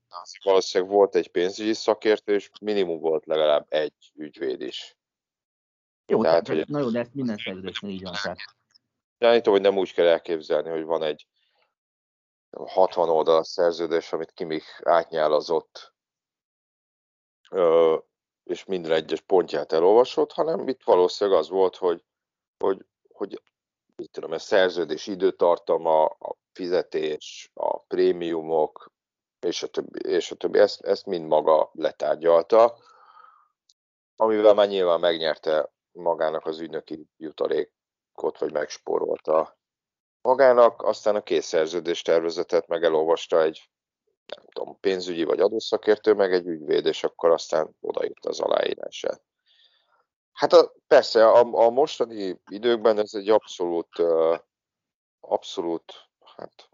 Valószínűleg 0.43 0.93
volt 0.93 1.15
egy 1.15 1.31
pénzügyi 1.31 1.73
szakértő, 1.73 2.35
és 2.35 2.51
minimum 2.61 3.01
volt 3.01 3.27
legalább 3.27 3.67
egy 3.69 4.13
ügyvéd 4.15 4.61
is. 4.61 4.97
Jó, 6.07 6.23
tehát, 6.23 6.45
tehát 6.45 6.61
hogy 6.65 6.75
na 6.75 6.81
jó, 6.81 6.91
de 6.91 6.99
ezt 6.99 7.15
minden 7.15 7.37
szerződésnél 7.37 7.91
így 7.91 8.03
van. 8.03 8.15
Tehát. 8.23 8.39
Gyanítom, 9.19 9.53
hogy 9.53 9.63
nem 9.63 9.79
úgy 9.79 9.93
kell 9.93 10.07
elképzelni, 10.07 10.71
hogy 10.71 10.85
van 10.85 11.03
egy 11.03 11.27
60 12.51 13.09
oldal 13.09 13.45
szerződés, 13.45 14.13
amit 14.13 14.33
Kimich 14.33 14.81
átnyálazott 14.89 15.95
és 18.45 18.65
minden 18.65 18.93
egyes 18.93 19.21
pontját 19.21 19.73
elolvasott, 19.73 20.33
hanem 20.33 20.69
itt 20.69 20.83
valószínűleg 20.83 21.39
az 21.39 21.49
volt, 21.49 21.77
hogy, 21.77 22.05
hogy, 22.59 22.87
hogy 23.09 23.43
mit 23.97 24.11
tudom, 24.11 24.33
a 24.33 24.39
szerződés 24.39 25.07
időtartama, 25.07 26.05
a 26.05 26.37
fizetés, 26.53 27.51
a 27.55 27.79
prémiumok, 27.79 28.93
és 29.41 29.63
a 29.63 29.67
többi, 29.67 30.09
és 30.09 30.31
a 30.31 30.35
többi. 30.35 30.59
Ezt, 30.59 30.81
ezt 30.81 31.07
mind 31.07 31.27
maga 31.27 31.71
letárgyalta, 31.73 32.79
amivel 34.17 34.55
már 34.55 34.69
nyilván 34.69 35.01
megnyerte 35.01 35.73
magának 35.93 36.47
az 36.47 36.61
ügynöki 36.61 37.09
jutalékot, 37.17 38.39
vagy 38.39 38.53
megspórolta 38.53 39.59
magának, 40.21 40.83
aztán 40.83 41.17
a 41.17 41.23
kész 41.23 41.47
szerződés 41.47 42.03
tervezetet 42.03 42.67
meg 42.67 42.85
elolvasta 42.85 43.43
egy 43.43 43.71
nem 44.27 44.45
tudom, 44.53 44.81
pénzügyi 44.81 45.25
vagy 45.25 45.41
adószakértő, 45.41 46.15
meg 46.15 46.33
egy 46.33 46.47
ügyvéd, 46.47 46.87
és 46.87 47.05
akkor 47.05 47.31
aztán 47.31 47.77
odaírta 47.81 48.29
az 48.29 48.41
aláírását. 48.41 49.23
Hát 50.33 50.53
a, 50.53 50.75
persze, 50.87 51.29
a, 51.29 51.67
a 51.67 51.71
mostani 51.71 52.41
időkben 52.51 52.99
ez 52.99 53.15
egy 53.15 53.29
abszolút, 53.29 53.99
uh, 53.99 54.39
abszolút, 55.21 55.93
hát 56.37 56.69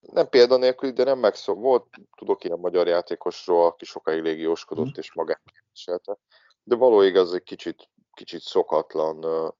nem 0.00 0.28
példanélküli, 0.28 0.92
de 0.92 1.04
nem 1.04 1.18
megszok. 1.18 1.58
Volt, 1.58 1.86
tudok 2.16 2.44
ilyen 2.44 2.58
magyar 2.58 2.86
játékosról, 2.86 3.66
aki 3.66 3.84
sokáig 3.84 4.22
légióskodott 4.22 4.86
mm. 4.86 4.98
és 4.98 5.14
magát 5.14 5.42
képviselte. 5.44 6.16
De 6.62 6.76
való 6.76 7.00
igaz, 7.02 7.34
egy 7.34 7.42
kicsit, 7.42 7.88
kicsit 8.12 8.40
szokatlan, 8.40 9.24
uh, 9.24 9.52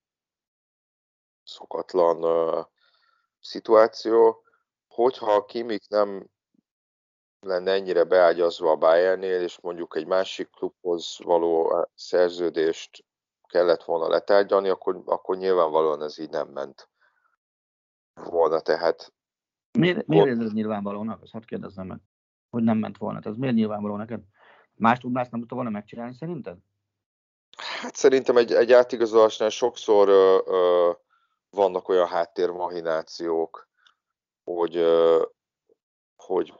szokatlan 1.44 2.24
uh, 2.24 2.64
szituáció. 3.40 4.42
Hogyha 4.88 5.32
a 5.32 5.44
Kimik 5.44 5.88
nem 5.88 6.26
lenne 7.40 7.72
ennyire 7.72 8.04
beágyazva 8.04 8.70
a 8.70 8.76
Bayernnél, 8.76 9.42
és 9.42 9.60
mondjuk 9.60 9.96
egy 9.96 10.06
másik 10.06 10.50
klubhoz 10.50 11.18
való 11.22 11.86
szerződést 11.94 13.04
kellett 13.46 13.82
volna 13.82 14.08
letárgyalni, 14.08 14.68
akkor, 14.68 15.02
akkor 15.04 15.36
nyilvánvalóan 15.36 16.02
ez 16.02 16.18
így 16.18 16.30
nem 16.30 16.48
ment 16.48 16.88
volna. 18.14 18.60
Tehát 18.60 19.12
Miért, 19.78 20.06
miért 20.06 20.40
ez 20.40 20.52
nyilvánvalónak? 20.52 21.22
Azt 21.22 21.32
hadd 21.32 21.44
kérdezzem 21.44 21.86
meg, 21.86 22.00
hogy 22.50 22.62
nem 22.62 22.78
ment 22.78 22.98
volna. 22.98 23.20
Ez 23.22 23.36
miért 23.36 23.54
nyilvánvaló 23.54 23.96
neked? 23.96 24.20
Más 24.74 24.98
tudnál 24.98 25.26
nem 25.30 25.40
tudta 25.40 25.54
volna 25.54 25.70
megcsinálni 25.70 26.14
szerinted? 26.14 26.56
Hát 27.56 27.94
szerintem 27.94 28.36
egy, 28.36 28.52
egy 28.52 28.72
átigazolásnál 28.72 29.48
sokszor 29.48 30.08
ö, 30.08 30.38
ö, 30.46 30.90
vannak 31.50 31.88
olyan 31.88 32.06
háttérmahinációk, 32.06 33.68
hogy, 34.44 34.76
ö, 34.76 35.22
hogy 36.16 36.54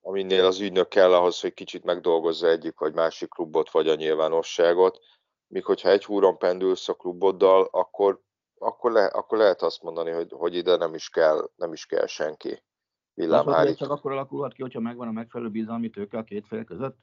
aminél 0.00 0.44
az 0.44 0.60
ügynök 0.60 0.88
kell 0.88 1.14
ahhoz, 1.14 1.40
hogy 1.40 1.54
kicsit 1.54 1.84
megdolgozza 1.84 2.48
egyik 2.48 2.78
vagy 2.78 2.94
másik 2.94 3.28
klubot, 3.28 3.70
vagy 3.70 3.88
a 3.88 3.94
nyilvánosságot, 3.94 4.98
míg 5.46 5.64
hogyha 5.64 5.88
egy 5.88 6.04
húron 6.04 6.38
pendülsz 6.38 6.88
a 6.88 6.94
kluboddal, 6.94 7.68
akkor, 7.70 8.20
akkor, 8.58 8.92
le, 8.92 9.06
akkor 9.06 9.38
lehet 9.38 9.62
azt 9.62 9.82
mondani, 9.82 10.10
hogy, 10.10 10.32
hogy 10.32 10.54
ide 10.54 10.76
nem 10.76 10.94
is 10.94 11.08
kell, 11.08 11.50
nem 11.56 11.72
is 11.72 11.86
kell 11.86 12.06
senki. 12.06 12.62
Az 13.14 13.76
csak 13.76 13.90
akkor 13.90 14.12
alakulhat 14.12 14.52
ki, 14.52 14.62
hogyha 14.62 14.80
megvan 14.80 15.08
a 15.08 15.12
megfelelő 15.12 15.50
bizalmi 15.50 15.90
tőke 15.90 16.18
a 16.18 16.24
két 16.24 16.46
fél 16.46 16.64
között? 16.64 16.96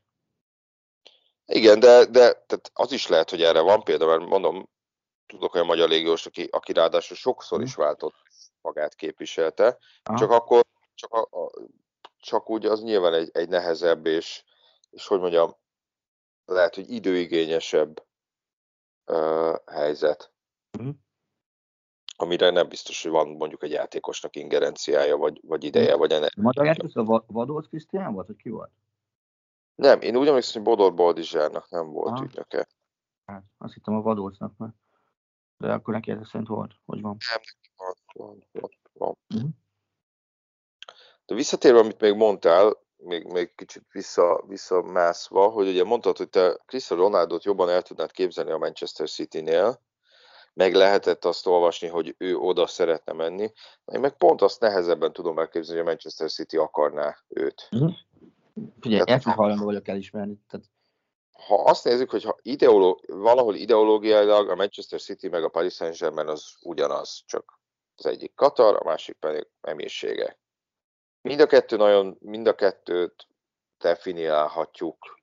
Igen, 1.45 1.79
de, 1.79 2.05
de 2.05 2.19
tehát 2.31 2.71
az 2.73 2.91
is 2.91 3.07
lehet, 3.07 3.29
hogy 3.29 3.41
erre 3.41 3.61
van 3.61 3.83
példa, 3.83 4.05
mert 4.05 4.25
mondom, 4.25 4.69
tudok 5.25 5.53
olyan 5.53 5.65
magyar 5.65 5.89
légiós, 5.89 6.25
aki, 6.25 6.47
aki 6.51 6.73
ráadásul 6.73 7.17
sokszor 7.17 7.61
is 7.61 7.75
mhm. 7.75 7.81
váltott 7.81 8.15
magát 8.61 8.95
képviselte, 8.95 9.77
Aha. 10.03 10.17
csak 10.17 10.31
akkor 10.31 10.65
csak, 10.93 11.13
a, 11.13 11.21
a, 11.21 11.51
csak 12.19 12.49
úgy 12.49 12.65
az 12.65 12.81
nyilván 12.81 13.13
egy, 13.13 13.29
egy 13.33 13.49
nehezebb 13.49 14.05
és, 14.05 14.43
és 14.89 15.07
hogy 15.07 15.19
mondjam, 15.19 15.55
lehet, 16.45 16.75
hogy 16.75 16.89
időigényesebb 16.89 18.05
uh, 19.05 19.55
helyzet. 19.65 20.33
Mm. 20.81 20.89
Amire 22.17 22.49
nem 22.49 22.67
biztos, 22.67 23.03
hogy 23.03 23.11
van 23.11 23.27
mondjuk 23.27 23.63
egy 23.63 23.71
játékosnak 23.71 24.35
ingerenciája, 24.35 25.17
vagy, 25.17 25.39
vagy 25.43 25.63
ideje, 25.63 25.95
vagy 25.95 26.11
energia. 26.11 26.43
Magyar 26.43 26.65
játékos 26.65 26.95
a 26.95 27.23
Vadolc 27.27 27.67
Krisztián 27.67 28.13
volt, 28.13 28.27
hogy 28.27 28.35
ki 28.35 28.49
volt? 28.49 28.71
Nem, 29.75 30.01
én 30.01 30.15
úgy 30.15 30.27
emlékszem, 30.27 30.63
hogy 30.63 30.75
Bodor 30.75 30.93
Baldizsárnak 30.93 31.69
nem 31.69 31.91
volt 31.91 32.13
Aha. 32.13 32.23
ügynöke. 32.23 32.67
Hát, 33.25 33.43
azt 33.57 33.73
hittem 33.73 33.95
a 33.95 34.01
Vadolcnak, 34.01 34.57
mert 34.57 34.73
de 35.57 35.73
akkor 35.73 35.93
neki 35.93 36.11
ezek 36.11 36.25
szerint 36.25 36.47
volt, 36.47 36.73
hogy 36.85 37.01
van. 37.01 37.17
Nem, 37.29 37.41
van, 37.75 37.95
van, 38.13 38.47
van. 38.51 38.69
van. 38.93 39.17
Mm. 39.35 39.49
De 41.27 41.35
visszatérve, 41.35 41.79
amit 41.79 42.01
még 42.01 42.13
mondtál, 42.13 42.77
még, 42.97 43.23
még 43.25 43.55
kicsit 43.55 43.83
vissza, 43.91 44.43
visszamászva, 44.47 45.47
hogy 45.47 45.67
ugye 45.67 45.83
mondtad, 45.83 46.17
hogy 46.17 46.29
te 46.29 46.57
Cristiano 46.65 47.03
Ronaldo-t 47.03 47.43
jobban 47.43 47.69
el 47.69 47.81
tudnád 47.81 48.11
képzelni 48.11 48.51
a 48.51 48.57
Manchester 48.57 49.09
City-nél, 49.09 49.81
meg 50.53 50.73
lehetett 50.73 51.25
azt 51.25 51.47
olvasni, 51.47 51.87
hogy 51.87 52.15
ő 52.17 52.35
oda 52.35 52.67
szeretne 52.67 53.13
menni. 53.13 53.51
Én 53.85 53.99
meg 53.99 54.17
pont 54.17 54.41
azt 54.41 54.59
nehezebben 54.59 55.13
tudom 55.13 55.39
elképzelni, 55.39 55.79
hogy 55.79 55.87
a 55.87 55.91
Manchester 55.91 56.29
City 56.29 56.57
akarná 56.57 57.17
őt. 57.27 57.69
Mm-hmm. 57.75 57.87
Figyelj, 58.79 59.01
ezt 59.05 59.23
hajlandó 59.23 59.65
vagyok 59.65 59.87
elismerni. 59.87 60.39
Tehát... 60.49 60.65
Ha 61.47 61.63
azt 61.63 61.83
nézzük, 61.83 62.09
hogy 62.09 62.23
ha 62.23 62.37
ideoló, 62.41 63.01
valahol 63.07 63.55
ideológiailag 63.55 64.49
a 64.49 64.55
Manchester 64.55 65.01
City 65.01 65.29
meg 65.29 65.43
a 65.43 65.49
Paris 65.49 65.73
Saint-Germain 65.73 66.27
az 66.27 66.55
ugyanaz, 66.61 67.23
csak 67.25 67.59
az 67.95 68.05
egyik 68.05 68.33
Katar, 68.35 68.75
a 68.75 68.83
másik 68.83 69.15
pedig 69.15 69.47
emírsége. 69.61 70.37
Mind 71.21 71.39
a 71.39 71.45
kettő 71.45 71.75
nagyon, 71.75 72.17
mind 72.19 72.47
a 72.47 72.55
kettőt 72.55 73.27
definiálhatjuk 73.77 75.17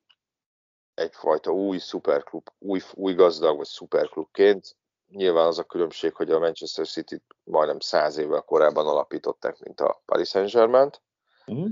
egyfajta 0.94 1.50
új 1.50 1.78
szuperklub, 1.78 2.48
új, 2.58 2.80
új 2.92 3.14
gazdag 3.14 3.56
vagy 3.56 3.66
szuperklubként. 3.66 4.76
Nyilván 5.08 5.46
az 5.46 5.58
a 5.58 5.64
különbség, 5.64 6.14
hogy 6.14 6.30
a 6.30 6.38
Manchester 6.38 6.86
City 6.86 7.22
majdnem 7.44 7.80
száz 7.80 8.16
évvel 8.16 8.40
korábban 8.40 8.86
alapították, 8.86 9.58
mint 9.58 9.80
a 9.80 10.02
Paris 10.04 10.28
Saint-Germain-t. 10.28 11.02
Uh-huh. 11.46 11.70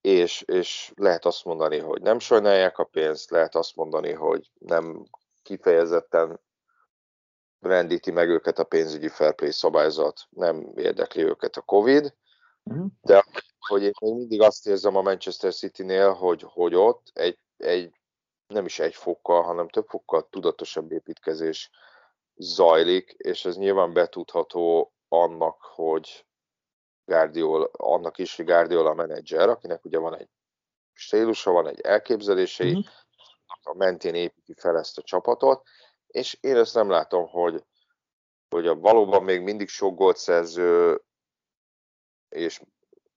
És, 0.00 0.42
és 0.42 0.92
lehet 0.96 1.24
azt 1.24 1.44
mondani, 1.44 1.78
hogy 1.78 2.02
nem 2.02 2.18
sajnálják 2.18 2.78
a 2.78 2.84
pénzt, 2.84 3.30
lehet 3.30 3.54
azt 3.54 3.76
mondani, 3.76 4.12
hogy 4.12 4.50
nem 4.58 5.04
kifejezetten 5.42 6.40
rendíti 7.60 8.10
meg 8.10 8.28
őket 8.28 8.58
a 8.58 8.64
pénzügyi 8.64 9.08
fair 9.08 9.34
play 9.34 9.50
szabályzat, 9.50 10.20
nem 10.30 10.72
érdekli 10.76 11.22
őket 11.22 11.56
a 11.56 11.60
Covid, 11.60 12.14
Mhm. 12.62 12.86
De 13.00 13.24
hogy 13.58 13.82
én 13.82 13.92
még 14.00 14.14
mindig 14.14 14.40
azt 14.40 14.66
érzem 14.66 14.96
a 14.96 15.02
Manchester 15.02 15.54
City-nél, 15.54 16.12
hogy, 16.12 16.42
hogy 16.46 16.74
ott 16.74 17.10
egy, 17.12 17.38
egy, 17.56 18.00
nem 18.46 18.64
is 18.64 18.78
egy 18.78 18.94
fokkal, 18.94 19.42
hanem 19.42 19.68
több 19.68 19.86
fokkal 19.88 20.28
tudatosabb 20.30 20.92
építkezés 20.92 21.70
zajlik, 22.34 23.10
és 23.10 23.44
ez 23.44 23.56
nyilván 23.56 23.92
betudható 23.92 24.92
annak, 25.08 25.60
hogy 25.60 26.26
Guardiola, 27.04 27.68
annak 27.72 28.18
is, 28.18 28.36
hogy 28.36 28.44
Guardiola 28.44 28.90
a 28.90 28.94
menedzser, 28.94 29.48
akinek 29.48 29.84
ugye 29.84 29.98
van 29.98 30.16
egy 30.16 30.28
stílusa, 30.92 31.50
van 31.50 31.66
egy 31.66 31.80
elképzelései, 31.80 32.70
mm-hmm. 32.70 32.80
a 33.62 33.74
mentén 33.74 34.14
építi 34.14 34.54
fel 34.54 34.78
ezt 34.78 34.98
a 34.98 35.02
csapatot, 35.02 35.66
és 36.06 36.38
én 36.40 36.56
ezt 36.56 36.74
nem 36.74 36.90
látom, 36.90 37.28
hogy, 37.28 37.64
hogy 38.48 38.66
a 38.66 38.74
valóban 38.74 39.22
még 39.22 39.42
mindig 39.42 39.68
sok 39.68 39.94
gólt 39.94 40.16
szerző 40.16 41.00
és 42.32 42.62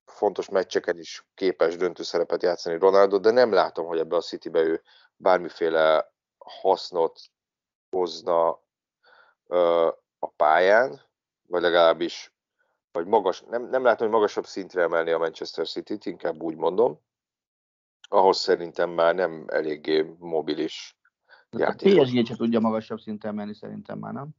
fontos 0.05 0.49
meccseken 0.49 0.97
is 0.97 1.25
képes 1.33 1.75
döntő 1.75 2.03
szerepet 2.03 2.43
játszani 2.43 2.77
Ronaldo, 2.77 3.19
de 3.19 3.31
nem 3.31 3.51
látom, 3.51 3.85
hogy 3.85 3.99
ebbe 3.99 4.15
a 4.15 4.21
Citybe 4.21 4.59
ő 4.59 4.81
bármiféle 5.15 6.13
hasznot 6.37 7.19
hozna 7.89 8.59
ö, 9.47 9.87
a 10.19 10.27
pályán, 10.27 11.01
vagy 11.47 11.61
legalábbis 11.61 12.33
vagy 12.91 13.07
magas, 13.07 13.41
nem, 13.41 13.69
nem 13.69 13.83
látom, 13.83 14.07
hogy 14.07 14.15
magasabb 14.15 14.45
szintre 14.45 14.81
emelni 14.81 15.11
a 15.11 15.17
Manchester 15.17 15.67
City-t, 15.67 16.05
inkább 16.05 16.41
úgy 16.41 16.55
mondom. 16.55 16.99
Ahhoz 18.07 18.37
szerintem 18.37 18.89
már 18.89 19.15
nem 19.15 19.45
eléggé 19.47 20.15
mobilis 20.19 20.97
játék. 21.49 21.99
A 21.99 22.03
PSG 22.03 22.25
se 22.25 22.35
tudja 22.35 22.59
magasabb 22.59 22.99
szintre 22.99 23.29
emelni, 23.29 23.53
szerintem 23.53 23.99
már 23.99 24.13
nem. 24.13 24.29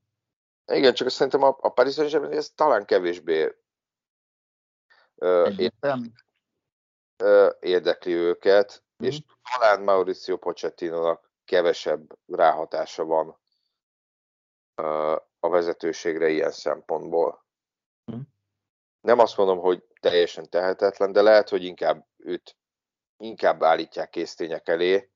Igen, 0.67 0.95
csak 0.95 1.09
szerintem 1.09 1.43
a, 1.43 1.57
a 1.61 1.69
Paris 1.69 1.95
Saint-Germain 1.95 2.33
ez 2.33 2.51
talán 2.55 2.85
kevésbé 2.85 3.55
érdekli 7.61 8.13
őket, 8.13 8.85
mm. 9.03 9.07
és 9.07 9.23
talán 9.53 9.83
Mauricio 9.83 10.37
Pochettino-nak 10.37 11.31
kevesebb 11.45 12.19
ráhatása 12.27 13.05
van 13.05 13.39
a 15.41 15.49
vezetőségre 15.49 16.29
ilyen 16.29 16.51
szempontból. 16.51 17.45
Mm. 18.13 18.21
Nem 19.01 19.19
azt 19.19 19.37
mondom, 19.37 19.59
hogy 19.59 19.85
teljesen 20.01 20.51
tehetetlen, 20.51 21.13
de 21.13 21.23
lehet, 21.23 21.49
hogy 21.49 21.65
inkább 21.65 22.07
őt 22.17 22.57
inkább 23.17 23.63
állítják 23.63 24.11
késztények 24.11 24.69
elé, 24.69 25.11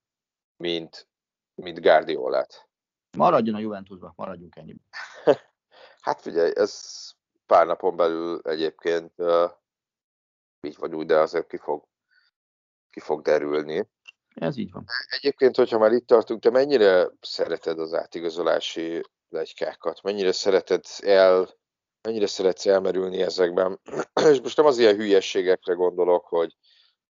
mint, 0.56 1.08
mint 1.54 1.80
Guardiolát. 1.80 2.68
Maradjon 3.16 3.54
a 3.54 3.58
Juventusba, 3.58 4.12
maradjunk 4.16 4.56
ennyi. 4.56 4.76
hát 6.06 6.20
figyelj, 6.20 6.52
ez 6.54 7.00
pár 7.46 7.66
napon 7.66 7.96
belül 7.96 8.40
egyébként 8.44 9.12
így 10.60 10.76
vagy 10.78 10.94
úgy, 10.94 11.06
de 11.06 11.18
azért 11.18 11.46
ki 11.46 11.56
fog, 11.56 11.84
ki 12.90 13.00
fog 13.00 13.22
derülni. 13.22 13.88
Ez 14.34 14.56
így 14.56 14.72
van. 14.72 14.84
Egyébként, 15.08 15.56
hogyha 15.56 15.78
már 15.78 15.92
itt 15.92 16.06
tartunk, 16.06 16.42
te 16.42 16.50
mennyire 16.50 17.10
szereted 17.20 17.78
az 17.78 17.94
átigazolási 17.94 19.02
legykákat? 19.28 20.02
Mennyire 20.02 20.32
szereted 20.32 20.84
el, 20.98 21.48
mennyire 22.02 22.26
szeretsz 22.26 22.66
elmerülni 22.66 23.22
ezekben? 23.22 23.80
És 24.30 24.40
most 24.40 24.56
nem 24.56 24.66
az 24.66 24.78
ilyen 24.78 24.96
hülyességekre 24.96 25.74
gondolok, 25.74 26.26
hogy 26.26 26.56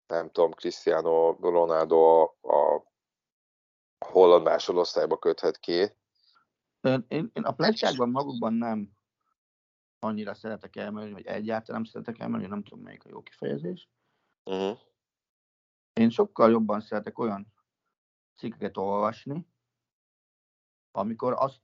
nem 0.08 0.30
tudom, 0.30 0.52
Cristiano 0.52 1.32
Ronaldo 1.40 2.22
a, 2.42 2.56
a 2.56 2.86
holland 4.06 4.44
másodosztályba 4.44 5.18
köthet 5.18 5.58
ki. 5.58 5.98
Én, 6.82 7.06
én 7.34 7.44
a 7.44 7.52
pletykákban 7.52 8.10
magukban 8.10 8.54
nem 8.54 8.99
annyira 10.00 10.34
szeretek 10.34 10.76
elmenni, 10.76 11.12
vagy 11.12 11.26
egyáltalán 11.26 11.84
szeretek 11.84 12.20
elmenni, 12.20 12.48
nem 12.48 12.64
tudom 12.64 12.84
melyik 12.84 13.06
a 13.06 13.10
jó 13.10 13.22
kifejezés. 13.22 13.90
Uh-huh. 14.44 14.80
Én 15.94 16.10
sokkal 16.10 16.50
jobban 16.50 16.82
szeretek 16.82 17.20
olyan 17.20 17.54
cikkeket 18.36 18.78
olvasni, 18.78 19.48
amikor 20.92 21.34
azt 21.38 21.62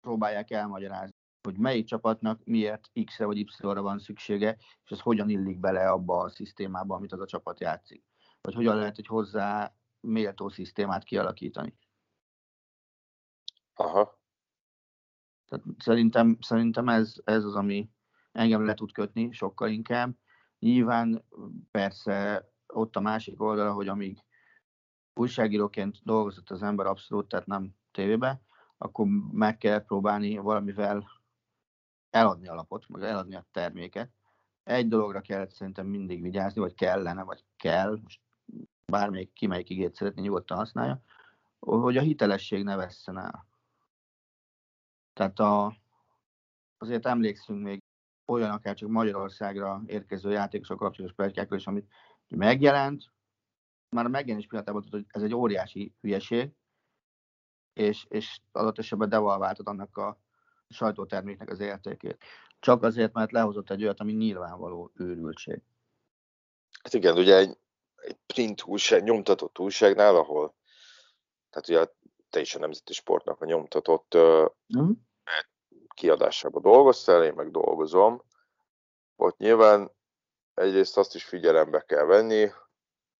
próbálják 0.00 0.50
elmagyarázni, 0.50 1.18
hogy 1.42 1.58
melyik 1.58 1.86
csapatnak 1.86 2.44
miért 2.44 2.90
X-re 3.04 3.24
vagy 3.24 3.38
Y-ra 3.38 3.82
van 3.82 3.98
szüksége, 3.98 4.56
és 4.84 4.90
ez 4.90 5.00
hogyan 5.00 5.28
illik 5.28 5.58
bele 5.58 5.90
abba 5.90 6.18
a 6.18 6.28
szisztémába, 6.28 6.94
amit 6.94 7.12
az 7.12 7.20
a 7.20 7.26
csapat 7.26 7.60
játszik. 7.60 8.04
Vagy 8.40 8.54
hogyan 8.54 8.76
lehet 8.76 8.98
egy 8.98 9.06
hozzá 9.06 9.74
méltó 10.00 10.48
szisztémát 10.48 11.04
kialakítani. 11.04 11.78
Aha. 13.74 14.19
Tehát 15.50 15.64
szerintem, 15.78 16.36
szerintem 16.40 16.88
ez, 16.88 17.14
ez 17.24 17.44
az, 17.44 17.54
ami 17.54 17.90
engem 18.32 18.64
le 18.64 18.74
tud 18.74 18.92
kötni 18.92 19.32
sokkal 19.32 19.68
inkább. 19.68 20.16
Nyilván 20.58 21.24
persze 21.70 22.48
ott 22.66 22.96
a 22.96 23.00
másik 23.00 23.42
oldala, 23.42 23.72
hogy 23.72 23.88
amíg 23.88 24.18
újságíróként 25.14 25.98
dolgozott 26.02 26.50
az 26.50 26.62
ember 26.62 26.86
abszolút, 26.86 27.28
tehát 27.28 27.46
nem 27.46 27.74
tévébe, 27.90 28.40
akkor 28.78 29.06
meg 29.32 29.58
kell 29.58 29.84
próbálni 29.84 30.36
valamivel 30.36 31.20
eladni 32.10 32.48
a 32.48 32.54
lapot, 32.54 32.88
meg 32.88 33.02
eladni 33.02 33.34
a 33.34 33.46
terméket. 33.52 34.10
Egy 34.62 34.88
dologra 34.88 35.20
kellett 35.20 35.52
szerintem 35.52 35.86
mindig 35.86 36.22
vigyázni, 36.22 36.60
vagy 36.60 36.74
kellene, 36.74 37.22
vagy 37.22 37.44
kell, 37.56 37.98
most 38.02 38.20
bármelyik, 38.86 39.32
ki 39.32 39.46
melyik 39.46 39.70
igét 39.70 39.94
szeretné, 39.94 40.22
nyugodtan 40.22 40.56
használja, 40.56 41.02
hogy 41.58 41.96
a 41.96 42.00
hitelesség 42.00 42.64
ne 42.64 42.76
vesszen 42.76 43.18
el. 43.18 43.48
Tehát 45.20 45.38
a, 45.38 45.76
azért 46.78 47.06
emlékszünk 47.06 47.62
még 47.62 47.82
olyan 48.26 48.50
akár 48.50 48.74
csak 48.74 48.88
Magyarországra 48.88 49.82
érkező 49.86 50.30
játékosok 50.30 50.78
kapcsolatos 50.78 51.16
pletykákról 51.16 51.58
is, 51.58 51.66
amit 51.66 51.88
megjelent, 52.28 53.04
már 53.96 54.04
a 54.04 54.08
megjelenés 54.08 54.46
pillanatában 54.46 54.82
tudod, 54.82 55.00
hogy 55.00 55.08
ez 55.08 55.22
egy 55.22 55.34
óriási 55.34 55.94
hülyeség, 56.00 56.50
és, 57.72 58.06
és 58.08 58.40
adott 58.52 58.78
esetben 58.78 59.08
devalváltad 59.08 59.66
annak 59.66 59.96
a 59.96 60.18
sajtóterméknek 60.68 61.50
az 61.50 61.60
értékét. 61.60 62.24
Csak 62.58 62.82
azért, 62.82 63.12
mert 63.12 63.32
lehozott 63.32 63.70
egy 63.70 63.82
olyat, 63.82 64.00
ami 64.00 64.12
nyilvánvaló 64.12 64.90
őrültség. 64.94 65.62
Hát 66.82 66.94
igen, 66.94 67.16
ugye 67.16 67.36
egy, 67.36 67.58
egy 67.94 68.18
print 68.26 68.62
újság, 68.64 69.02
nyomtatott 69.02 69.58
újságnál, 69.58 70.16
ahol 70.16 70.54
tehát 71.50 71.68
ugye 71.68 71.92
te 72.30 72.40
is 72.40 72.54
a 72.54 72.58
Nemzeti 72.58 72.92
Sportnak 72.92 73.40
a 73.40 73.44
nyomtatott 73.44 74.16
mm. 74.78 74.90
Kiadásában 76.00 76.62
dolgoztál, 76.62 77.24
én 77.24 77.32
meg 77.34 77.50
dolgozom. 77.50 78.22
Ott 79.16 79.36
nyilván 79.38 79.90
egyrészt 80.54 80.96
azt 80.96 81.14
is 81.14 81.24
figyelembe 81.24 81.80
kell 81.80 82.04
venni, 82.04 82.50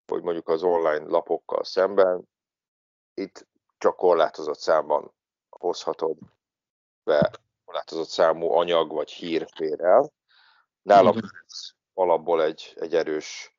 hogy 0.06 0.22
mondjuk 0.22 0.48
az 0.48 0.62
online 0.62 1.04
lapokkal 1.06 1.64
szemben 1.64 2.28
itt 3.14 3.46
csak 3.78 3.96
korlátozott 3.96 4.58
számban 4.58 5.12
hozhatod 5.48 6.18
be 7.04 7.30
korlátozott 7.64 8.08
számú 8.08 8.50
anyag 8.50 8.92
vagy 8.92 9.10
hír 9.10 9.48
fér 9.56 9.80
el. 9.80 10.12
Nálam 10.82 11.16
ez 11.46 11.70
alapból 11.94 12.42
egy, 12.42 12.72
egy 12.76 12.94
erős, 12.94 13.56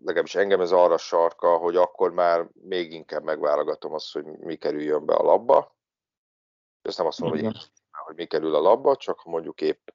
legalábbis 0.00 0.34
engem 0.34 0.60
ez 0.60 0.72
arra 0.72 0.98
sarka, 0.98 1.56
hogy 1.56 1.76
akkor 1.76 2.12
már 2.12 2.48
még 2.52 2.92
inkább 2.92 3.22
megválogatom 3.22 3.92
azt, 3.92 4.12
hogy 4.12 4.24
mi 4.24 4.56
kerüljön 4.56 5.04
be 5.04 5.14
a 5.14 5.22
labba. 5.22 5.76
Ezt 6.82 6.98
nem 6.98 7.06
azt 7.06 7.20
mondom, 7.20 7.44
hogy, 7.44 7.70
hogy 8.08 8.16
mi 8.16 8.26
kerül 8.26 8.54
a 8.54 8.60
labba, 8.60 8.96
csak 8.96 9.20
ha 9.20 9.30
mondjuk 9.30 9.60
épp, 9.60 9.88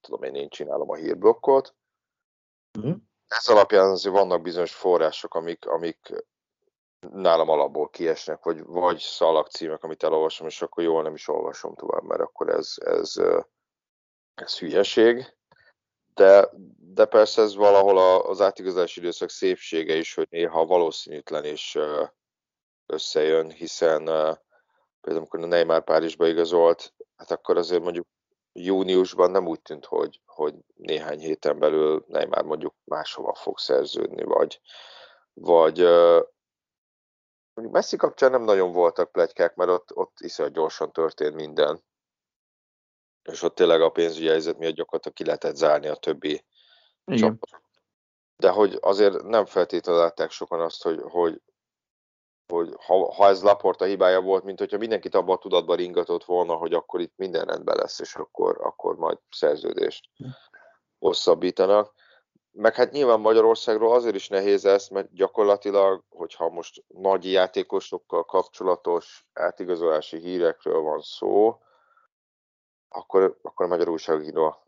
tudom 0.00 0.22
én, 0.22 0.34
én 0.34 0.48
csinálom 0.48 0.90
a 0.90 0.94
hírblokkot. 0.94 1.74
Uh-huh. 2.78 2.96
Ez 3.26 3.48
alapján 3.48 3.90
azért 3.90 4.14
vannak 4.14 4.42
bizonyos 4.42 4.74
források, 4.74 5.34
amik, 5.34 5.66
amik 5.66 6.12
nálam 7.12 7.48
alapból 7.48 7.88
kiesnek, 7.88 8.44
vagy, 8.44 8.64
vagy 8.64 8.98
szalagcímek, 8.98 9.82
amit 9.82 10.02
elolvasom, 10.02 10.46
és 10.46 10.62
akkor 10.62 10.82
jól 10.82 11.02
nem 11.02 11.14
is 11.14 11.28
olvasom 11.28 11.74
tovább, 11.74 12.02
mert 12.02 12.20
akkor 12.20 12.48
ez, 12.48 12.74
ez, 12.76 13.14
ez 14.34 14.58
hülyeség. 14.58 15.36
De, 16.14 16.50
de 16.78 17.04
persze 17.04 17.42
ez 17.42 17.54
valahol 17.54 17.98
az 18.20 18.40
átigazási 18.40 19.00
időszak 19.00 19.30
szépsége 19.30 19.94
is, 19.94 20.14
hogy 20.14 20.26
néha 20.30 20.66
valószínűtlen 20.66 21.44
is 21.44 21.78
összejön, 22.86 23.50
hiszen 23.50 24.04
például 25.04 25.24
amikor 25.24 25.42
a 25.42 25.46
Neymar 25.46 25.84
Párizsba 25.84 26.26
igazolt, 26.26 26.93
hát 27.16 27.30
akkor 27.30 27.56
azért 27.56 27.82
mondjuk 27.82 28.06
júniusban 28.52 29.30
nem 29.30 29.46
úgy 29.46 29.60
tűnt, 29.60 29.84
hogy, 29.84 30.20
hogy 30.26 30.54
néhány 30.74 31.18
héten 31.18 31.58
belül 31.58 32.04
Neymar 32.08 32.44
mondjuk 32.44 32.74
máshova 32.84 33.34
fog 33.34 33.58
szerződni, 33.58 34.22
vagy, 34.22 34.60
vagy 35.32 35.84
Mondjuk 37.54 37.76
Messi 37.76 37.96
kapcsán 37.96 38.30
nem 38.30 38.42
nagyon 38.42 38.72
voltak 38.72 39.12
plegykák, 39.12 39.54
mert 39.54 39.70
ott, 39.70 39.96
ott 39.96 40.20
iszonyat 40.20 40.52
gyorsan 40.52 40.92
történt 40.92 41.34
minden. 41.34 41.84
És 43.22 43.42
ott 43.42 43.54
tényleg 43.54 43.80
a 43.80 43.90
pénzügyi 43.90 44.28
helyzet 44.28 44.58
miatt 44.58 44.74
gyakorlatilag 44.74 45.16
ki 45.16 45.24
lehetett 45.24 45.56
zárni 45.56 45.86
a 45.86 45.96
többi 45.96 46.44
csapat. 47.04 47.62
De 48.36 48.50
hogy 48.50 48.78
azért 48.80 49.22
nem 49.22 49.46
feltétlenül 49.46 50.00
látták 50.00 50.30
sokan 50.30 50.60
azt, 50.60 50.82
hogy, 50.82 51.00
hogy, 51.02 51.40
hogy 52.52 52.74
ha, 52.86 53.12
ha 53.12 53.28
ez 53.28 53.42
Laporta 53.42 53.84
hibája 53.84 54.20
volt, 54.20 54.44
mint 54.44 54.58
hogyha 54.58 54.78
mindenkit 54.78 55.14
abban 55.14 55.36
a 55.36 55.38
tudatban 55.38 55.76
ringatott 55.76 56.24
volna, 56.24 56.54
hogy 56.54 56.74
akkor 56.74 57.00
itt 57.00 57.12
minden 57.16 57.44
rendben 57.44 57.76
lesz, 57.76 58.00
és 58.00 58.14
akkor, 58.14 58.58
akkor 58.60 58.96
majd 58.96 59.18
szerződést 59.30 60.08
hosszabbítanak. 60.98 61.92
Meg 62.50 62.74
hát 62.74 62.90
nyilván 62.90 63.20
Magyarországról 63.20 63.94
azért 63.94 64.14
is 64.14 64.28
nehéz 64.28 64.64
ez, 64.64 64.88
mert 64.88 65.14
gyakorlatilag, 65.14 66.04
hogyha 66.08 66.48
most 66.48 66.84
nagy 66.86 67.32
játékosokkal 67.32 68.24
kapcsolatos 68.24 69.26
átigazolási 69.32 70.18
hírekről 70.18 70.80
van 70.80 71.00
szó, 71.00 71.58
akkor, 72.88 73.38
akkor 73.42 73.66
a 73.66 73.68
magyar 73.68 73.88
újságíró 73.88 74.64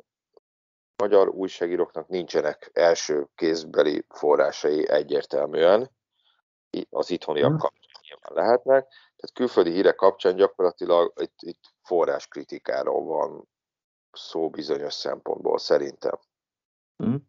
magyar 0.97 1.29
újságíróknak 1.29 2.09
nincsenek 2.09 2.71
első 2.73 3.27
kézbeli 3.35 4.05
forrásai 4.09 4.89
egyértelműen, 4.89 5.96
az 6.91 7.11
itthoniak 7.11 7.49
hmm. 7.49 7.59
kapcsán 7.59 8.03
nyilván 8.03 8.45
lehetnek, 8.45 8.89
tehát 8.89 9.35
külföldi 9.35 9.71
hírek 9.71 9.95
kapcsán 9.95 10.37
gyakorlatilag 10.37 11.13
itt, 11.21 11.39
itt 11.41 11.75
forráskritikáról 11.83 13.05
van 13.05 13.49
szó 14.13 14.51
bizonyos 14.51 14.95
szempontból 14.95 15.59
szerintem. 15.59 16.19
Hmm. 16.97 17.29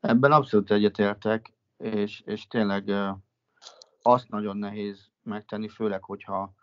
Ebben 0.00 0.32
abszolút 0.32 0.70
egyetértek, 0.70 1.52
és, 1.76 2.20
és 2.20 2.46
tényleg 2.46 2.90
azt 4.02 4.28
nagyon 4.28 4.56
nehéz 4.56 5.10
megtenni, 5.22 5.68
főleg, 5.68 6.02
hogyha 6.04 6.54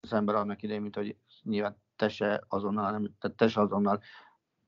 az 0.00 0.12
ember 0.12 0.34
annak 0.34 0.62
idején, 0.62 0.82
mint 0.82 0.94
hogy 0.94 1.16
nyilván 1.42 1.82
te 1.96 2.08
se 2.08 2.44
azonnal, 2.48 2.90
nem, 2.90 3.14
tehát 3.18 3.36
te 3.36 3.48
se 3.48 3.60
azonnal 3.60 4.02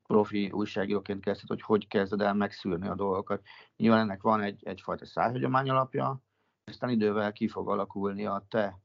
profi 0.08 0.50
újságíróként 0.50 1.20
kezdted, 1.20 1.48
hogy 1.48 1.62
hogy 1.62 1.88
kezded 1.88 2.20
el 2.20 2.34
megszűrni 2.34 2.88
a 2.88 2.94
dolgokat. 2.94 3.42
Nyilván 3.76 4.00
ennek 4.00 4.22
van 4.22 4.42
egy, 4.42 4.60
egyfajta 4.64 5.06
szájhagyomány 5.06 5.70
alapja, 5.70 6.22
aztán 6.64 6.90
idővel 6.90 7.32
ki 7.32 7.48
fog 7.48 7.68
alakulni 7.68 8.26
a 8.26 8.46
te 8.48 8.80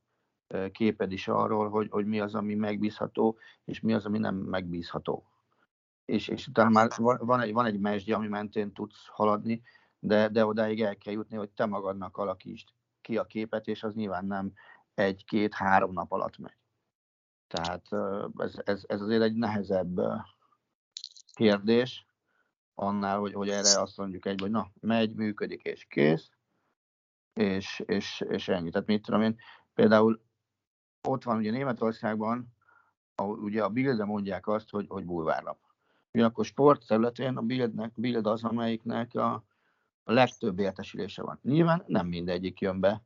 képed 0.71 1.11
is 1.11 1.28
arról, 1.28 1.69
hogy, 1.69 1.88
hogy 1.89 2.05
mi 2.05 2.19
az, 2.19 2.36
ami 2.36 2.55
megbízható, 2.55 3.38
és 3.65 3.80
mi 3.80 3.93
az, 3.93 4.05
ami 4.05 4.17
nem 4.17 4.36
megbízható 4.36 5.34
és, 6.05 6.28
és 6.28 6.47
utána 6.47 6.69
már 6.69 6.89
van 6.97 7.39
egy, 7.39 7.53
van 7.53 7.65
egy 7.65 7.80
mesdje, 7.80 8.15
ami 8.15 8.28
mentén 8.28 8.74
tudsz 8.74 9.07
haladni, 9.07 9.61
de, 9.99 10.30
de 10.30 10.45
odáig 10.45 10.82
el 10.82 10.97
kell 10.97 11.13
jutni, 11.13 11.38
hogy 11.38 11.49
te 11.49 11.65
magadnak 11.65 12.17
alakítsd 12.17 12.67
ki 13.01 13.17
a 13.17 13.26
képet, 13.26 13.67
és 13.67 13.84
az 13.84 13.93
nyilván 13.93 14.26
nem 14.26 14.53
egy-két-három 14.93 15.93
nap 15.93 16.11
alatt 16.11 16.38
megy. 16.38 16.57
Tehát 17.47 17.88
ez, 18.38 18.61
ez, 18.63 18.84
ez 18.88 19.01
azért 19.01 19.21
egy 19.21 19.36
nehezebb 19.36 19.99
kérdés 21.34 22.05
annál, 22.75 23.19
hogy, 23.19 23.34
hogy 23.34 23.49
erre 23.49 23.81
azt 23.81 23.97
mondjuk 23.97 24.25
egy, 24.25 24.41
hogy 24.41 24.51
na, 24.51 24.71
megy, 24.79 25.13
működik 25.13 25.61
és 25.61 25.86
kész, 25.89 26.29
és, 27.34 27.84
és, 27.86 28.21
és 28.29 28.47
ennyi. 28.47 28.69
Tehát 28.69 28.88
mit 28.88 29.01
tudom 29.01 29.21
én, 29.21 29.39
például 29.73 30.21
ott 31.07 31.23
van 31.23 31.38
ugye 31.38 31.51
Németországban, 31.51 32.47
ahol 33.15 33.39
ugye 33.39 33.63
a 33.63 33.69
Bildre 33.69 34.05
mondják 34.05 34.47
azt, 34.47 34.69
hogy, 34.69 34.86
hogy 34.89 35.05
bulvárlap. 35.05 35.59
Ugyanakkor 36.11 36.45
sport 36.45 36.88
területén 36.88 37.38
a 37.38 37.41
Bildnek, 37.41 37.91
Bild 37.95 38.25
az, 38.25 38.43
amelyiknek 38.43 39.15
a, 39.15 39.34
a 40.03 40.11
legtöbb 40.11 40.59
értesülése 40.59 41.21
van. 41.21 41.39
Nyilván 41.41 41.84
nem 41.88 42.07
mindegyik 42.07 42.59
jön 42.59 42.79
be, 42.79 43.03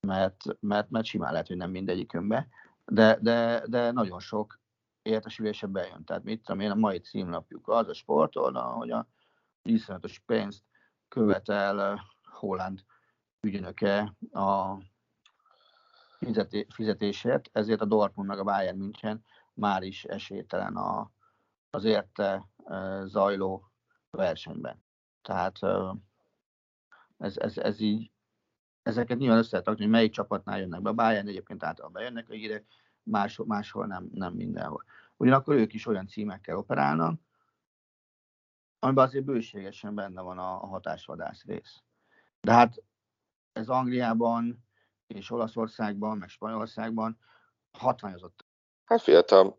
mert, 0.00 0.44
mert, 0.60 0.90
mert 0.90 1.06
simán 1.06 1.32
lehet, 1.32 1.46
hogy 1.46 1.56
nem 1.56 1.70
mindegyik 1.70 2.12
jön 2.12 2.28
be, 2.28 2.48
de, 2.84 3.18
de, 3.20 3.62
de 3.66 3.90
nagyon 3.90 4.20
sok 4.20 4.59
értesülése 5.02 5.66
bejön. 5.66 6.04
Tehát 6.04 6.22
mit 6.22 6.42
tudom 6.42 6.60
én, 6.60 6.70
a 6.70 6.74
mai 6.74 6.98
címlapjuk 6.98 7.68
az 7.68 7.88
a 7.88 7.94
sportoldal, 7.94 8.72
hogy 8.72 8.90
a 8.90 9.06
iszonyatos 9.62 10.22
pénzt 10.26 10.62
követel 11.08 12.00
Holland 12.22 12.84
ügynöke 13.40 14.14
a 14.32 14.76
fizetésért, 16.68 17.48
ezért 17.52 17.80
a 17.80 17.84
Dortmund 17.84 18.28
meg 18.28 18.38
a 18.38 18.44
Bayern 18.44 18.78
München 18.78 19.24
már 19.54 19.82
is 19.82 20.04
esélytelen 20.04 20.76
a, 20.76 21.10
az 21.70 21.84
érte 21.84 22.48
zajló 23.04 23.70
versenyben. 24.10 24.84
Tehát 25.22 25.58
ez, 27.18 27.36
ez, 27.36 27.58
ez 27.58 27.80
így 27.80 28.10
ezeket 28.82 29.18
nyilván 29.18 29.38
össze 29.38 29.62
hogy 29.64 29.88
melyik 29.88 30.12
csapatnál 30.12 30.58
jönnek 30.58 30.82
be. 30.82 30.88
A 30.88 30.92
Bayern 30.92 31.28
egyébként 31.28 31.64
általában 31.64 31.92
bejönnek 31.92 32.28
a 32.28 32.32
hírek, 32.32 32.64
máshol, 33.02 33.46
máshol 33.46 33.86
nem, 33.86 34.08
nem 34.12 34.32
mindenhol. 34.32 34.84
Ugyanakkor 35.16 35.54
ők 35.54 35.72
is 35.72 35.86
olyan 35.86 36.06
címekkel 36.06 36.56
operálnak, 36.56 37.20
amiben 38.78 39.04
azért 39.04 39.24
bőségesen 39.24 39.94
benne 39.94 40.20
van 40.20 40.38
a, 40.38 40.62
a 40.62 40.66
hatásvadász 40.66 41.44
rész. 41.44 41.82
De 42.40 42.52
hát 42.52 42.82
ez 43.52 43.68
Angliában 43.68 44.68
és 45.06 45.30
Olaszországban, 45.30 46.18
meg 46.18 46.28
Spanyolországban 46.28 47.18
hatványozott. 47.78 48.46
Hát 48.84 49.00
fiatal, 49.00 49.58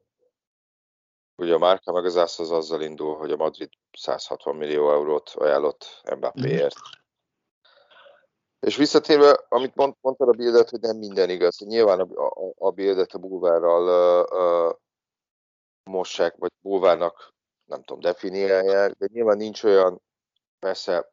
ugye 1.35 1.53
a 1.53 1.57
márka 1.57 1.91
meg 1.91 2.05
az 2.05 2.15
az 2.15 2.51
azzal 2.51 2.81
indul, 2.81 3.17
hogy 3.17 3.31
a 3.31 3.35
Madrid 3.35 3.69
160 3.91 4.55
millió 4.55 4.91
eurót 4.91 5.29
ajánlott 5.29 6.01
Mbappéért. 6.15 6.75
És 8.61 8.75
visszatérve, 8.75 9.45
amit 9.49 9.75
mond, 9.75 9.95
mondtad 10.01 10.27
a 10.27 10.31
bildet, 10.31 10.69
hogy 10.69 10.79
nem 10.79 10.97
minden 10.97 11.29
igaz. 11.29 11.57
Nyilván 11.59 11.99
a, 11.99 12.25
a, 12.25 12.53
a 12.57 12.71
bildet 12.71 13.11
a 13.11 13.17
bulvárral 13.17 13.83
uh, 13.83 14.39
uh, 14.39 14.75
mossák, 15.83 16.35
vagy 16.35 16.51
bulvárnak 16.61 17.33
nem 17.65 17.83
tudom, 17.83 18.01
definiálják, 18.01 18.91
de 18.91 19.07
nyilván 19.11 19.37
nincs 19.37 19.63
olyan, 19.63 20.01
persze 20.59 21.11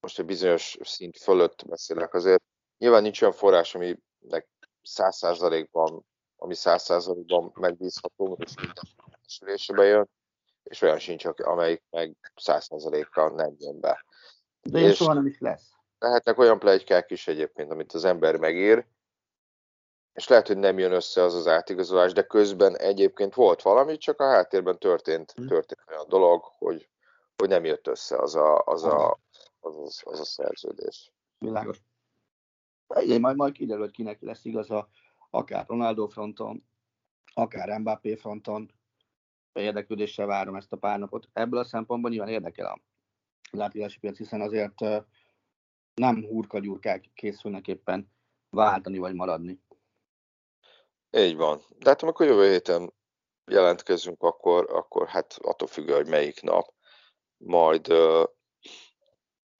most 0.00 0.18
egy 0.18 0.24
bizonyos 0.24 0.78
szint 0.80 1.18
fölött 1.18 1.66
beszélek 1.66 2.14
azért, 2.14 2.42
nyilván 2.78 3.02
nincs 3.02 3.22
olyan 3.22 3.34
forrás, 3.34 3.76
meg 4.18 4.48
száz 4.82 5.16
százalékban, 5.16 6.04
ami 6.36 6.54
száz 6.54 6.82
százalékban 6.82 7.52
megbízható, 7.54 8.38
és 8.40 8.54
minden 9.40 9.74
bejön, 9.74 10.08
és 10.62 10.82
olyan 10.82 10.98
sincs, 10.98 11.24
amelyik 11.24 11.82
meg 11.90 12.32
száz 12.36 12.64
százalékkal 12.64 13.30
nem 13.30 13.54
jön 13.58 13.80
be. 13.80 14.04
De 14.60 14.80
és 14.80 14.96
soha 14.96 15.12
nem 15.12 15.26
is 15.26 15.38
lesz. 15.38 15.78
Lehetnek 16.00 16.38
olyan 16.38 16.58
plegykák 16.58 17.10
is 17.10 17.28
egyébként, 17.28 17.70
amit 17.70 17.92
az 17.92 18.04
ember 18.04 18.36
megír, 18.36 18.86
és 20.12 20.28
lehet, 20.28 20.46
hogy 20.46 20.58
nem 20.58 20.78
jön 20.78 20.92
össze 20.92 21.22
az 21.22 21.34
az 21.34 21.46
átigazolás, 21.46 22.12
de 22.12 22.22
közben 22.22 22.76
egyébként 22.76 23.34
volt 23.34 23.62
valami, 23.62 23.96
csak 23.96 24.20
a 24.20 24.30
háttérben 24.30 24.78
történt, 24.78 25.32
hm. 25.32 25.46
történt 25.46 25.84
olyan 25.88 26.08
dolog, 26.08 26.42
hogy, 26.42 26.88
hogy 27.36 27.48
nem 27.48 27.64
jött 27.64 27.86
össze 27.86 28.18
az 28.18 28.34
a, 28.34 28.62
az 28.64 28.84
a, 28.84 29.18
az, 29.60 29.76
az, 29.76 30.02
az 30.04 30.20
a 30.20 30.24
szerződés. 30.24 31.12
Világos. 31.38 31.78
Igen, 33.00 33.20
majd, 33.20 33.36
majd 33.36 33.52
kiderül, 33.52 33.82
hogy 33.82 33.92
kinek 33.92 34.20
lesz 34.20 34.44
igaza, 34.44 34.88
akár 35.30 35.64
Ronaldo 35.68 36.06
fronton, 36.06 36.64
akár 37.34 37.78
Mbappé 37.78 38.14
fronton. 38.14 38.70
Érdeklődéssel 39.52 40.26
várom 40.26 40.54
ezt 40.54 40.72
a 40.72 40.76
pár 40.76 40.98
napot. 40.98 41.28
Ebből 41.32 41.60
a 41.60 41.64
szempontból 41.64 42.10
nyilván 42.10 42.28
érdekel 42.28 42.66
a 42.66 42.80
látási 43.50 43.98
piac, 43.98 44.16
hiszen 44.16 44.40
azért 44.40 44.74
nem 46.00 46.24
hurkagyurkák 46.24 47.10
készülnek 47.14 47.66
éppen 47.68 48.12
váltani 48.50 48.98
vagy 48.98 49.14
maradni. 49.14 49.60
Így 51.10 51.36
van. 51.36 51.62
De 51.78 51.88
hát 51.88 52.02
amikor 52.02 52.26
jövő 52.26 52.50
héten 52.50 52.92
jelentkezünk, 53.50 54.22
akkor, 54.22 54.66
akkor 54.72 55.08
hát 55.08 55.38
attól 55.42 55.68
függ, 55.68 55.90
hogy 55.90 56.08
melyik 56.08 56.42
nap, 56.42 56.74
majd 57.36 57.92
uh, 57.92 58.24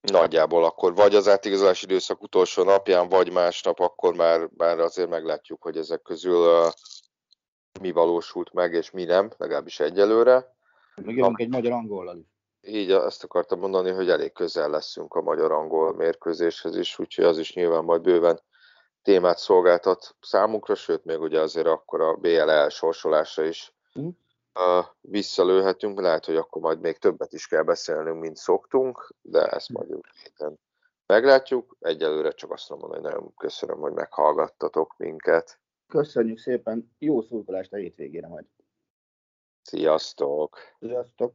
nagyjából 0.01 0.65
akkor 0.65 0.95
vagy 0.95 1.15
az 1.15 1.29
átigazolási 1.29 1.85
időszak 1.85 2.23
utolsó 2.23 2.63
napján, 2.63 3.09
vagy 3.09 3.33
másnap, 3.33 3.81
akkor 3.81 4.15
már, 4.15 4.49
már 4.57 4.79
azért 4.79 5.09
meglátjuk, 5.09 5.63
hogy 5.63 5.77
ezek 5.77 6.03
közül 6.03 6.65
uh, 6.65 6.73
mi 7.81 7.91
valósult 7.91 8.53
meg, 8.53 8.73
és 8.73 8.91
mi 8.91 9.05
nem, 9.05 9.31
legalábbis 9.37 9.81
egyelőre. 9.81 10.55
Megjövünk 10.95 11.41
egy 11.41 11.49
magyar-angollal 11.49 12.17
is. 12.17 12.30
Így 12.63 12.91
ezt 12.91 13.25
akartam 13.25 13.59
mondani, 13.59 13.91
hogy 13.91 14.11
elég 14.11 14.33
közel 14.33 14.71
leszünk 14.71 15.15
a 15.15 15.23
magyar-angol 15.23 15.95
mérkőzéshez 15.95 16.77
is, 16.77 16.99
úgyhogy 16.99 17.25
az 17.25 17.39
is 17.39 17.55
nyilván 17.55 17.85
majd 17.85 18.03
bőven 18.03 18.41
témát 19.03 19.39
szolgáltat 19.39 20.17
számunkra, 20.21 20.75
sőt, 20.75 21.05
még 21.05 21.21
ugye 21.21 21.41
azért 21.41 21.67
akkor 21.67 22.01
a 22.01 22.15
BL 22.15 22.51
elsorsolása 22.51 23.45
is 23.45 23.75
mm. 24.01 24.09
uh, 24.55 24.85
visszalőhetünk. 25.01 26.01
Lehet, 26.01 26.25
hogy 26.25 26.37
akkor 26.37 26.63
majd 26.63 26.81
még 26.81 26.99
többet 26.99 27.33
is 27.33 27.47
kell 27.47 27.63
beszélnünk, 27.63 28.21
mint 28.21 28.37
szoktunk, 28.37 29.15
de 29.23 29.47
ezt 29.47 29.69
majd 29.69 29.89
jövő 29.89 30.01
héten 30.23 30.59
meglátjuk. 31.07 31.77
Egyelőre 31.81 32.31
csak 32.31 32.53
azt 32.53 32.69
mondom, 32.69 32.91
hogy 32.91 33.01
nagyon 33.01 33.35
köszönöm, 33.35 33.79
hogy 33.79 33.93
meghallgattatok 33.93 34.95
minket. 34.97 35.59
Köszönjük 35.87 36.39
szépen, 36.39 36.95
jó 36.99 37.23
szurkolást 37.23 37.73
a 37.73 37.77
hétvégére 37.77 38.29
majd. 38.29 38.47
Sziasztok! 39.63 40.59
Sziasztok! 40.79 41.35